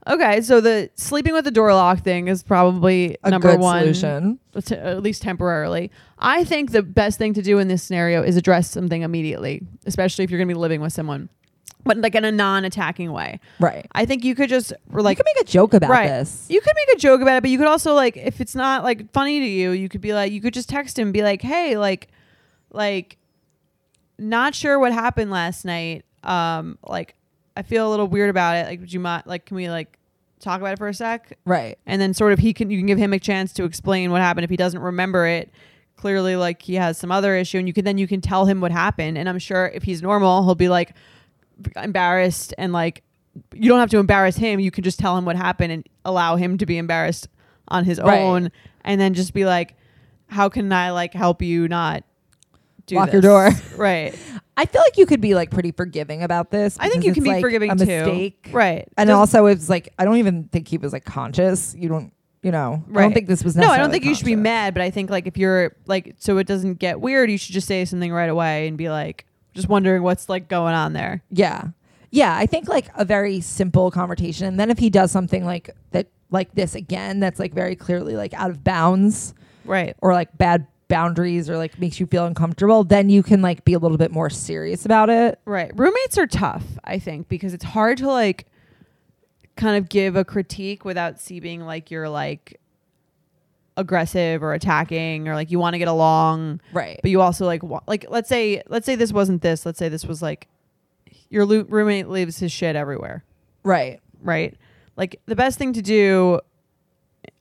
Okay, 0.07 0.41
so 0.41 0.61
the 0.61 0.89
sleeping 0.95 1.33
with 1.33 1.43
the 1.45 1.51
door 1.51 1.73
lock 1.73 1.99
thing 1.99 2.27
is 2.27 2.41
probably 2.43 3.17
A 3.23 3.29
number 3.29 3.51
good 3.51 3.59
one, 3.59 3.81
solution. 3.93 4.39
t- 4.63 4.75
at 4.75 5.03
least 5.03 5.21
temporarily. 5.21 5.91
I 6.17 6.43
think 6.45 6.71
the 6.71 6.81
best 6.83 7.17
thing 7.17 7.33
to 7.33 7.41
do 7.41 7.59
in 7.59 7.67
this 7.67 7.83
scenario 7.83 8.23
is 8.23 8.37
address 8.37 8.69
something 8.71 9.01
immediately, 9.01 9.61
especially 9.85 10.23
if 10.23 10.31
you're 10.31 10.37
going 10.37 10.47
to 10.47 10.53
be 10.53 10.59
living 10.59 10.81
with 10.81 10.93
someone, 10.93 11.29
but 11.83 11.97
like 11.97 12.15
in 12.15 12.23
a 12.25 12.31
non-attacking 12.31 13.11
way. 13.11 13.39
Right. 13.59 13.85
I 13.91 14.05
think 14.05 14.23
you 14.23 14.33
could 14.33 14.49
just 14.49 14.71
or 14.93 15.01
like 15.01 15.17
you 15.17 15.23
can 15.23 15.33
make 15.35 15.43
a 15.47 15.51
joke 15.51 15.73
about 15.73 15.89
right. 15.89 16.07
this. 16.07 16.45
You 16.49 16.61
could 16.61 16.73
make 16.75 16.95
a 16.97 16.99
joke 16.99 17.21
about 17.21 17.37
it, 17.37 17.41
but 17.41 17.49
you 17.49 17.57
could 17.57 17.67
also 17.67 17.93
like 17.93 18.15
if 18.17 18.39
it's 18.39 18.55
not 18.55 18.83
like 18.83 19.11
funny 19.11 19.39
to 19.41 19.45
you, 19.45 19.71
you 19.71 19.89
could 19.89 20.01
be 20.01 20.13
like 20.13 20.31
you 20.31 20.39
could 20.41 20.53
just 20.53 20.69
text 20.69 20.97
him 20.97 21.07
and 21.07 21.13
be 21.13 21.21
like, 21.23 21.41
"Hey, 21.41 21.77
like 21.77 22.07
like 22.71 23.17
not 24.17 24.55
sure 24.55 24.79
what 24.79 24.93
happened 24.93 25.31
last 25.31 25.65
night. 25.65 26.05
Um 26.23 26.77
like 26.87 27.15
I 27.55 27.61
feel 27.63 27.87
a 27.87 27.89
little 27.89 28.07
weird 28.07 28.29
about 28.29 28.55
it. 28.55 28.67
Like 28.67 28.79
would 28.79 28.93
you 28.93 28.99
mind 28.99 29.23
like 29.25 29.45
can 29.45 29.55
we 29.55 29.69
like 29.69 29.96
talk 30.39 30.59
about 30.61 30.73
it 30.73 30.79
for 30.79 30.87
a 30.87 30.93
sec?" 30.93 31.37
right. 31.45 31.77
And 31.85 32.01
then 32.01 32.13
sort 32.13 32.33
of 32.33 32.39
he 32.39 32.53
can 32.53 32.69
you 32.69 32.77
can 32.77 32.85
give 32.87 32.97
him 32.97 33.13
a 33.13 33.19
chance 33.19 33.53
to 33.53 33.63
explain 33.63 34.11
what 34.11 34.21
happened 34.21 34.43
if 34.43 34.49
he 34.49 34.57
doesn't 34.57 34.81
remember 34.81 35.25
it. 35.25 35.49
Clearly 35.95 36.35
like 36.35 36.61
he 36.61 36.75
has 36.75 36.97
some 36.97 37.11
other 37.11 37.35
issue 37.35 37.57
and 37.57 37.67
you 37.67 37.73
can 37.73 37.83
then 37.83 37.97
you 37.97 38.07
can 38.07 38.21
tell 38.21 38.45
him 38.45 38.61
what 38.61 38.71
happened 38.71 39.17
and 39.17 39.27
I'm 39.27 39.39
sure 39.39 39.71
if 39.73 39.83
he's 39.83 40.01
normal, 40.01 40.43
he'll 40.45 40.53
be 40.55 40.69
like 40.69 40.93
embarrassed 41.75 42.53
and 42.57 42.71
like 42.73 43.03
you 43.53 43.69
don't 43.69 43.79
have 43.79 43.89
to 43.91 43.97
embarrass 43.99 44.35
him. 44.37 44.59
You 44.59 44.71
can 44.71 44.83
just 44.83 44.99
tell 44.99 45.17
him 45.17 45.25
what 45.25 45.35
happened 45.35 45.71
and 45.71 45.87
allow 46.05 46.35
him 46.35 46.57
to 46.59 46.65
be 46.65 46.77
embarrassed 46.77 47.27
on 47.67 47.83
his 47.85 47.99
Right. 47.99 48.19
own, 48.21 48.51
and 48.83 48.99
then 48.99 49.13
just 49.13 49.33
be 49.33 49.45
like, 49.45 49.75
"How 50.27 50.49
can 50.49 50.71
I 50.71 50.91
like 50.91 51.13
help 51.13 51.41
you 51.41 51.67
not 51.67 52.03
do 52.85 52.95
Lock 52.95 53.07
this?" 53.07 53.13
your 53.13 53.21
door. 53.21 53.51
right? 53.75 54.17
I 54.57 54.65
feel 54.65 54.81
like 54.81 54.97
you 54.97 55.05
could 55.05 55.21
be 55.21 55.35
like 55.35 55.51
pretty 55.51 55.71
forgiving 55.71 56.23
about 56.23 56.49
this. 56.51 56.75
I 56.79 56.89
think 56.89 57.05
you 57.05 57.13
can 57.13 57.23
be 57.23 57.29
like, 57.29 57.41
forgiving 57.41 57.69
a 57.71 57.75
too. 57.75 57.85
mistake. 57.85 58.49
right? 58.51 58.87
And 58.97 59.07
Just- 59.07 59.15
also, 59.17 59.45
it's 59.45 59.69
like 59.69 59.93
I 59.99 60.03
don't 60.05 60.17
even 60.17 60.45
think 60.45 60.67
he 60.67 60.77
was 60.77 60.91
like 60.91 61.05
conscious. 61.05 61.75
You 61.77 61.87
don't, 61.89 62.11
you 62.41 62.51
know. 62.51 62.83
right. 62.87 63.01
I 63.01 63.05
don't 63.05 63.13
think 63.13 63.27
this 63.27 63.43
was. 63.43 63.55
no, 63.55 63.69
I 63.69 63.77
don't 63.77 63.91
think 63.91 64.03
you 64.03 64.15
should 64.15 64.25
be 64.25 64.35
mad, 64.35 64.73
but 64.73 64.81
I 64.81 64.89
think 64.89 65.09
like 65.09 65.27
if 65.27 65.37
you're 65.37 65.75
like 65.85 66.15
so 66.17 66.37
it 66.39 66.47
doesn't 66.47 66.79
get 66.79 66.99
weird, 66.99 67.29
you 67.29 67.37
should 67.37 67.53
just 67.53 67.67
say 67.67 67.85
something 67.85 68.11
right 68.11 68.29
away 68.29 68.67
and 68.67 68.77
be 68.77 68.89
like, 68.89 69.25
just 69.53 69.69
wondering 69.69 70.01
what's 70.03 70.27
like 70.27 70.47
going 70.47 70.73
on 70.73 70.93
there. 70.93 71.23
Yeah, 71.29 71.65
yeah. 72.09 72.35
I 72.35 72.47
think 72.47 72.67
like 72.67 72.87
a 72.95 73.05
very 73.05 73.41
simple 73.41 73.91
conversation, 73.91 74.47
and 74.47 74.59
then 74.59 74.71
if 74.71 74.79
he 74.79 74.89
does 74.89 75.11
something 75.11 75.45
like 75.45 75.69
that, 75.91 76.07
like 76.31 76.53
this 76.55 76.73
again, 76.73 77.19
that's 77.19 77.39
like 77.39 77.53
very 77.53 77.75
clearly 77.75 78.15
like 78.15 78.33
out 78.33 78.49
of 78.49 78.63
bounds 78.63 79.33
Right. 79.65 79.95
or 80.01 80.13
like 80.13 80.35
bad 80.37 80.65
boundaries 80.87 81.49
or 81.49 81.57
like 81.57 81.77
makes 81.79 81.99
you 81.99 82.05
feel 82.05 82.25
uncomfortable, 82.25 82.83
then 82.83 83.09
you 83.09 83.21
can 83.23 83.41
like 83.41 83.65
be 83.65 83.73
a 83.73 83.79
little 83.79 83.97
bit 83.97 84.11
more 84.11 84.29
serious 84.29 84.85
about 84.85 85.09
it. 85.09 85.39
Right. 85.45 85.71
Roommates 85.75 86.17
are 86.17 86.27
tough, 86.27 86.63
I 86.83 86.99
think, 86.99 87.27
because 87.27 87.53
it's 87.53 87.63
hard 87.65 87.97
to 87.99 88.07
like 88.07 88.47
kind 89.55 89.77
of 89.77 89.89
give 89.89 90.15
a 90.15 90.23
critique 90.23 90.85
without 90.85 91.19
seeming 91.19 91.61
like 91.61 91.89
you're 91.91 92.09
like 92.09 92.59
aggressive 93.75 94.41
or 94.41 94.53
attacking 94.53 95.27
or 95.27 95.35
like 95.35 95.51
you 95.51 95.59
want 95.59 95.73
to 95.73 95.77
get 95.77 95.87
along, 95.87 96.61
Right. 96.73 96.99
but 97.01 97.11
you 97.11 97.21
also 97.21 97.45
like 97.45 97.61
wa- 97.63 97.81
like 97.87 98.05
let's 98.09 98.29
say 98.29 98.63
let's 98.67 98.85
say 98.85 98.95
this 98.95 99.13
wasn't 99.13 99.41
this, 99.41 99.65
let's 99.65 99.77
say 99.79 99.89
this 99.89 100.05
was 100.05 100.21
like 100.21 100.47
your 101.29 101.45
loo- 101.45 101.65
roommate 101.69 102.07
leaves 102.07 102.39
his 102.39 102.51
shit 102.51 102.75
everywhere, 102.75 103.23
Right. 103.63 103.99
right? 104.21 104.55
Like 104.95 105.19
the 105.27 105.35
best 105.35 105.59
thing 105.59 105.73
to 105.73 105.81
do 105.81 106.39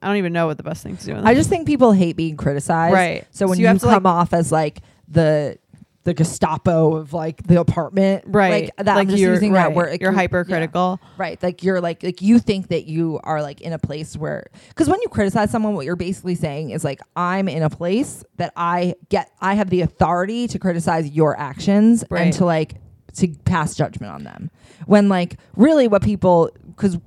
I 0.03 0.09
don't 0.09 0.17
even 0.17 0.33
know 0.33 0.47
what 0.47 0.57
the 0.57 0.63
best 0.63 0.83
thing 0.83 0.97
to 0.97 1.07
do. 1.07 1.17
I 1.23 1.35
just 1.35 1.49
think 1.49 1.67
people 1.67 1.93
hate 1.93 2.17
being 2.17 2.37
criticized. 2.37 2.95
Right. 2.95 3.27
So 3.31 3.47
when 3.47 3.57
So 3.57 3.61
you, 3.61 3.63
you 3.63 3.69
have 3.69 3.79
to, 3.81 3.87
come 3.87 4.03
like- 4.05 4.13
off 4.13 4.33
as 4.33 4.53
like 4.53 4.81
the 5.09 5.59
the 6.05 6.15
Gestapo 6.15 6.95
of 6.95 7.13
like 7.13 7.43
the 7.49 7.59
apartment, 7.59 8.23
right. 8.29 8.67
Like 8.67 8.87
that. 8.87 8.97
I'm 8.97 9.09
just 9.09 9.21
you're, 9.21 9.33
using 9.33 9.51
right. 9.53 9.65
that 9.65 9.75
word. 9.75 9.91
like, 9.91 10.01
you're 10.01 10.13
yeah. 10.13 10.19
hypercritical. 10.19 11.01
Right. 11.19 11.43
Like 11.43 11.65
you're 11.65 11.81
like 11.81 12.05
like 12.05 12.23
you 12.23 12.39
think 12.39 12.69
that 12.69 12.85
you 12.87 13.19
are 13.25 13.43
like 13.43 13.61
in 13.61 13.73
a 13.73 13.79
place 13.79 14.17
where 14.17 14.47
because 14.69 14.89
when 14.89 15.01
you 15.03 15.09
criticize 15.09 15.51
someone, 15.51 15.75
what 15.75 15.85
you're 15.85 15.97
basically 15.97 16.37
saying 16.37 16.71
is 16.71 16.85
like 16.85 17.01
I'm 17.17 17.49
in 17.49 17.65
a 17.65 17.71
place 17.71 18.23
that 18.37 18.53
I 18.57 18.95
get 19.09 19.33
I 19.41 19.55
have 19.55 19.69
the 19.69 19.81
authority 19.81 20.47
to 20.47 20.61
criticize 20.61 21.11
your 21.11 21.37
actions 21.37 22.05
Right. 22.09 22.23
and 22.23 22.33
to 22.35 22.45
like 22.45 22.75
to 23.17 23.27
pass 23.45 23.75
judgment 23.75 24.13
on 24.13 24.23
them. 24.23 24.51
When 24.87 25.09
like 25.09 25.39
really 25.57 25.89
what 25.89 26.03
people 26.03 26.51
because 26.69 26.99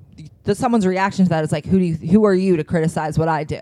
the 0.50 0.56
someone's 0.56 0.88
reaction 0.88 1.26
to 1.26 1.30
that 1.30 1.44
is 1.44 1.52
like, 1.52 1.66
who 1.66 1.78
do 1.78 1.86
you, 1.86 1.94
who 1.96 2.26
are 2.26 2.34
you 2.34 2.58
to 2.58 2.64
criticize 2.64 3.20
what 3.20 3.28
I 3.28 3.44
do? 3.44 3.62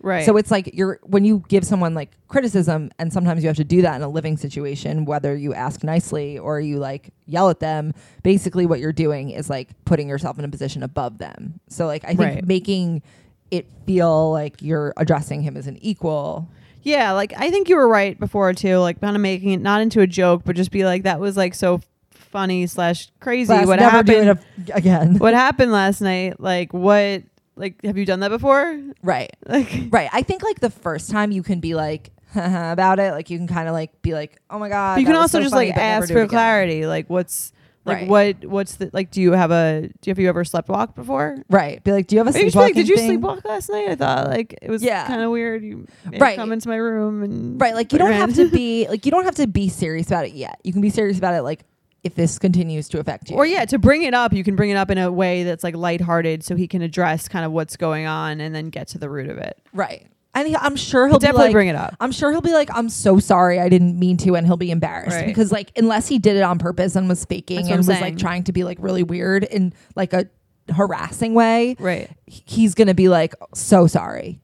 Right. 0.00 0.24
So 0.24 0.36
it's 0.36 0.50
like 0.50 0.70
you're 0.74 1.00
when 1.02 1.24
you 1.24 1.42
give 1.48 1.64
someone 1.64 1.92
like 1.92 2.10
criticism, 2.28 2.90
and 2.98 3.12
sometimes 3.12 3.42
you 3.42 3.48
have 3.48 3.56
to 3.56 3.64
do 3.64 3.82
that 3.82 3.96
in 3.96 4.02
a 4.02 4.08
living 4.08 4.36
situation, 4.36 5.04
whether 5.04 5.36
you 5.36 5.52
ask 5.54 5.82
nicely 5.84 6.38
or 6.38 6.60
you 6.60 6.78
like 6.78 7.10
yell 7.26 7.50
at 7.50 7.58
them. 7.60 7.92
Basically, 8.22 8.64
what 8.64 8.78
you're 8.78 8.92
doing 8.92 9.30
is 9.30 9.50
like 9.50 9.68
putting 9.84 10.08
yourself 10.08 10.38
in 10.38 10.44
a 10.44 10.48
position 10.48 10.82
above 10.84 11.18
them. 11.18 11.60
So 11.68 11.86
like 11.86 12.04
I 12.04 12.08
think 12.14 12.20
Right. 12.20 12.46
making 12.46 13.02
it 13.50 13.66
feel 13.86 14.30
like 14.32 14.62
you're 14.62 14.94
addressing 14.96 15.42
him 15.42 15.56
as 15.56 15.66
an 15.66 15.78
equal. 15.82 16.48
Yeah, 16.84 17.12
like 17.12 17.32
I 17.36 17.50
think 17.50 17.68
you 17.68 17.74
were 17.76 17.88
right 17.88 18.18
before 18.18 18.52
too, 18.54 18.78
like 18.78 19.00
kind 19.00 19.16
of 19.16 19.20
making 19.20 19.50
it 19.50 19.60
not 19.60 19.80
into 19.82 20.00
a 20.00 20.06
joke, 20.06 20.42
but 20.44 20.54
just 20.54 20.70
be 20.70 20.84
like 20.84 21.02
that 21.02 21.18
was 21.18 21.36
like 21.36 21.54
so 21.54 21.80
funny 22.28 22.66
slash 22.66 23.08
crazy. 23.20 23.52
What 23.52 23.78
happened? 23.80 24.38
again? 24.72 25.14
what 25.18 25.34
happened 25.34 25.72
last 25.72 26.00
night? 26.00 26.40
Like 26.40 26.72
what? 26.72 27.22
Like 27.56 27.82
have 27.84 27.96
you 27.98 28.04
done 28.04 28.20
that 28.20 28.30
before? 28.30 28.80
right. 29.02 29.34
Like 29.46 29.70
Right. 29.90 30.08
I 30.12 30.22
think 30.22 30.42
like 30.42 30.60
the 30.60 30.70
first 30.70 31.10
time 31.10 31.30
you 31.32 31.42
can 31.42 31.60
be 31.60 31.74
like 31.74 32.10
about 32.34 32.98
it, 33.00 33.12
like 33.12 33.30
you 33.30 33.38
can 33.38 33.48
kind 33.48 33.68
of 33.68 33.74
like 33.74 34.00
be 34.02 34.14
like, 34.14 34.38
oh 34.50 34.58
my 34.58 34.68
god. 34.68 35.00
you 35.00 35.06
can 35.06 35.16
also 35.16 35.38
so 35.38 35.42
just 35.42 35.54
funny, 35.54 35.68
like 35.68 35.76
ask 35.76 36.12
for 36.12 36.26
clarity. 36.26 36.86
Like 36.86 37.08
what's 37.10 37.52
like 37.84 38.08
Right. 38.08 38.08
what 38.08 38.44
what's 38.44 38.76
the 38.76 38.90
like? 38.92 39.10
Do 39.10 39.22
you 39.22 39.32
have 39.32 39.50
a 39.50 39.88
do 40.02 40.08
you 40.08 40.10
have 40.10 40.18
you 40.18 40.28
ever 40.28 40.44
slept 40.44 40.68
walk 40.68 40.94
before? 40.94 41.42
Right. 41.48 41.82
Be 41.82 41.90
like, 41.92 42.06
do 42.06 42.16
you 42.16 42.20
have 42.20 42.26
a 42.28 42.32
Maybe 42.32 42.44
like, 42.44 42.52
sleepwalking 42.52 42.74
did 42.74 42.88
you 42.88 42.96
thing? 42.96 43.18
sleepwalk 43.20 43.44
last 43.46 43.70
night? 43.70 43.88
I 43.88 43.94
thought 43.96 44.28
like 44.28 44.58
it 44.60 44.68
was 44.70 44.82
Yeah. 44.82 45.06
kind 45.06 45.22
of 45.22 45.30
weird. 45.30 45.64
You 45.64 45.86
Right. 46.18 46.36
come 46.36 46.52
into 46.52 46.68
my 46.68 46.76
room 46.76 47.22
and 47.22 47.58
Right. 47.60 47.74
Like 47.74 47.92
you 47.94 47.98
don't 47.98 48.12
have 48.12 48.34
to 48.34 48.48
be 48.50 48.86
like 48.88 49.06
you 49.06 49.10
don't 49.10 49.24
have 49.24 49.36
to 49.36 49.46
be 49.46 49.68
serious 49.70 50.06
about 50.08 50.26
it 50.26 50.34
yet. 50.34 50.60
You 50.64 50.72
can 50.72 50.82
be 50.82 50.90
serious 50.90 51.16
about 51.18 51.34
it 51.34 51.42
like 51.42 51.64
if 52.04 52.14
this 52.14 52.38
continues 52.38 52.88
to 52.90 53.00
affect 53.00 53.30
you. 53.30 53.36
Or 53.36 53.44
yeah, 53.46 53.64
to 53.66 53.78
bring 53.78 54.02
it 54.04 54.14
up, 54.14 54.32
you 54.32 54.44
can 54.44 54.54
bring 54.56 54.70
it 54.70 54.76
up 54.76 54.90
in 54.90 54.98
a 54.98 55.10
way 55.10 55.42
that's 55.44 55.64
like 55.64 55.74
lighthearted, 55.76 56.44
so 56.44 56.54
he 56.56 56.68
can 56.68 56.82
address 56.82 57.28
kind 57.28 57.44
of 57.44 57.52
what's 57.52 57.76
going 57.76 58.06
on 58.06 58.40
and 58.40 58.54
then 58.54 58.70
get 58.70 58.88
to 58.88 58.98
the 58.98 59.10
root 59.10 59.28
of 59.28 59.38
it. 59.38 59.58
Right. 59.72 60.06
And 60.34 60.46
he, 60.46 60.54
I'm 60.56 60.76
sure 60.76 61.08
he'll 61.08 61.18
definitely 61.18 61.46
like, 61.46 61.52
bring 61.52 61.68
it 61.68 61.74
up. 61.74 61.96
I'm 62.00 62.12
sure 62.12 62.30
he'll 62.30 62.40
be 62.42 62.52
like, 62.52 62.68
I'm 62.72 62.88
so 62.88 63.18
sorry, 63.18 63.58
I 63.58 63.68
didn't 63.68 63.98
mean 63.98 64.16
to, 64.18 64.36
and 64.36 64.46
he'll 64.46 64.56
be 64.56 64.70
embarrassed 64.70 65.16
Right. 65.16 65.26
because 65.26 65.50
like 65.50 65.72
unless 65.76 66.06
he 66.06 66.18
did 66.20 66.36
it 66.36 66.42
on 66.42 66.58
purpose 66.58 66.94
and 66.94 67.08
was 67.08 67.24
faking 67.24 67.68
and 67.68 67.78
was 67.78 67.86
saying. 67.86 68.00
like 68.00 68.18
trying 68.18 68.44
to 68.44 68.52
be 68.52 68.62
like 68.62 68.76
really 68.80 69.02
weird 69.02 69.42
in 69.44 69.72
like 69.96 70.12
a 70.12 70.28
harassing 70.72 71.34
way, 71.34 71.74
Right. 71.80 72.10
he's 72.26 72.74
gonna 72.74 72.94
be 72.94 73.08
like 73.08 73.34
so 73.54 73.86
sorry. 73.88 74.40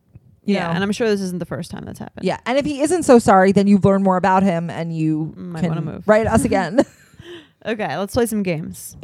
You 0.46 0.56
yeah, 0.56 0.66
know? 0.68 0.74
and 0.74 0.82
I'm 0.82 0.90
sure 0.92 1.08
this 1.08 1.20
isn't 1.20 1.38
the 1.38 1.46
first 1.46 1.70
time 1.70 1.84
that's 1.84 1.98
happened. 2.00 2.26
yeah. 2.26 2.38
And 2.44 2.58
if 2.58 2.64
he 2.66 2.80
isn't 2.80 3.04
so 3.04 3.18
sorry, 3.18 3.52
then 3.52 3.66
you've 3.66 3.84
learned 3.84 4.04
more 4.04 4.16
about 4.16 4.42
him 4.42 4.68
and 4.70 4.94
you 4.96 5.32
Might 5.36 5.64
wanna 5.68 5.80
move. 5.82 6.08
write 6.08 6.26
us 6.26 6.44
again. 6.44 6.80
Okay, 7.66 7.96
let's 7.96 8.12
play 8.12 8.27
some 8.27 8.42
games. 8.42 8.96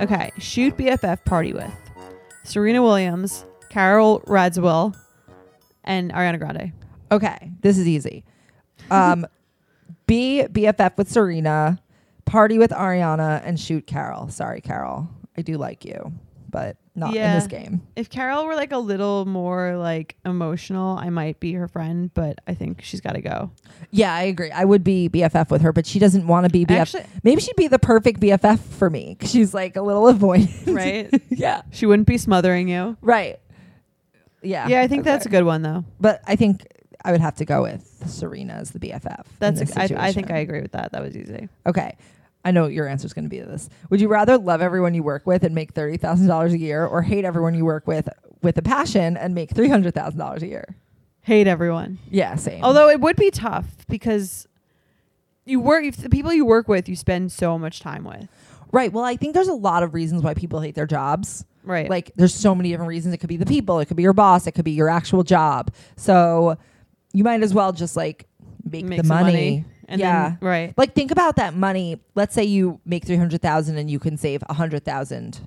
Okay, 0.00 0.32
shoot 0.38 0.76
BFF 0.76 1.24
party 1.24 1.52
with 1.52 1.70
Serena 2.42 2.82
Williams, 2.82 3.44
Carole 3.68 4.20
Radziwill, 4.22 4.96
and 5.84 6.12
Ariana 6.12 6.38
Grande. 6.38 6.72
Okay, 7.12 7.52
this 7.60 7.78
is 7.78 7.86
easy. 7.86 8.24
Um, 8.90 9.26
be 10.06 10.44
BFF 10.50 10.96
with 10.96 11.08
Serena, 11.08 11.80
party 12.24 12.58
with 12.58 12.70
Ariana, 12.72 13.42
and 13.44 13.60
shoot 13.60 13.86
Carole. 13.86 14.28
Sorry, 14.28 14.60
Carole. 14.60 15.08
I 15.36 15.42
do 15.42 15.56
like 15.56 15.84
you, 15.84 16.12
but 16.48 16.76
not 17.00 17.10
in 17.10 17.16
Yeah. 17.16 17.34
this 17.34 17.46
game. 17.48 17.82
If 17.96 18.08
Carole 18.10 18.46
were 18.46 18.54
like 18.54 18.70
a 18.72 18.78
little 18.78 19.24
more 19.26 19.76
like 19.76 20.16
emotional, 20.24 20.96
I 20.96 21.10
might 21.10 21.40
be 21.40 21.52
her 21.54 21.66
friend, 21.66 22.10
but 22.14 22.38
I 22.46 22.54
think 22.54 22.82
she's 22.82 23.00
got 23.00 23.12
to 23.14 23.20
go. 23.20 23.50
Yeah, 23.90 24.14
I 24.14 24.22
agree. 24.22 24.50
I 24.52 24.64
would 24.64 24.84
be 24.84 25.08
BFF 25.08 25.50
with 25.50 25.62
her, 25.62 25.72
but 25.72 25.86
she 25.86 25.98
doesn't 25.98 26.26
want 26.26 26.44
to 26.46 26.50
be 26.50 26.64
BFF. 26.64 26.78
Actually- 26.80 27.04
Maybe 27.24 27.40
she'd 27.40 27.56
be 27.56 27.66
the 27.66 27.78
perfect 27.80 28.20
BFF 28.20 28.60
for 28.60 28.88
me 28.88 29.16
'cause 29.18 29.30
she's 29.30 29.52
like 29.52 29.74
a 29.76 29.82
little 29.82 30.04
avoidant. 30.12 30.72
Right? 30.74 31.22
yeah. 31.30 31.62
she 31.70 31.86
wouldn't 31.86 32.06
be 32.06 32.18
smothering 32.18 32.68
you. 32.68 32.96
Right. 33.00 33.40
Yeah. 34.42 34.68
Yeah, 34.68 34.80
I 34.80 34.88
think 34.88 35.04
that's 35.04 35.26
a 35.26 35.28
good 35.28 35.44
one 35.44 35.62
though. 35.62 35.84
But 36.00 36.22
I 36.26 36.36
think 36.36 36.66
I 37.04 37.12
would 37.12 37.20
have 37.20 37.36
to 37.36 37.44
go 37.44 37.62
with 37.62 37.82
Serena 38.06 38.54
as 38.54 38.70
the 38.70 38.78
BFF. 38.78 39.18
in 39.20 39.24
That's 39.38 39.60
a, 39.62 39.80
I, 39.80 40.08
I 40.08 40.12
think. 40.12 40.30
I 40.30 40.38
agree 40.38 40.60
with 40.62 40.72
that. 40.72 40.92
That 40.92 41.02
was 41.02 41.16
easy. 41.16 41.48
Okay. 41.66 41.96
I 42.44 42.50
know 42.52 42.66
your 42.66 42.88
answer 42.88 43.06
is 43.06 43.12
going 43.12 43.24
to 43.24 43.28
be 43.28 43.38
to 43.40 43.46
this. 43.46 43.68
Would 43.90 44.00
you 44.00 44.08
rather 44.08 44.38
love 44.38 44.62
everyone 44.62 44.94
you 44.94 45.02
work 45.02 45.26
with 45.26 45.44
and 45.44 45.54
make 45.54 45.72
thirty 45.72 45.96
thousand 45.96 46.26
dollars 46.26 46.52
a 46.52 46.58
year, 46.58 46.86
or 46.86 47.02
hate 47.02 47.24
everyone 47.24 47.54
you 47.54 47.64
work 47.64 47.86
with 47.86 48.08
with 48.42 48.56
a 48.56 48.62
passion 48.62 49.16
and 49.16 49.34
make 49.34 49.50
three 49.50 49.68
hundred 49.68 49.94
thousand 49.94 50.18
dollars 50.18 50.42
a 50.42 50.46
year? 50.46 50.76
Hate 51.22 51.46
everyone. 51.46 51.98
Yeah, 52.10 52.36
same. 52.36 52.64
Although 52.64 52.88
it 52.88 53.00
would 53.00 53.16
be 53.16 53.30
tough 53.30 53.66
because 53.88 54.46
you 55.44 55.60
work 55.60 55.84
if 55.84 55.98
the 55.98 56.08
people 56.08 56.32
you 56.32 56.44
work 56.46 56.66
with, 56.68 56.88
you 56.88 56.96
spend 56.96 57.30
so 57.32 57.58
much 57.58 57.80
time 57.80 58.04
with. 58.04 58.26
right. 58.72 58.90
Well, 58.92 59.04
I 59.04 59.16
think 59.16 59.34
there's 59.34 59.48
a 59.48 59.52
lot 59.54 59.82
of 59.82 59.92
reasons 59.94 60.22
why 60.22 60.32
people 60.34 60.60
hate 60.60 60.74
their 60.74 60.86
jobs. 60.86 61.44
Right. 61.62 61.90
Like, 61.90 62.10
there's 62.16 62.34
so 62.34 62.54
many 62.54 62.70
different 62.70 62.88
reasons. 62.88 63.12
It 63.14 63.18
could 63.18 63.28
be 63.28 63.36
the 63.36 63.44
people. 63.44 63.80
It 63.80 63.86
could 63.86 63.96
be 63.98 64.02
your 64.02 64.14
boss. 64.14 64.46
It 64.46 64.52
could 64.52 64.64
be 64.64 64.70
your 64.70 64.88
actual 64.88 65.22
job. 65.22 65.74
So 65.96 66.56
you 67.12 67.22
might 67.22 67.42
as 67.42 67.52
well 67.52 67.72
just 67.72 67.96
like 67.96 68.26
make, 68.64 68.86
make 68.86 69.02
the 69.02 69.06
some 69.06 69.24
money. 69.24 69.64
And 69.90 70.00
yeah. 70.00 70.28
Then, 70.30 70.38
right. 70.40 70.74
like 70.78 70.94
think 70.94 71.10
about 71.10 71.36
that 71.36 71.54
money. 71.54 72.00
Let's 72.14 72.34
say 72.34 72.44
you 72.44 72.80
make 72.84 73.04
three 73.04 73.16
hundred 73.16 73.42
thousand 73.42 73.76
and 73.76 73.90
you 73.90 73.98
can 73.98 74.16
save 74.16 74.42
a 74.48 74.54
hundred 74.54 74.84
thousand. 74.84 75.40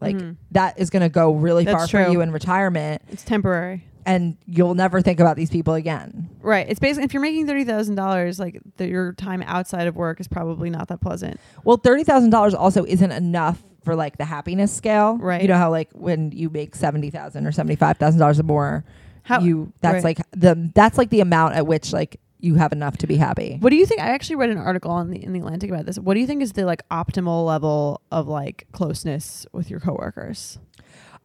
Like 0.00 0.16
Mhm. 0.16 0.36
that 0.52 0.78
is 0.78 0.88
going 0.90 1.02
to 1.02 1.08
go 1.10 1.32
really 1.32 1.64
That's 1.64 1.76
far 1.76 1.86
for 2.06 2.10
you 2.10 2.22
in 2.22 2.32
retirement, 2.32 3.02
It's 3.10 3.22
temporary. 3.22 3.84
and 4.06 4.38
you'll 4.46 4.74
never 4.74 5.02
think 5.02 5.20
about 5.20 5.36
these 5.36 5.50
people 5.50 5.74
again. 5.74 6.30
Right. 6.40 6.66
It's 6.68 6.80
basically 6.80 7.04
if 7.04 7.12
you're 7.12 7.20
making 7.22 7.46
thirty 7.46 7.64
thousand 7.64 7.96
dollars, 7.96 8.40
like 8.40 8.58
the, 8.78 8.88
your 8.88 9.12
time 9.12 9.42
outside 9.46 9.86
of 9.86 9.96
work 9.96 10.18
is 10.18 10.26
probably 10.26 10.70
not 10.70 10.88
that 10.88 11.02
pleasant. 11.02 11.38
Well, 11.64 11.76
thirty 11.76 12.02
thousand 12.04 12.30
dollars 12.30 12.54
also 12.54 12.84
isn't 12.86 13.12
enough 13.12 13.62
for 13.84 13.94
like 13.94 14.16
the 14.18 14.24
happiness 14.24 14.72
scale, 14.72 15.16
Right. 15.18 15.42
You 15.42 15.48
know 15.48 15.56
how 15.58 15.70
like 15.70 15.90
when 15.92 16.32
you 16.32 16.48
make 16.50 16.74
seventy 16.74 17.10
thousand 17.10 17.46
or 17.46 17.52
seventy 17.52 17.76
five 17.76 17.98
thousand 17.98 18.20
dollars 18.20 18.40
or 18.40 18.44
more, 18.44 18.84
How 19.22 19.40
you 19.40 19.70
that's 19.82 19.96
right. 20.02 20.16
like 20.18 20.18
the 20.32 20.70
that's 20.74 20.96
like 20.96 21.10
the 21.10 21.20
amount 21.20 21.56
at 21.56 21.66
which 21.66 21.92
like 21.92 22.20
you 22.40 22.54
have 22.56 22.72
enough 22.72 22.96
to 22.98 23.06
be 23.06 23.16
happy. 23.16 23.56
What 23.60 23.70
do 23.70 23.76
you 23.76 23.86
think? 23.86 24.00
I 24.00 24.08
actually 24.08 24.36
read 24.36 24.50
an 24.50 24.58
article 24.58 24.98
in 25.00 25.10
the 25.10 25.22
in 25.22 25.32
the 25.32 25.38
Atlantic 25.40 25.70
about 25.70 25.86
this. 25.86 25.98
What 25.98 26.14
do 26.14 26.20
you 26.20 26.26
think 26.26 26.42
is 26.42 26.52
the 26.52 26.64
like 26.64 26.86
optimal 26.90 27.46
level 27.46 28.00
of 28.10 28.28
like 28.28 28.66
closeness 28.72 29.46
with 29.52 29.70
your 29.70 29.80
coworkers? 29.80 30.58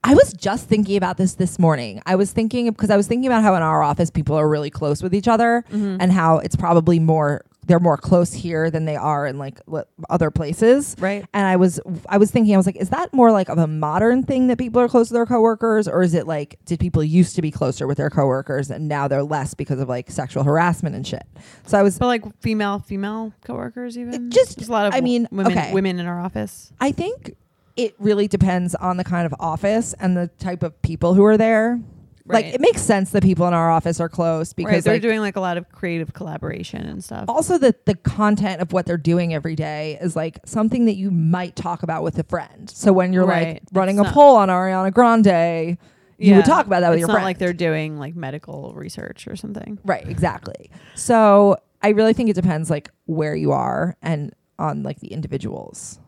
I 0.03 0.13
was 0.13 0.33
just 0.33 0.67
thinking 0.67 0.97
about 0.97 1.17
this 1.17 1.33
this 1.33 1.57
morning. 1.57 1.99
I 2.05 2.15
was 2.15 2.31
thinking 2.31 2.67
because 2.67 2.91
I 2.91 2.97
was 2.97 3.07
thinking 3.07 3.25
about 3.25 3.41
how 3.41 3.55
in 3.55 3.63
our 3.63 3.81
office 3.81 4.11
people 4.11 4.35
are 4.35 4.47
really 4.47 4.69
close 4.69 5.01
with 5.01 5.15
each 5.15 5.27
other 5.27 5.63
Mm-hmm. 5.71 5.97
and 5.99 6.11
how 6.11 6.37
it's 6.37 6.55
probably 6.55 6.99
more 6.99 7.43
they're 7.67 7.79
more 7.79 7.97
close 7.97 8.31
here 8.33 8.69
than 8.69 8.85
they 8.85 8.95
are 8.95 9.25
in 9.25 9.37
like 9.37 9.59
li- 9.67 9.81
other 10.09 10.29
places. 10.31 10.95
Right. 10.99 11.25
And 11.33 11.47
I 11.47 11.55
was 11.55 11.79
I 12.07 12.17
was 12.17 12.31
thinking 12.31 12.53
I 12.53 12.57
was 12.57 12.65
like 12.65 12.75
is 12.75 12.89
that 12.89 13.13
more 13.13 13.31
like 13.31 13.49
of 13.49 13.57
a 13.57 13.67
modern 13.67 14.23
thing 14.23 14.47
that 14.47 14.57
people 14.57 14.81
are 14.81 14.87
close 14.87 15.07
to 15.07 15.13
their 15.13 15.25
coworkers 15.25 15.87
or 15.87 16.01
is 16.03 16.13
it 16.13 16.27
like 16.27 16.57
did 16.65 16.79
people 16.79 17.03
used 17.03 17.35
to 17.35 17.41
be 17.41 17.51
closer 17.51 17.87
with 17.87 17.97
their 17.97 18.09
coworkers 18.09 18.69
and 18.69 18.87
now 18.87 19.07
they're 19.07 19.23
less 19.23 19.53
because 19.53 19.79
of 19.79 19.89
like 19.89 20.11
sexual 20.11 20.43
harassment 20.43 20.95
and 20.95 21.05
shit. 21.07 21.23
So 21.65 21.77
I 21.79 21.83
was 21.83 21.97
But 21.97 22.07
like 22.07 22.23
female 22.41 22.79
female 22.79 23.33
coworkers 23.43 23.97
even. 23.97 24.29
just- 24.29 24.57
There's 24.57 24.69
a 24.69 24.71
lot 24.71 24.85
of 24.87 24.93
I 24.93 25.01
mean, 25.01 25.27
women 25.31 25.51
okay. 25.57 25.73
women 25.73 25.99
in 25.99 26.05
our 26.05 26.19
office. 26.19 26.71
I 26.79 26.91
think 26.91 27.35
it 27.75 27.93
really 27.99 28.27
depends 28.27 28.73
on 28.75 28.97
the 28.97 29.03
kind 29.03 29.25
of 29.25 29.33
office 29.39 29.93
and 29.99 30.15
the 30.15 30.27
type 30.39 30.63
of 30.63 30.81
people 30.81 31.13
who 31.13 31.25
are 31.25 31.35
there. 31.37 31.81
Like 32.27 32.45
it 32.45 32.59
makes 32.61 32.81
sense 32.81 33.11
that 33.11 33.21
people 33.21 33.47
in 33.47 33.53
our 33.53 33.69
office 33.69 33.99
are 33.99 34.09
close 34.09 34.49
right. 34.49 34.55
because 34.65 34.83
They're 34.83 34.95
like, 34.95 35.01
doing 35.03 35.19
like 35.19 35.35
a 35.35 35.39
lot 35.39 35.57
of 35.57 35.71
creative 35.71 36.13
collaboration 36.13 36.81
and 36.85 37.03
stuff. 37.03 37.25
also 37.27 37.57
the 37.59 37.75
the 37.85 37.95
content 37.95 38.61
of 38.61 38.73
what 38.73 38.85
they're 38.87 38.97
doing 38.97 39.33
every 39.33 39.55
day 39.55 39.97
is 40.01 40.15
like 40.15 40.39
something 40.45 40.85
that 40.85 40.95
you 40.95 41.11
might 41.11 41.55
talk 41.55 41.83
about 41.83 42.01
with 42.03 42.17
a 42.17 42.23
friend. 42.23 42.69
So 42.69 42.91
when 42.91 43.13
you're 43.13 43.25
Right. 43.27 43.55
like 43.55 43.63
running 43.73 43.99
a 43.99 44.01
It's 44.01 44.07
not- 44.07 44.13
poll 44.15 44.35
on 44.37 44.49
Ariana 44.49 44.91
Grande, 44.91 45.77
you 46.17 46.35
would 46.35 46.45
talk 46.45 46.65
about 46.65 46.79
that 46.79 46.89
with 46.89 46.97
it's 46.97 47.01
your 47.01 47.09
not 47.09 47.13
friend. 47.15 47.25
like 47.25 47.37
they're 47.37 47.53
doing 47.53 47.99
like 47.99 48.15
medical 48.15 48.73
research 48.75 49.27
or 49.27 49.35
something. 49.35 49.77
right, 49.85 50.07
exactly. 50.07 50.71
So 50.95 51.57
I 51.83 51.89
really 51.89 52.13
think 52.13 52.29
it 52.29 52.33
depends 52.35 52.71
like 52.71 52.89
where 53.05 53.35
you 53.35 53.51
are 53.51 53.95
and 54.01 54.33
on 54.57 54.81
like 54.81 54.99
the 54.99 55.09
individuals. 55.13 55.99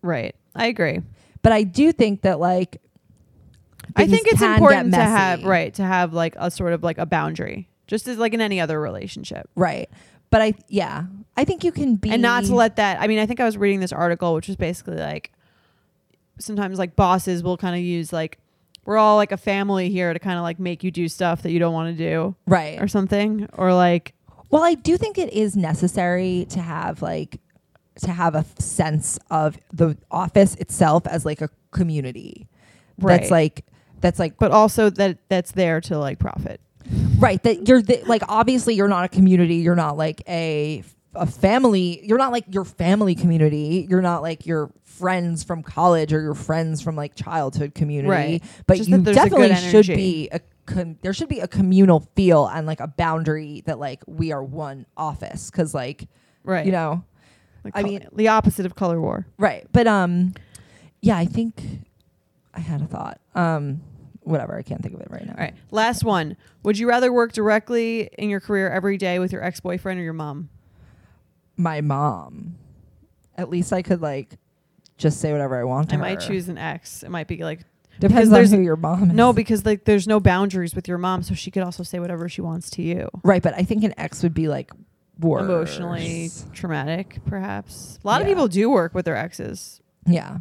Right. 0.00 0.34
I 0.54 0.66
agree. 0.68 1.00
But 1.42 1.52
I 1.52 1.64
do 1.64 1.92
think 1.92 2.22
that 2.22 2.40
like 2.40 2.80
I 3.96 4.06
think 4.06 4.28
it's 4.28 4.42
important 4.42 4.94
to 4.94 5.00
have 5.00 5.44
right 5.44 5.72
to 5.74 5.82
have 5.82 6.12
like 6.12 6.34
a 6.36 6.50
sort 6.50 6.72
of 6.72 6.82
like 6.82 6.98
a 6.98 7.06
boundary, 7.06 7.68
just 7.86 8.08
as 8.08 8.18
like 8.18 8.34
in 8.34 8.40
any 8.40 8.60
other 8.60 8.80
relationship, 8.80 9.48
Right. 9.54 9.88
But 10.30 10.42
I 10.42 10.54
yeah, 10.68 11.04
I 11.36 11.44
think 11.44 11.62
you 11.62 11.70
can 11.70 11.94
be 11.94 12.10
and 12.10 12.20
not 12.20 12.44
to 12.46 12.54
let 12.54 12.76
that. 12.76 13.00
I 13.00 13.06
mean, 13.06 13.20
I 13.20 13.26
think 13.26 13.38
I 13.38 13.44
was 13.44 13.56
reading 13.56 13.78
this 13.78 13.92
article, 13.92 14.34
which 14.34 14.48
was 14.48 14.56
basically 14.56 14.96
like 14.96 15.30
sometimes 16.38 16.78
like 16.78 16.96
bosses 16.96 17.42
will 17.42 17.56
kind 17.56 17.76
of 17.76 17.82
use 17.82 18.12
like 18.12 18.38
we're 18.84 18.96
all 18.96 19.16
like 19.16 19.32
a 19.32 19.36
family 19.36 19.90
here 19.90 20.12
to 20.12 20.18
kind 20.18 20.36
of 20.36 20.42
like 20.42 20.58
make 20.58 20.82
you 20.82 20.90
do 20.90 21.08
stuff 21.08 21.42
that 21.42 21.52
you 21.52 21.58
don't 21.58 21.72
want 21.72 21.96
to 21.96 22.04
do 22.10 22.34
right. 22.46 22.80
or 22.80 22.88
something, 22.88 23.48
or 23.52 23.72
like 23.72 24.14
Well, 24.50 24.64
I 24.64 24.74
do 24.74 24.96
think 24.96 25.18
it 25.18 25.32
is 25.32 25.56
necessary 25.56 26.46
to 26.50 26.60
have 26.60 27.00
like 27.00 27.40
to 28.00 28.10
have 28.10 28.34
a 28.34 28.44
sense 28.58 29.18
of 29.30 29.56
the 29.72 29.96
office 30.10 30.54
itself 30.56 31.06
as 31.06 31.24
like 31.24 31.40
a 31.40 31.48
community. 31.70 32.48
Right. 32.98 33.20
That's 33.20 33.30
like 33.30 33.64
that's 34.00 34.18
like 34.18 34.38
but 34.38 34.50
also 34.50 34.90
that 34.90 35.18
that's 35.28 35.52
there 35.52 35.80
to 35.82 35.98
like 35.98 36.18
profit. 36.18 36.60
right 37.18 37.42
that 37.42 37.66
you're 37.68 37.80
the, 37.82 38.02
like 38.06 38.22
obviously 38.28 38.74
you're 38.74 38.88
not 38.88 39.04
a 39.04 39.08
community, 39.08 39.56
you're 39.56 39.74
not 39.76 39.96
like 39.96 40.22
a 40.28 40.82
a 41.16 41.26
family. 41.26 42.00
You're 42.04 42.18
not 42.18 42.32
like 42.32 42.44
your 42.52 42.64
family 42.64 43.14
community. 43.14 43.86
You're 43.88 44.02
not 44.02 44.20
like 44.20 44.46
your 44.46 44.72
friends 44.82 45.44
from 45.44 45.62
college 45.62 46.12
or 46.12 46.20
your 46.20 46.34
friends 46.34 46.82
from 46.82 46.96
like 46.96 47.14
childhood 47.14 47.72
community. 47.76 48.08
Right. 48.10 48.42
But 48.66 48.78
Just 48.78 48.88
you 48.88 48.96
that 48.96 49.04
there's 49.04 49.16
a 49.16 49.20
definitely 49.30 49.54
should 49.70 49.86
be 49.86 50.28
a 50.32 50.40
com- 50.66 50.98
there 51.02 51.12
should 51.12 51.28
be 51.28 51.38
a 51.38 51.46
communal 51.46 52.00
feel 52.16 52.46
and 52.48 52.66
like 52.66 52.80
a 52.80 52.88
boundary 52.88 53.62
that 53.66 53.78
like 53.78 54.02
we 54.08 54.32
are 54.32 54.42
one 54.42 54.86
office 54.96 55.52
because 55.52 55.72
like 55.72 56.08
Right. 56.42 56.66
you 56.66 56.72
know 56.72 57.04
Like 57.62 57.74
I 57.76 57.82
mean- 57.84 58.08
the 58.12 58.26
opposite 58.28 58.66
of 58.66 58.74
color 58.74 59.00
war. 59.00 59.24
right. 59.38 59.68
But 59.70 59.86
um, 59.86 60.34
yeah, 61.00 61.16
I 61.16 61.26
think 61.26 61.62
I 62.54 62.60
had 62.60 62.80
a 62.82 62.86
thought. 62.86 63.20
Um, 63.34 63.82
whatever. 64.20 64.56
I 64.56 64.62
can't 64.62 64.80
think 64.82 64.94
of 64.94 65.00
it 65.00 65.08
right 65.10 65.24
now. 65.26 65.32
All 65.32 65.40
right. 65.40 65.54
Last 65.70 66.04
one. 66.04 66.36
Would 66.62 66.78
you 66.78 66.88
rather 66.88 67.12
work 67.12 67.32
directly 67.32 68.08
in 68.18 68.30
your 68.30 68.40
career 68.40 68.70
every 68.70 68.96
day 68.96 69.18
with 69.18 69.32
your 69.32 69.42
ex 69.44 69.60
boyfriend 69.60 70.00
or 70.00 70.02
your 70.02 70.12
mom? 70.12 70.48
My 71.56 71.80
mom. 71.80 72.56
At 73.36 73.50
least 73.50 73.72
I 73.72 73.82
could 73.82 74.00
like 74.00 74.38
just 74.96 75.20
say 75.20 75.32
whatever 75.32 75.58
I 75.58 75.64
want 75.64 75.90
to 75.90 75.96
I 75.96 75.98
might 75.98 76.22
her. 76.22 76.28
choose 76.28 76.48
an 76.48 76.58
ex. 76.58 77.02
It 77.02 77.10
might 77.10 77.26
be 77.26 77.38
like 77.38 77.60
Depends 78.00 78.32
on 78.32 78.44
who 78.46 78.60
your 78.64 78.76
mom 78.76 79.10
is. 79.10 79.16
no, 79.16 79.32
because 79.32 79.64
like 79.64 79.84
there's 79.84 80.06
no 80.08 80.18
boundaries 80.20 80.74
with 80.74 80.88
your 80.88 80.98
mom, 80.98 81.22
so 81.22 81.34
she 81.34 81.50
could 81.50 81.62
also 81.62 81.82
say 81.84 81.98
whatever 82.00 82.28
she 82.28 82.40
wants 82.40 82.70
to 82.70 82.82
you. 82.82 83.08
right, 83.22 83.42
but 83.42 83.54
I 83.54 83.62
think 83.62 83.84
an 83.84 83.94
ex 83.96 84.22
would 84.22 84.34
be 84.34 84.48
like 84.48 84.72
worse. 85.20 85.42
Emotionally 85.42 86.28
traumatic, 86.52 87.18
perhaps. 87.26 87.98
A 88.02 88.06
lot 88.06 88.20
of 88.20 88.26
people 88.26 88.48
do 88.48 88.68
work 88.70 88.94
with 88.94 89.04
their 89.04 89.16
exes. 89.16 89.80
Yeah. 90.06 90.38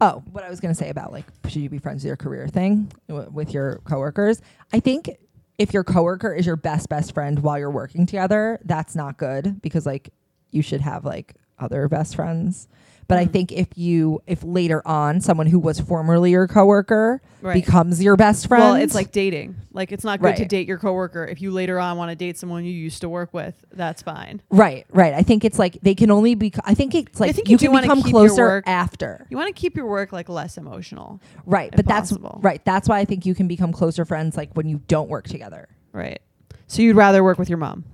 Oh, 0.00 0.22
what 0.32 0.44
I 0.44 0.50
was 0.50 0.60
going 0.60 0.72
to 0.72 0.78
say 0.78 0.90
about 0.90 1.12
like 1.12 1.24
should 1.48 1.62
you 1.62 1.68
be 1.68 1.78
friends 1.78 2.02
with 2.02 2.08
your 2.08 2.16
career 2.16 2.48
thing 2.48 2.90
w- 3.08 3.28
with 3.30 3.52
your 3.52 3.80
coworkers? 3.84 4.40
I 4.72 4.80
think 4.80 5.10
if 5.58 5.72
your 5.72 5.84
coworker 5.84 6.32
is 6.32 6.46
your 6.46 6.56
best 6.56 6.88
best 6.88 7.14
friend 7.14 7.38
while 7.40 7.58
you're 7.58 7.70
working 7.70 8.06
together, 8.06 8.58
that's 8.64 8.94
not 8.94 9.16
good 9.16 9.60
because 9.62 9.86
like 9.86 10.10
you 10.50 10.62
should 10.62 10.80
have 10.80 11.04
like 11.04 11.34
other 11.58 11.88
best 11.88 12.14
friends. 12.16 12.68
But 13.08 13.18
I 13.18 13.26
Mm. 13.26 13.30
think 13.32 13.52
if 13.52 13.68
you 13.76 14.20
if 14.26 14.42
later 14.42 14.82
on 14.86 15.20
someone 15.20 15.46
who 15.46 15.60
was 15.60 15.78
formerly 15.78 16.32
your 16.32 16.48
coworker 16.48 17.22
Right. 17.40 17.54
becomes 17.54 18.02
your 18.02 18.16
best 18.16 18.48
friend, 18.48 18.64
Well, 18.64 18.74
it's 18.74 18.94
like 18.96 19.12
dating. 19.12 19.54
Like 19.72 19.92
it's 19.92 20.02
not 20.02 20.20
good 20.20 20.34
to 20.36 20.44
date 20.44 20.66
your 20.66 20.78
coworker 20.78 21.24
if 21.24 21.40
you 21.40 21.52
later 21.52 21.78
on 21.78 21.96
want 21.96 22.10
to 22.10 22.16
date 22.16 22.36
someone 22.36 22.64
you 22.64 22.72
used 22.72 23.02
to 23.02 23.08
work 23.08 23.32
with. 23.32 23.54
That's 23.72 24.02
fine. 24.02 24.42
right, 24.50 24.84
right. 24.92 25.14
I 25.14 25.22
think 25.22 25.44
it's 25.44 25.56
like 25.58 25.78
they 25.82 25.94
can 25.94 26.10
only 26.10 26.34
be. 26.34 26.52
I 26.64 26.74
think 26.74 26.96
it's 26.96 27.20
like 27.20 27.36
think 27.36 27.48
you, 27.48 27.52
you 27.52 27.58
can 27.70 27.80
become 27.80 28.02
closer 28.02 28.42
work- 28.42 28.64
after. 28.66 29.26
You 29.30 29.36
want 29.36 29.54
to 29.54 29.60
keep 29.60 29.76
your 29.76 29.86
work 29.86 30.10
like 30.12 30.28
less 30.28 30.58
emotional. 30.58 31.20
Right, 31.44 31.72
but 31.76 31.86
that's 31.86 32.12
right. 32.42 32.60
That's 32.64 32.88
why 32.88 32.98
I 32.98 33.04
think 33.04 33.24
you 33.24 33.34
can 33.36 33.46
become 33.46 33.72
closer 33.72 34.04
friends 34.04 34.36
like 34.36 34.50
when 34.54 34.66
you 34.68 34.80
don't 34.88 35.08
work 35.08 35.28
together. 35.28 35.68
Right. 35.92 36.18
So 36.66 36.82
you'd 36.82 36.96
rather 36.96 37.22
work 37.22 37.38
with 37.38 37.48
your 37.48 37.58
mom. 37.58 37.84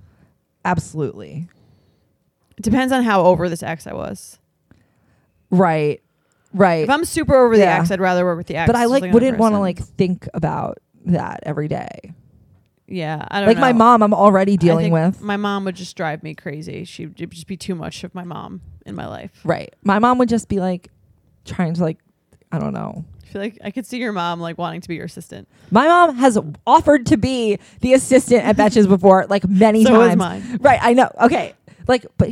Absolutely. 0.65 1.47
It 2.57 2.63
depends 2.63 2.91
on 2.93 3.03
how 3.03 3.23
over 3.25 3.49
this 3.49 3.61
ex 3.61 3.85
I 3.85 3.93
was. 3.93 4.39
Right. 5.53 6.01
Right. 6.53 6.83
If 6.83 6.89
I'm 6.89 7.05
super 7.05 7.35
over 7.35 7.55
the 7.55 7.63
Yeah. 7.63 7.79
ex, 7.79 7.91
I'd 7.91 7.99
rather 7.99 8.25
work 8.25 8.37
with 8.37 8.47
the 8.47 8.55
ex. 8.57 8.67
but 8.67 8.75
I 8.75 8.85
like 8.85 9.11
wouldn't 9.13 9.37
want 9.37 9.55
to 9.55 9.59
like 9.59 9.79
think 9.79 10.27
about 10.33 10.79
that 11.05 11.41
every 11.43 11.67
day. 11.67 12.13
Yeah, 12.87 13.25
I 13.31 13.39
don't 13.39 13.47
Like 13.47 13.57
my 13.59 13.71
mom, 13.73 14.03
I'm 14.03 14.13
already 14.13 14.53
I 14.53 14.55
dealing 14.57 14.91
think 14.91 15.15
with. 15.15 15.21
My 15.21 15.37
mom 15.37 15.65
would 15.65 15.75
just 15.75 15.95
drive 15.95 16.21
me 16.21 16.35
crazy. 16.35 16.83
She 16.83 17.05
would 17.07 17.15
just 17.15 17.47
be 17.47 17.57
too 17.57 17.75
much 17.75 18.03
of 18.03 18.13
my 18.13 18.23
mom 18.23 18.61
in 18.85 18.93
my 18.93 19.07
life. 19.07 19.31
Right. 19.43 19.73
My 19.83 19.99
mom 19.99 20.17
would 20.19 20.29
just 20.29 20.47
be 20.49 20.59
like 20.59 20.89
trying 21.45 21.73
to 21.75 21.81
like 21.81 21.97
I 22.51 22.59
don't 22.59 22.73
know. 22.73 23.03
I 23.23 23.25
feel 23.27 23.41
like 23.41 23.57
I 23.63 23.71
could 23.71 23.87
see 23.87 23.97
your 23.97 24.11
mom 24.11 24.39
like 24.39 24.59
wanting 24.59 24.81
to 24.81 24.87
be 24.87 24.95
your 24.95 25.05
assistant. 25.05 25.47
My 25.71 25.87
mom 25.87 26.17
has 26.17 26.37
offered 26.67 27.07
to 27.07 27.17
be 27.17 27.57
the 27.79 27.93
assistant 27.93 28.43
at 28.43 28.57
Betches 28.57 28.87
before, 28.87 29.25
like 29.27 29.47
many 29.47 29.83
So 29.85 30.01
is 30.01 30.09
times. 30.09 30.19
mine. 30.19 30.57
Right. 30.61 30.79
I 30.81 30.93
know. 30.93 31.09
Okay. 31.21 31.53
Like, 31.87 32.05
but 32.17 32.29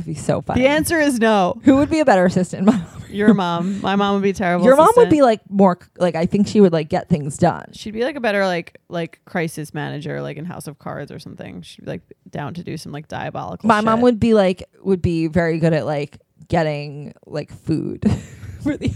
it'd 0.00 0.14
be 0.14 0.20
so 0.20 0.40
funny. 0.40 0.62
The 0.62 0.68
answer 0.68 0.98
is 0.98 1.18
no. 1.20 1.60
Who 1.64 1.76
would 1.76 1.90
be 1.90 2.00
a 2.00 2.04
better 2.04 2.24
assistant? 2.24 2.66
My 2.66 2.72
mom. 2.76 2.86
Your 3.10 3.34
mom. 3.34 3.80
My 3.80 3.96
mom 3.96 4.14
would 4.14 4.22
be 4.22 4.32
terrible. 4.32 4.64
Your 4.64 4.76
mom 4.76 4.86
would 4.96 5.08
assistant. 5.08 5.10
be 5.10 5.22
like 5.22 5.40
more 5.50 5.78
like 5.98 6.14
I 6.14 6.26
think 6.26 6.46
she 6.46 6.60
would 6.60 6.72
like 6.72 6.88
get 6.88 7.08
things 7.08 7.36
done. 7.36 7.70
She'd 7.72 7.92
be 7.92 8.04
like 8.04 8.16
a 8.16 8.20
better 8.20 8.46
like 8.46 8.80
like 8.88 9.20
crisis 9.24 9.74
manager, 9.74 10.22
like 10.22 10.36
in 10.36 10.44
House 10.44 10.66
of 10.66 10.78
Cards 10.78 11.10
or 11.10 11.18
something. 11.18 11.62
She'd 11.62 11.84
be 11.84 11.90
like 11.90 12.02
down 12.30 12.54
to 12.54 12.62
do 12.62 12.76
some 12.76 12.92
like 12.92 13.08
diabolical. 13.08 13.66
My 13.66 13.80
mom 13.80 13.98
shit. 13.98 14.02
would 14.04 14.20
be 14.20 14.34
like 14.34 14.62
would 14.82 15.02
be 15.02 15.26
very 15.26 15.58
good 15.58 15.72
at 15.72 15.86
like 15.86 16.18
getting 16.48 17.12
like 17.26 17.52
food 17.52 18.02
for 18.62 18.76
the 18.76 18.94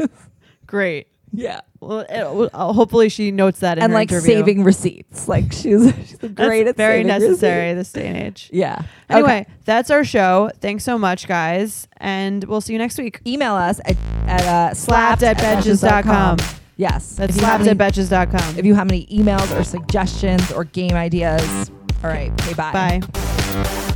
office. 0.00 0.28
great. 0.66 1.08
Yeah 1.34 1.60
Well, 1.80 2.00
it- 2.08 2.50
uh, 2.54 2.72
hopefully 2.72 3.08
she 3.08 3.30
notes 3.30 3.60
that 3.60 3.78
in 3.78 3.84
and 3.84 3.92
her 3.92 3.98
like 3.98 4.10
interview. 4.12 4.32
saving 4.34 4.64
receipts. 4.64 5.28
Like 5.28 5.52
she's 5.52 5.92
she's 6.06 6.18
That's 6.18 6.32
great 6.34 6.66
at 6.66 6.76
very 6.76 6.98
saving 7.02 7.06
necessary 7.08 7.74
receipts. 7.74 7.92
this 7.92 8.02
day 8.02 8.08
and 8.08 8.16
age. 8.16 8.50
Yeah. 8.52 8.82
Anyway, 9.10 9.40
Okay. 9.42 9.46
that's 9.64 9.90
our 9.90 10.04
show. 10.04 10.50
Thanks 10.60 10.84
so 10.84 10.98
much, 10.98 11.26
guys, 11.28 11.88
and 11.98 12.44
we'll 12.44 12.60
see 12.60 12.72
you 12.72 12.78
next 12.78 12.98
week. 12.98 13.20
email 13.26 13.54
us 13.54 13.80
at, 13.84 13.96
at 14.26 14.42
uh, 14.42 14.74
Slapped 14.74 15.22
at 15.22 15.36
betches.com. 15.38 16.38
Yes. 16.76 17.14
That's 17.16 17.36
if 17.36 17.40
you, 17.40 17.46
have 17.46 17.62
slapped 17.64 17.80
at 17.80 17.80
any, 17.80 18.02
betches.com. 18.38 18.58
if 18.58 18.64
you 18.64 18.74
have 18.74 18.88
any 18.90 19.06
emails 19.06 19.56
or 19.58 19.62
suggestions 19.62 20.50
or 20.52 20.64
game 20.64 20.94
ideas, 20.94 21.70
all 22.02 22.10
right. 22.10 22.32
Okay. 22.42 22.54
Bye. 22.54 23.00
Bye. 23.02 23.90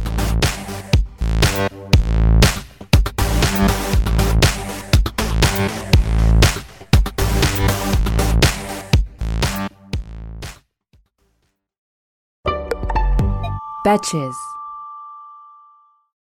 Betches. 13.89 14.58